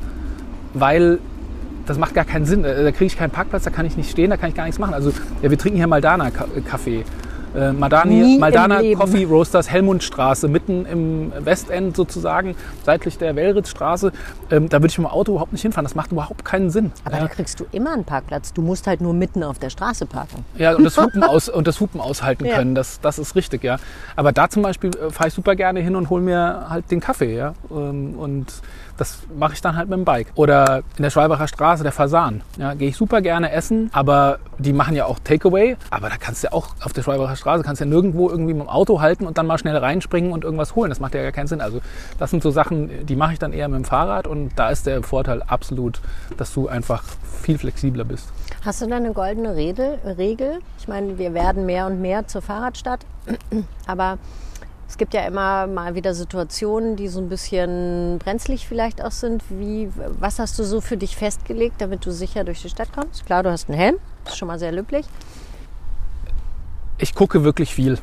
weil 0.73 1.19
das 1.85 1.97
macht 1.97 2.13
gar 2.13 2.25
keinen 2.25 2.45
Sinn. 2.45 2.63
Da 2.63 2.91
kriege 2.91 3.05
ich 3.05 3.17
keinen 3.17 3.31
Parkplatz, 3.31 3.63
da 3.63 3.69
kann 3.69 3.85
ich 3.85 3.97
nicht 3.97 4.09
stehen, 4.09 4.29
da 4.29 4.37
kann 4.37 4.49
ich 4.49 4.55
gar 4.55 4.65
nichts 4.65 4.79
machen. 4.79 4.93
Also 4.93 5.11
ja, 5.41 5.49
wir 5.49 5.57
trinken 5.57 5.77
hier 5.77 5.87
Maldana-Kaffee. 5.87 7.03
Äh, 7.55 7.71
Madani, 7.71 8.37
Maldana 8.39 8.81
Coffee 8.95 9.25
Roasters, 9.25 9.69
Helmundstraße, 9.69 10.47
mitten 10.47 10.85
im 10.85 11.31
Westend 11.37 11.95
sozusagen, 11.95 12.55
seitlich 12.83 13.17
der 13.17 13.35
Wellritzstraße. 13.35 14.11
Ähm, 14.49 14.69
da 14.69 14.77
würde 14.77 14.87
ich 14.87 14.97
mit 14.97 15.07
dem 15.07 15.11
Auto 15.11 15.33
überhaupt 15.33 15.51
nicht 15.51 15.61
hinfahren. 15.61 15.85
Das 15.85 15.93
macht 15.93 16.11
überhaupt 16.11 16.43
keinen 16.45 16.71
Sinn. 16.71 16.91
Aber 17.05 17.17
ja. 17.17 17.21
da 17.23 17.27
kriegst 17.27 17.59
du 17.59 17.65
immer 17.71 17.93
einen 17.93 18.05
Parkplatz. 18.05 18.53
Du 18.53 18.61
musst 18.61 18.87
halt 18.87 19.01
nur 19.01 19.13
mitten 19.13 19.43
auf 19.43 19.59
der 19.59 19.69
Straße 19.69 20.05
parken. 20.07 20.43
Ja, 20.57 20.75
und 20.75 20.83
das 20.83 20.97
Hupen, 20.97 21.23
aus, 21.23 21.47
und 21.47 21.67
das 21.67 21.79
Hupen 21.79 22.01
aushalten 22.01 22.45
ja. 22.45 22.55
können, 22.55 22.73
das, 22.73 22.99
das 23.01 23.19
ist 23.19 23.35
richtig, 23.35 23.63
ja. 23.63 23.77
Aber 24.15 24.31
da 24.31 24.49
zum 24.49 24.63
Beispiel 24.63 24.89
äh, 24.89 25.11
fahre 25.11 25.27
ich 25.27 25.35
super 25.35 25.55
gerne 25.55 25.79
hin 25.79 25.95
und 25.95 26.09
hole 26.09 26.23
mir 26.23 26.65
halt 26.69 26.89
den 26.89 27.01
Kaffee, 27.01 27.35
ja. 27.35 27.53
Ähm, 27.69 28.15
und 28.17 28.47
das 28.97 29.19
mache 29.35 29.53
ich 29.53 29.61
dann 29.61 29.75
halt 29.75 29.89
mit 29.89 29.97
dem 29.97 30.05
Bike. 30.05 30.27
Oder 30.35 30.83
in 30.97 31.03
der 31.03 31.09
Schwalbacher 31.09 31.47
Straße, 31.47 31.83
der 31.83 31.91
Fasan. 31.91 32.41
Ja, 32.57 32.73
gehe 32.73 32.89
ich 32.89 32.97
super 32.97 33.21
gerne 33.21 33.51
essen, 33.51 33.89
aber 33.93 34.39
die 34.57 34.73
machen 34.73 34.95
ja 34.95 35.05
auch 35.05 35.19
Takeaway. 35.19 35.77
Aber 35.89 36.09
da 36.09 36.17
kannst 36.17 36.43
du 36.43 36.47
ja 36.47 36.53
auch 36.53 36.69
auf 36.83 36.93
der 36.93 37.01
Schwalbacher 37.01 37.35
Straße, 37.35 37.63
kannst 37.63 37.79
ja 37.79 37.85
nirgendwo 37.85 38.29
irgendwie 38.29 38.53
mit 38.53 38.63
dem 38.63 38.69
Auto 38.69 39.01
halten 39.01 39.25
und 39.25 39.37
dann 39.37 39.47
mal 39.47 39.57
schnell 39.57 39.77
reinspringen 39.77 40.31
und 40.31 40.43
irgendwas 40.43 40.75
holen. 40.75 40.89
Das 40.89 40.99
macht 40.99 41.15
ja 41.15 41.21
gar 41.21 41.31
keinen 41.31 41.47
Sinn. 41.47 41.61
Also 41.61 41.81
das 42.19 42.31
sind 42.31 42.43
so 42.43 42.51
Sachen, 42.51 43.05
die 43.05 43.15
mache 43.15 43.33
ich 43.33 43.39
dann 43.39 43.53
eher 43.53 43.67
mit 43.67 43.77
dem 43.77 43.85
Fahrrad 43.85 44.27
und 44.27 44.51
da 44.55 44.69
ist 44.69 44.85
der 44.85 45.03
Vorteil 45.03 45.41
absolut, 45.43 46.01
dass 46.37 46.53
du 46.53 46.67
einfach 46.67 47.03
viel 47.41 47.57
flexibler 47.57 48.05
bist. 48.05 48.29
Hast 48.63 48.81
du 48.81 48.87
da 48.87 48.95
eine 48.95 49.11
goldene 49.11 49.55
Regel? 49.55 50.59
Ich 50.79 50.87
meine, 50.87 51.17
wir 51.17 51.33
werden 51.33 51.65
mehr 51.65 51.85
und 51.85 52.01
mehr 52.01 52.27
zur 52.27 52.41
Fahrradstadt, 52.41 53.05
aber 53.87 54.17
es 54.93 54.97
gibt 54.99 55.15
ja 55.15 55.25
immer 55.25 55.65
mal 55.65 55.95
wieder 55.95 56.13
Situationen, 56.13 56.95
die 56.95 57.07
so 57.07 57.19
ein 57.19 57.27
bisschen 57.27 58.19
brenzlig 58.19 58.67
vielleicht 58.67 59.03
auch 59.03 59.09
sind. 59.09 59.41
Wie, 59.49 59.89
was 60.19 60.37
hast 60.37 60.59
du 60.59 60.63
so 60.63 60.81
für 60.81 60.97
dich 60.97 61.15
festgelegt, 61.15 61.81
damit 61.81 62.05
du 62.05 62.11
sicher 62.11 62.43
durch 62.43 62.61
die 62.61 62.69
Stadt 62.69 62.93
kommst? 62.93 63.25
Klar, 63.25 63.41
du 63.41 63.49
hast 63.49 63.67
einen 63.67 63.79
Helm, 63.79 63.95
das 64.23 64.33
ist 64.33 64.37
schon 64.37 64.47
mal 64.47 64.59
sehr 64.59 64.71
löblich. 64.71 65.07
Ich 66.99 67.15
gucke 67.15 67.43
wirklich 67.43 67.73
viel. 67.73 67.97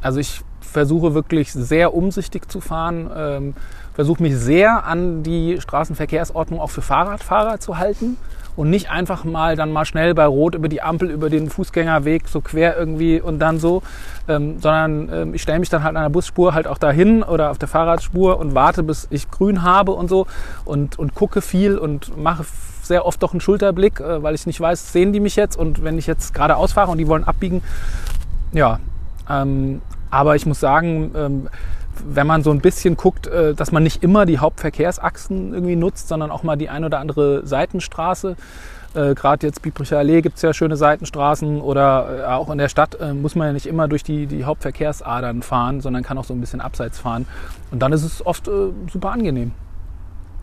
Also 0.00 0.20
ich 0.20 0.42
versuche 0.72 1.14
wirklich 1.14 1.52
sehr 1.52 1.94
umsichtig 1.94 2.50
zu 2.50 2.60
fahren, 2.60 3.10
ähm, 3.14 3.54
versuche 3.94 4.22
mich 4.22 4.36
sehr 4.36 4.84
an 4.86 5.22
die 5.22 5.60
Straßenverkehrsordnung 5.60 6.60
auch 6.60 6.70
für 6.70 6.82
Fahrradfahrer 6.82 7.60
zu 7.60 7.78
halten 7.78 8.16
und 8.56 8.70
nicht 8.70 8.90
einfach 8.90 9.24
mal 9.24 9.56
dann 9.56 9.72
mal 9.72 9.84
schnell 9.84 10.14
bei 10.14 10.26
Rot 10.26 10.54
über 10.54 10.68
die 10.68 10.82
Ampel, 10.82 11.10
über 11.10 11.30
den 11.30 11.48
Fußgängerweg 11.48 12.28
so 12.28 12.40
quer 12.40 12.76
irgendwie 12.76 13.20
und 13.20 13.38
dann 13.38 13.58
so, 13.58 13.82
ähm, 14.28 14.58
sondern 14.60 15.08
ähm, 15.12 15.34
ich 15.34 15.42
stelle 15.42 15.58
mich 15.58 15.68
dann 15.68 15.82
halt 15.82 15.96
an 15.96 16.02
der 16.02 16.10
Busspur 16.10 16.54
halt 16.54 16.66
auch 16.66 16.78
dahin 16.78 17.22
oder 17.22 17.50
auf 17.50 17.58
der 17.58 17.68
Fahrradspur 17.68 18.38
und 18.38 18.54
warte, 18.54 18.82
bis 18.82 19.08
ich 19.10 19.30
grün 19.30 19.62
habe 19.62 19.92
und 19.92 20.08
so 20.08 20.26
und, 20.64 20.98
und 20.98 21.14
gucke 21.14 21.40
viel 21.40 21.78
und 21.78 22.16
mache 22.16 22.44
sehr 22.82 23.06
oft 23.06 23.22
doch 23.22 23.32
einen 23.32 23.40
Schulterblick, 23.40 24.00
äh, 24.00 24.22
weil 24.22 24.34
ich 24.34 24.46
nicht 24.46 24.60
weiß, 24.60 24.92
sehen 24.92 25.12
die 25.12 25.20
mich 25.20 25.36
jetzt 25.36 25.56
und 25.56 25.84
wenn 25.84 25.98
ich 25.98 26.06
jetzt 26.06 26.34
gerade 26.34 26.56
ausfahre 26.56 26.90
und 26.90 26.98
die 26.98 27.08
wollen 27.08 27.24
abbiegen, 27.24 27.62
ja. 28.52 28.80
Ähm, 29.30 29.80
aber 30.12 30.36
ich 30.36 30.44
muss 30.44 30.60
sagen, 30.60 31.10
ähm, 31.16 31.48
wenn 32.04 32.26
man 32.26 32.42
so 32.42 32.50
ein 32.50 32.60
bisschen 32.60 32.96
guckt, 32.96 33.26
äh, 33.26 33.54
dass 33.54 33.72
man 33.72 33.82
nicht 33.82 34.02
immer 34.04 34.26
die 34.26 34.38
Hauptverkehrsachsen 34.38 35.54
irgendwie 35.54 35.74
nutzt, 35.74 36.06
sondern 36.06 36.30
auch 36.30 36.42
mal 36.42 36.56
die 36.56 36.68
ein 36.68 36.84
oder 36.84 37.00
andere 37.00 37.46
Seitenstraße. 37.46 38.36
Äh, 38.94 39.14
Gerade 39.14 39.46
jetzt 39.46 39.62
Biebricher 39.62 39.98
Allee 39.98 40.20
gibt 40.20 40.36
es 40.36 40.42
ja 40.42 40.52
schöne 40.52 40.76
Seitenstraßen 40.76 41.62
oder 41.62 42.18
äh, 42.18 42.24
auch 42.24 42.50
in 42.50 42.58
der 42.58 42.68
Stadt 42.68 42.98
muss 43.14 43.34
man 43.34 43.48
ja 43.48 43.52
nicht 43.54 43.66
immer 43.66 43.88
durch 43.88 44.04
die, 44.04 44.26
die 44.26 44.44
Hauptverkehrsadern 44.44 45.40
fahren, 45.40 45.80
sondern 45.80 46.02
kann 46.02 46.18
auch 46.18 46.24
so 46.24 46.34
ein 46.34 46.40
bisschen 46.40 46.60
abseits 46.60 46.98
fahren. 46.98 47.26
Und 47.70 47.80
dann 47.80 47.92
ist 47.92 48.04
es 48.04 48.24
oft 48.24 48.50
super 48.92 49.12
angenehm. 49.12 49.52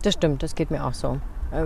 Das 0.02 0.14
stimmt, 0.14 0.42
das 0.42 0.56
geht 0.56 0.72
mir 0.72 0.84
auch 0.84 0.94
so. 0.94 1.18
Äh, 1.52 1.64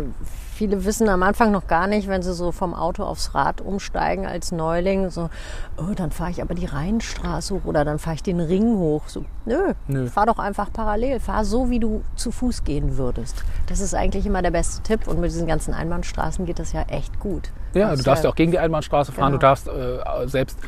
viele 0.55 0.85
wissen 0.85 1.09
am 1.09 1.23
Anfang 1.23 1.51
noch 1.51 1.67
gar 1.67 1.87
nicht, 1.87 2.09
wenn 2.09 2.23
sie 2.23 2.33
so 2.33 2.53
vom 2.53 2.75
Auto 2.75 3.03
aufs 3.03 3.35
Rad 3.35 3.61
umsteigen 3.61 4.27
als 4.27 4.53
Neuling, 4.53 5.11
so, 5.11 5.29
oh, 5.77 5.95
dann 5.95 6.11
fahre 6.11 6.31
ich 6.31 6.41
aber 6.41 6.55
die 6.55 6.67
Rheinstraße 6.67 7.55
hoch 7.55 7.65
oder 7.65 7.85
dann 7.85 7.99
fahre 7.99 8.17
ich 8.17 8.23
den 8.23 8.41
Ring 8.41 8.77
hoch. 8.77 9.03
So, 9.09 9.25
nö, 9.45 9.75
Nö. 9.89 10.07
fahr 10.07 10.27
doch 10.27 10.39
einfach 10.39 10.73
parallel. 10.73 11.21
Fahr 11.21 11.45
so, 11.45 11.71
wie 11.71 11.81
du 11.81 12.03
zu 12.17 12.31
Fuß 12.31 12.65
gehen 12.65 12.97
würdest. 12.97 13.45
Das 13.67 13.81
ist 13.81 13.95
eigentlich 13.95 14.27
immer 14.27 14.43
der 14.43 14.53
beste 14.53 14.83
Tipp 14.83 15.07
und 15.07 15.21
mit 15.21 15.31
diesen 15.31 15.47
ganzen 15.47 15.75
Einbahnstraßen 15.75 16.47
geht 16.47 16.59
das 16.59 16.73
ja 16.73 16.83
echt 16.89 17.19
gut. 17.21 17.51
Ja, 17.75 17.91
Das 17.91 17.99
du 17.99 18.05
darfst 18.05 18.25
ja 18.25 18.31
auch 18.31 18.37
gegen 18.37 18.53
die 18.53 18.59
Einbahnstraße 18.59 19.13
fahren. 19.13 19.33
Genau. 19.33 19.39
Du 19.39 19.47
darfst 19.47 19.69
äh, 19.69 20.29
selbst, 20.29 20.59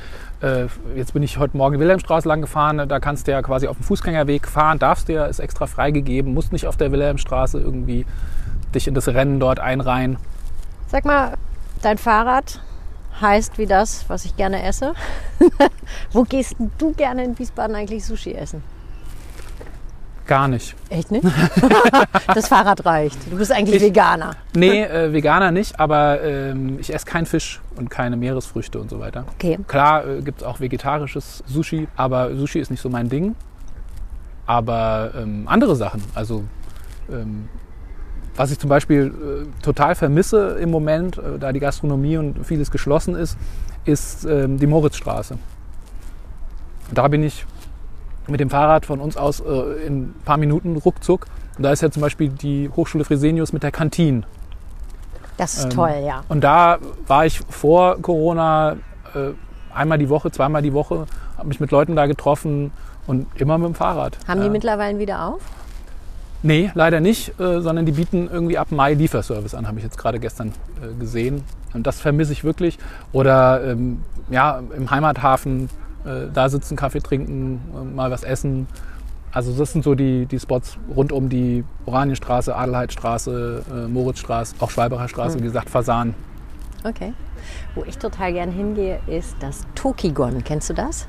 äh, 0.43 0.67
jetzt 0.97 1.13
bin 1.13 1.23
ich 1.23 1.39
heute 1.39 1.57
Morgen 1.57 1.75
die 1.75 1.81
Wilhelmstraße 1.81 2.27
lang 2.27 2.41
gefahren, 2.41 2.89
da 2.89 2.99
kannst 2.99 3.29
du 3.29 3.31
ja 3.31 3.43
quasi 3.43 3.69
auf 3.69 3.77
dem 3.77 3.85
Fußgängerweg 3.85 4.49
fahren, 4.49 4.79
darfst 4.81 5.09
du 5.09 5.13
ja, 5.15 5.27
ist 5.27 5.39
extra 5.39 5.67
freigegeben, 5.67 6.35
musst 6.35 6.53
nicht 6.53 6.67
auf 6.67 6.77
der 6.77 6.91
Wilhelmstraße 6.91 7.61
irgendwie 7.61 8.05
dich 8.75 8.89
in 8.89 8.95
das 8.95 9.09
Rennen 9.09 9.41
dort 9.41 9.61
einreihen. 9.61 10.17
Sag 10.89 11.05
mal, 11.05 11.35
dein 11.83 11.99
Fahrrad 11.99 12.61
heißt 13.21 13.59
wie 13.59 13.67
das, 13.67 14.05
was 14.09 14.25
ich 14.25 14.37
gerne 14.37 14.63
esse. 14.63 14.95
Wo 16.13 16.25
gehst 16.25 16.57
du 16.79 16.93
gerne 16.93 17.25
in 17.25 17.39
Wiesbaden 17.39 17.75
eigentlich 17.75 18.05
Sushi 18.05 18.33
essen? 18.35 18.63
Gar 20.27 20.49
nicht. 20.49 20.75
Echt 20.91 21.11
nicht? 21.13 21.25
das 22.35 22.49
Fahrrad 22.49 22.85
reicht. 22.85 23.17
Du 23.31 23.37
bist 23.39 23.53
eigentlich 23.53 23.77
Ich- 23.77 23.83
Veganer. 23.83 24.33
Nee, 24.55 24.83
äh, 24.83 25.13
Veganer 25.13 25.51
nicht, 25.53 25.79
aber 25.79 26.21
ähm, 26.23 26.79
ich 26.81 26.93
esse 26.93 27.07
keinen 27.07 27.27
Fisch 27.27 27.61
und 27.77 27.91
keine 27.91 28.17
Meeresfrüchte 28.17 28.79
und 28.81 28.91
so 28.91 28.99
weiter. 28.99 29.25
Okay. 29.37 29.59
Klar 29.69 30.07
äh, 30.07 30.23
gibt 30.23 30.41
es 30.41 30.47
auch 30.47 30.59
vegetarisches 30.61 31.45
Sushi, 31.47 31.87
aber 31.97 32.35
Sushi 32.37 32.59
ist 32.59 32.71
nicht 32.71 32.81
so 32.83 32.89
mein 32.91 33.09
Ding. 33.09 33.37
Aber 34.47 35.13
ähm, 35.17 35.45
andere 35.47 35.75
Sachen, 35.77 36.03
also 36.15 36.45
ähm, 37.11 37.49
was 38.37 38.51
ich 38.51 38.59
zum 38.59 38.69
Beispiel 38.69 39.07
äh, 39.07 39.63
total 39.63 39.95
vermisse 39.95 40.59
im 40.61 40.71
Moment, 40.71 41.19
äh, 41.19 41.39
da 41.39 41.53
die 41.53 41.61
Gastronomie 41.61 42.17
und 42.19 42.45
vieles 42.47 42.71
geschlossen 42.71 43.15
ist, 43.15 43.37
ist 43.85 44.25
ähm, 44.25 44.59
die 44.59 44.67
Moritzstraße. 44.67 45.39
Da 46.93 47.09
bin 47.09 47.23
ich 47.23 47.45
mit 48.29 48.41
dem 48.41 48.51
Fahrrad 48.51 48.87
von 48.87 49.01
uns 49.01 49.17
aus 49.17 49.41
äh, 49.41 49.87
in 49.87 50.03
ein 50.03 50.15
paar 50.25 50.37
Minuten 50.37 50.77
ruckzuck. 50.77 51.27
Und 51.57 51.63
da 51.63 51.73
ist 51.73 51.81
ja 51.83 51.91
zum 51.91 52.03
Beispiel 52.03 52.29
die 52.29 52.69
Hochschule 52.75 53.05
Fresenius 53.05 53.53
mit 53.53 53.63
der 53.63 53.73
Kantine. 53.73 54.23
Das 55.37 55.55
ist 55.57 55.65
Ähm, 55.65 55.71
toll, 55.71 55.95
ja. 56.05 56.23
Und 56.29 56.43
da 56.45 56.79
war 57.07 57.25
ich 57.27 57.41
vor 57.49 57.97
Corona 58.03 58.77
äh, 59.15 59.31
einmal 59.75 59.99
die 59.99 60.09
Woche, 60.09 60.31
zweimal 60.31 60.63
die 60.63 60.73
Woche, 60.73 61.07
habe 61.39 61.49
mich 61.49 61.61
mit 61.61 61.71
Leuten 61.71 61.95
da 61.97 62.07
getroffen 62.07 62.73
und 63.07 63.27
immer 63.37 63.59
mit 63.59 63.69
dem 63.69 63.75
Fahrrad. 63.75 64.19
Haben 64.27 64.41
die 64.41 64.47
Ja. 64.47 64.53
mittlerweile 64.53 64.99
wieder 64.99 65.27
auf? 65.27 65.41
Nee, 66.43 66.71
leider 66.75 67.01
nicht, 67.01 67.39
äh, 67.41 67.61
sondern 67.61 67.87
die 67.87 67.93
bieten 67.93 68.29
irgendwie 68.31 68.59
ab 68.59 68.71
Mai 68.71 68.95
Lieferservice 68.95 69.55
an, 69.55 69.67
habe 69.67 69.79
ich 69.79 69.85
jetzt 69.85 69.99
gerade 69.99 70.21
gestern 70.21 70.49
äh, 70.83 70.99
gesehen. 70.99 71.43
Und 71.75 71.87
das 71.87 72.01
vermisse 72.01 72.33
ich 72.33 72.45
wirklich. 72.45 72.79
Oder 73.13 73.65
ähm, 73.65 74.03
ja, 74.31 74.63
im 74.77 74.91
Heimathafen 74.91 75.69
äh, 76.05 76.29
da 76.33 76.49
sitzen, 76.49 76.77
Kaffee 76.77 77.01
trinken, 77.01 77.61
äh, 77.75 77.85
mal 77.85 78.11
was 78.11 78.23
essen. 78.23 78.67
Also 79.33 79.53
das 79.53 79.73
sind 79.73 79.85
so 79.85 79.95
die, 79.95 80.27
die 80.27 80.39
Spots 80.39 80.79
rund 80.95 81.13
um 81.13 81.29
die 81.29 81.65
Oranienstraße, 81.85 82.55
Adelheidstraße, 82.55 83.63
äh, 83.71 83.89
Moritzstraße, 83.89 84.57
auch 84.61 84.71
Schwalbacher 84.71 85.09
Straße, 85.09 85.39
wie 85.39 85.43
gesagt, 85.43 85.69
Fasan. 85.69 86.15
Okay. 86.85 87.13
Wo 87.75 87.85
ich 87.85 87.99
total 87.99 88.33
gern 88.33 88.51
hingehe, 88.51 89.01
ist 89.07 89.37
das 89.41 89.67
Tokigon. 89.75 90.43
Kennst 90.45 90.71
du 90.71 90.75
das? 90.75 91.07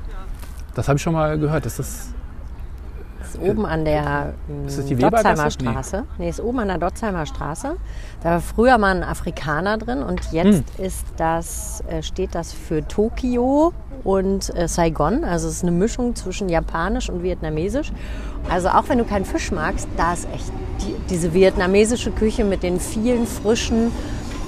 Das 0.74 0.88
habe 0.88 0.96
ich 0.96 1.02
schon 1.02 1.14
mal 1.14 1.38
gehört. 1.38 1.64
Das 1.64 1.78
ist 1.78 2.12
ist 3.34 3.40
oben 3.40 3.66
an 3.66 3.84
der 3.84 4.34
ähm, 4.48 4.66
die 4.66 4.94
Dotzheimer 4.96 5.44
Webergasse? 5.46 5.58
Nee. 5.60 5.70
Straße. 5.70 6.04
Nee, 6.18 6.28
ist 6.28 6.40
oben 6.40 6.58
an 6.60 6.68
der 6.68 6.78
Dotzheimer 6.78 7.26
Straße. 7.26 7.76
Da 8.22 8.30
war 8.30 8.40
früher 8.40 8.78
mal 8.78 8.96
ein 8.96 9.02
Afrikaner 9.02 9.78
drin 9.78 10.02
und 10.02 10.20
jetzt 10.32 10.64
Hm. 10.78 10.84
ist 10.84 11.06
das, 11.16 11.82
äh, 11.88 12.02
steht 12.02 12.34
das 12.34 12.52
für 12.52 12.86
Tokio 12.86 13.72
und 14.04 14.54
äh, 14.56 14.68
Saigon. 14.68 15.24
Also 15.24 15.48
es 15.48 15.54
ist 15.56 15.62
eine 15.62 15.72
Mischung 15.72 16.14
zwischen 16.16 16.48
Japanisch 16.48 17.10
und 17.10 17.22
Vietnamesisch. 17.22 17.92
Also 18.50 18.68
auch 18.68 18.88
wenn 18.88 18.98
du 18.98 19.04
keinen 19.04 19.24
Fisch 19.24 19.50
magst, 19.52 19.88
da 19.96 20.12
ist 20.14 20.26
echt 20.34 20.50
die, 20.80 20.94
diese 21.10 21.34
vietnamesische 21.34 22.10
Küche 22.10 22.44
mit 22.44 22.62
den 22.62 22.80
vielen 22.80 23.26
frischen 23.26 23.90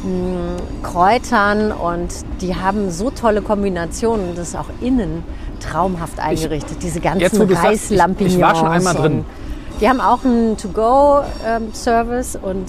mh, 0.05 0.57
Kräutern 0.83 1.73
und 1.73 2.09
die 2.41 2.55
haben 2.57 2.91
so 2.91 3.11
tolle 3.11 3.43
Kombinationen 3.43 4.31
und 4.31 4.39
das 4.39 4.49
ist 4.51 4.57
auch 4.57 4.71
innen 4.81 5.25
traumhaft 5.61 6.19
eingerichtet. 6.19 6.83
Diese 6.83 7.01
ganzen 7.01 7.21
Jetzt, 7.21 7.39
ich- 7.39 7.63
Reislampignons. 7.63 8.35
ich 8.35 8.41
war 8.41 8.55
schon 8.55 8.69
einmal 8.69 8.95
drin. 8.95 9.25
Die 9.81 9.89
haben 9.89 10.01
auch 10.01 10.25
einen 10.25 10.57
To-Go-Service 10.59 12.37
und 12.41 12.67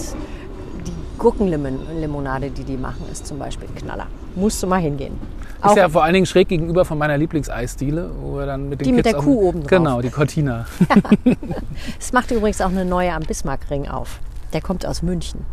die 0.87 0.91
Gurkenlimonade, 1.17 2.49
die 2.51 2.63
die 2.63 2.77
machen, 2.77 3.05
ist 3.11 3.27
zum 3.27 3.37
Beispiel 3.39 3.67
ein 3.67 3.75
Knaller. 3.75 4.07
Musst 4.35 4.63
du 4.63 4.67
mal 4.67 4.79
hingehen. 4.79 5.19
Ist 5.65 5.75
ja 5.75 5.89
vor 5.89 6.03
allen 6.03 6.13
Dingen 6.13 6.25
schräg 6.25 6.47
gegenüber 6.47 6.85
von 6.85 6.97
meiner 6.97 7.17
Lieblingseisdiele, 7.17 8.09
wo 8.21 8.37
wir 8.37 8.45
dann 8.47 8.69
mit 8.69 8.79
den 8.81 8.85
Die 8.85 8.91
mit 8.93 9.03
Kids 9.03 9.11
der 9.11 9.19
auf 9.19 9.25
Kuh 9.25 9.41
oben 9.49 9.59
drauf. 9.61 9.69
Genau, 9.69 10.01
die 10.01 10.09
Cortina. 10.09 10.65
Es 11.99 12.13
macht 12.13 12.31
übrigens 12.31 12.61
auch 12.61 12.69
eine 12.69 12.85
neue 12.85 13.13
am 13.13 13.21
Bismarckring 13.23 13.87
auf. 13.87 14.19
Der 14.53 14.61
kommt 14.61 14.85
aus 14.85 15.01
München. 15.03 15.45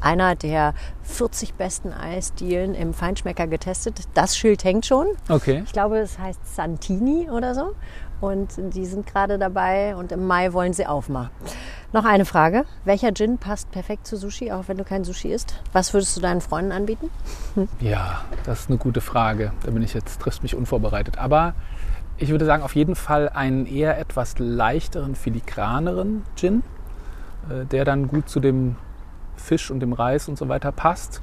Einer 0.00 0.34
der 0.34 0.74
40 1.02 1.54
besten 1.54 1.92
Eisdielen 1.92 2.74
im 2.74 2.94
Feinschmecker 2.94 3.46
getestet. 3.46 4.00
Das 4.14 4.36
Schild 4.36 4.64
hängt 4.64 4.86
schon. 4.86 5.06
Okay. 5.28 5.62
Ich 5.64 5.72
glaube, 5.72 5.98
es 5.98 6.18
heißt 6.18 6.54
Santini 6.54 7.28
oder 7.30 7.54
so. 7.54 7.74
Und 8.20 8.48
die 8.74 8.84
sind 8.84 9.06
gerade 9.06 9.38
dabei 9.38 9.96
und 9.96 10.12
im 10.12 10.26
Mai 10.26 10.52
wollen 10.52 10.72
sie 10.74 10.86
aufmachen. 10.86 11.30
Noch 11.92 12.04
eine 12.04 12.24
Frage. 12.24 12.66
Welcher 12.84 13.12
Gin 13.14 13.38
passt 13.38 13.70
perfekt 13.70 14.06
zu 14.06 14.16
Sushi, 14.16 14.52
auch 14.52 14.68
wenn 14.68 14.76
du 14.76 14.84
kein 14.84 15.04
Sushi 15.04 15.32
isst? 15.32 15.54
Was 15.72 15.92
würdest 15.94 16.16
du 16.16 16.20
deinen 16.20 16.40
Freunden 16.40 16.72
anbieten? 16.72 17.10
Ja, 17.80 18.22
das 18.44 18.60
ist 18.60 18.68
eine 18.68 18.78
gute 18.78 19.00
Frage. 19.00 19.52
Da 19.64 19.70
bin 19.70 19.82
ich 19.82 19.94
jetzt, 19.94 20.20
triffst 20.20 20.42
mich 20.42 20.54
unvorbereitet. 20.54 21.18
Aber 21.18 21.54
ich 22.18 22.28
würde 22.28 22.44
sagen, 22.44 22.62
auf 22.62 22.76
jeden 22.76 22.94
Fall 22.94 23.28
einen 23.30 23.66
eher 23.66 23.98
etwas 23.98 24.38
leichteren, 24.38 25.14
filigraneren 25.14 26.22
Gin, 26.36 26.62
äh, 27.48 27.64
der 27.64 27.84
dann 27.84 28.06
gut 28.06 28.28
zu 28.28 28.38
dem 28.38 28.76
Fisch 29.40 29.70
und 29.70 29.80
dem 29.80 29.92
Reis 29.92 30.28
und 30.28 30.38
so 30.38 30.48
weiter 30.48 30.72
passt. 30.72 31.20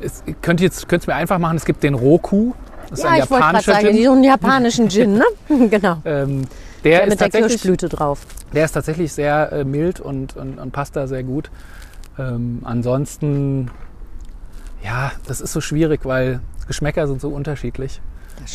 Es, 0.00 0.22
ihr 0.26 0.34
könnt 0.34 0.60
jetzt 0.60 0.88
könnt 0.88 1.02
es 1.02 1.06
mir 1.06 1.14
einfach 1.14 1.38
machen, 1.38 1.56
es 1.56 1.64
gibt 1.64 1.82
den 1.82 1.94
Roku. 1.94 2.52
Das 2.90 2.98
ist 2.98 3.04
ja, 3.04 3.10
ein 3.12 3.22
ich 3.22 3.30
wollte 3.30 3.46
gerade 3.46 3.64
sagen, 3.64 4.04
so 4.04 4.12
einen 4.12 4.24
japanischen 4.24 4.88
Gin, 4.88 5.14
ne? 5.14 5.24
genau. 5.70 5.98
Ähm, 6.04 6.46
der, 6.84 7.00
Der 7.00 7.02
ist 7.04 7.10
mit 7.10 7.20
der 7.20 7.40
Kirschblüte 7.40 7.88
drauf. 7.88 8.26
der 8.52 8.64
ist 8.64 8.72
tatsächlich 8.72 9.12
sehr 9.12 9.50
äh, 9.52 9.64
mild 9.64 9.98
und, 9.98 10.36
und, 10.36 10.58
und 10.58 10.70
passt 10.72 10.94
da 10.94 11.06
sehr 11.06 11.24
gut. 11.24 11.50
Ähm, 12.18 12.60
ansonsten, 12.64 13.70
ja, 14.84 15.10
das 15.26 15.40
ist 15.40 15.52
so 15.52 15.60
schwierig, 15.60 16.04
weil 16.04 16.40
Geschmäcker 16.68 17.08
sind 17.08 17.20
so 17.20 17.30
unterschiedlich. 17.30 18.00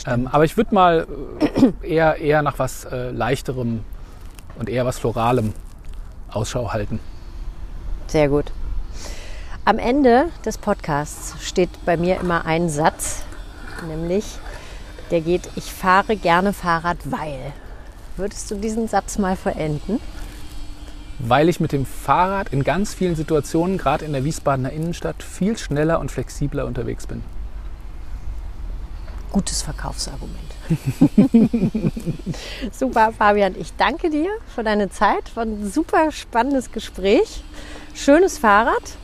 Ähm, 0.05 0.27
aber 0.31 0.45
ich 0.45 0.57
würde 0.57 0.73
mal 0.73 1.07
äh, 1.81 1.93
eher, 1.93 2.17
eher 2.17 2.41
nach 2.41 2.59
was 2.59 2.85
äh, 2.85 3.11
Leichterem 3.11 3.81
und 4.57 4.69
eher 4.69 4.85
was 4.85 4.99
Floralem 4.99 5.53
Ausschau 6.29 6.71
halten. 6.71 6.99
Sehr 8.07 8.29
gut. 8.29 8.51
Am 9.63 9.77
Ende 9.77 10.29
des 10.43 10.57
Podcasts 10.57 11.35
steht 11.45 11.69
bei 11.85 11.95
mir 11.95 12.19
immer 12.19 12.45
ein 12.45 12.67
Satz, 12.67 13.23
nämlich 13.87 14.25
der 15.11 15.21
geht, 15.21 15.47
ich 15.55 15.65
fahre 15.65 16.15
gerne 16.15 16.51
Fahrrad, 16.51 16.97
weil. 17.05 17.53
Würdest 18.17 18.49
du 18.49 18.55
diesen 18.55 18.87
Satz 18.87 19.19
mal 19.19 19.35
vollenden? 19.35 19.99
Weil 21.19 21.47
ich 21.47 21.59
mit 21.59 21.73
dem 21.73 21.85
Fahrrad 21.85 22.51
in 22.51 22.63
ganz 22.63 22.95
vielen 22.95 23.15
Situationen, 23.15 23.77
gerade 23.77 24.03
in 24.03 24.13
der 24.13 24.23
Wiesbadener 24.23 24.71
Innenstadt, 24.71 25.21
viel 25.21 25.55
schneller 25.57 25.99
und 25.99 26.09
flexibler 26.09 26.65
unterwegs 26.65 27.05
bin. 27.05 27.21
Gutes 29.31 29.61
Verkaufsargument. 29.61 30.39
super, 32.71 33.13
Fabian. 33.15 33.55
Ich 33.59 33.75
danke 33.75 34.09
dir 34.09 34.31
für 34.55 34.63
deine 34.63 34.89
Zeit. 34.89 35.35
War 35.35 35.43
ein 35.43 35.69
super 35.71 36.11
spannendes 36.11 36.71
Gespräch. 36.71 37.43
Schönes 37.93 38.39
Fahrrad. 38.39 38.97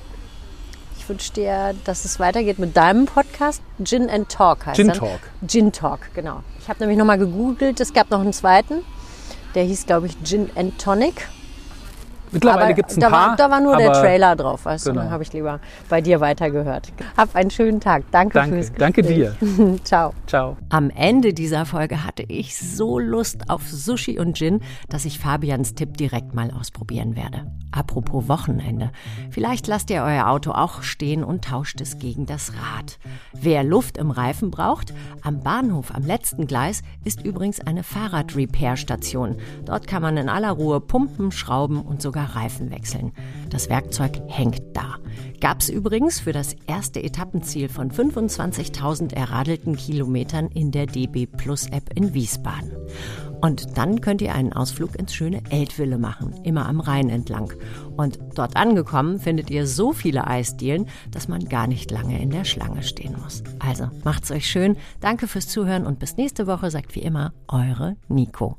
Ich 1.07 1.09
wünsche 1.09 1.31
dir, 1.31 1.73
dass 1.85 2.03
es 2.03 2.19
weitergeht 2.19 2.59
mit 2.59 2.75
deinem 2.75 3.05
Podcast. 3.05 3.61
Gin 3.81 4.09
and 4.09 4.27
Talk 4.27 4.65
heißt 4.65 4.75
Gin 4.75 4.89
er. 4.89 4.93
Talk. 4.93 5.19
Gin 5.47 5.71
Talk, 5.71 5.99
genau. 6.13 6.43
Ich 6.59 6.67
habe 6.67 6.81
nämlich 6.81 6.97
nochmal 6.97 7.17
gegoogelt. 7.17 7.79
Es 7.79 7.93
gab 7.93 8.11
noch 8.11 8.19
einen 8.19 8.33
zweiten. 8.33 8.83
Der 9.55 9.63
hieß, 9.63 9.85
glaube 9.85 10.07
ich, 10.07 10.21
Gin 10.25 10.49
and 10.57 10.77
Tonic. 10.77 11.29
Mittlerweile 12.31 12.73
gibt 12.73 12.91
es 12.91 12.97
ein 12.97 13.01
da 13.01 13.09
paar. 13.09 13.29
War, 13.29 13.35
da 13.37 13.49
war 13.51 13.59
nur 13.61 13.77
der 13.77 13.93
Trailer 13.93 14.35
drauf, 14.35 14.65
weißt 14.65 14.87
du, 14.87 14.91
Genau. 14.91 15.03
dann 15.03 15.11
habe 15.11 15.23
ich 15.23 15.33
lieber 15.33 15.59
bei 15.89 16.01
dir 16.01 16.19
weitergehört. 16.19 16.91
Hab 17.15 17.35
einen 17.35 17.49
schönen 17.51 17.79
Tag. 17.79 18.03
Danke, 18.11 18.33
Danke. 18.33 18.55
fürs 18.55 18.73
Danke 18.73 19.01
Gespräch. 19.03 19.31
Ciao. 19.83 20.13
Ciao. 20.27 20.57
Am 20.69 20.89
Ende 20.89 21.33
dieser 21.33 21.65
Folge 21.65 22.03
hatte 22.03 22.23
ich 22.27 22.57
so 22.57 22.99
Lust 22.99 23.49
auf 23.49 23.67
Sushi 23.67 24.19
und 24.19 24.35
Gin, 24.37 24.61
dass 24.89 25.05
ich 25.05 25.19
Fabians 25.19 25.73
Tipp 25.75 25.97
direkt 25.97 26.33
mal 26.33 26.51
ausprobieren 26.51 27.15
werde. 27.15 27.45
Apropos 27.71 28.27
Wochenende. 28.27 28.91
Vielleicht 29.29 29.67
lasst 29.67 29.89
ihr 29.89 30.01
euer 30.01 30.27
Auto 30.27 30.51
auch 30.51 30.81
stehen 30.83 31.23
und 31.23 31.43
tauscht 31.45 31.79
es 31.81 31.99
gegen 31.99 32.25
das 32.25 32.53
Rad. 32.53 32.97
Wer 33.33 33.63
Luft 33.63 33.97
im 33.97 34.09
Reifen 34.09 34.51
braucht, 34.51 34.93
am 35.21 35.41
Bahnhof 35.41 35.93
am 35.93 36.03
letzten 36.03 36.47
Gleis 36.47 36.81
ist 37.03 37.23
übrigens 37.23 37.59
eine 37.59 37.83
Fahrrad-Repair-Station. 37.83 39.35
Dort 39.65 39.87
kann 39.87 40.01
man 40.01 40.17
in 40.17 40.29
aller 40.29 40.51
Ruhe 40.51 40.79
pumpen, 40.79 41.31
schrauben 41.31 41.81
und 41.81 42.01
sogar 42.01 42.16
Reifen 42.25 42.71
wechseln. 42.71 43.11
Das 43.49 43.69
Werkzeug 43.69 44.21
hängt 44.27 44.61
da. 44.73 44.95
Gab's 45.39 45.69
übrigens 45.69 46.19
für 46.19 46.33
das 46.33 46.55
erste 46.65 47.03
Etappenziel 47.03 47.69
von 47.69 47.91
25.000 47.91 49.13
erradelten 49.13 49.75
Kilometern 49.75 50.47
in 50.47 50.71
der 50.71 50.87
DB 50.87 51.27
Plus 51.27 51.67
App 51.67 51.91
in 51.95 52.13
Wiesbaden. 52.13 52.71
Und 53.41 53.77
dann 53.77 54.01
könnt 54.01 54.21
ihr 54.21 54.33
einen 54.33 54.53
Ausflug 54.53 54.95
ins 54.95 55.13
schöne 55.13 55.41
Eltville 55.49 55.97
machen, 55.97 56.33
immer 56.43 56.67
am 56.67 56.79
Rhein 56.79 57.09
entlang. 57.09 57.53
Und 57.95 58.19
dort 58.35 58.55
angekommen 58.55 59.19
findet 59.19 59.51
ihr 59.51 59.67
so 59.67 59.93
viele 59.93 60.25
Eisdielen, 60.25 60.87
dass 61.11 61.27
man 61.27 61.45
gar 61.45 61.67
nicht 61.67 61.91
lange 61.91 62.19
in 62.19 62.31
der 62.31 62.45
Schlange 62.45 62.83
stehen 62.83 63.15
muss. 63.21 63.43
Also 63.59 63.89
macht's 64.03 64.31
euch 64.31 64.49
schön, 64.49 64.75
danke 65.01 65.27
fürs 65.27 65.47
Zuhören 65.47 65.85
und 65.85 65.99
bis 65.99 66.17
nächste 66.17 66.47
Woche 66.47 66.71
sagt 66.71 66.95
wie 66.95 67.01
immer 67.01 67.33
eure 67.47 67.95
Nico. 68.07 68.57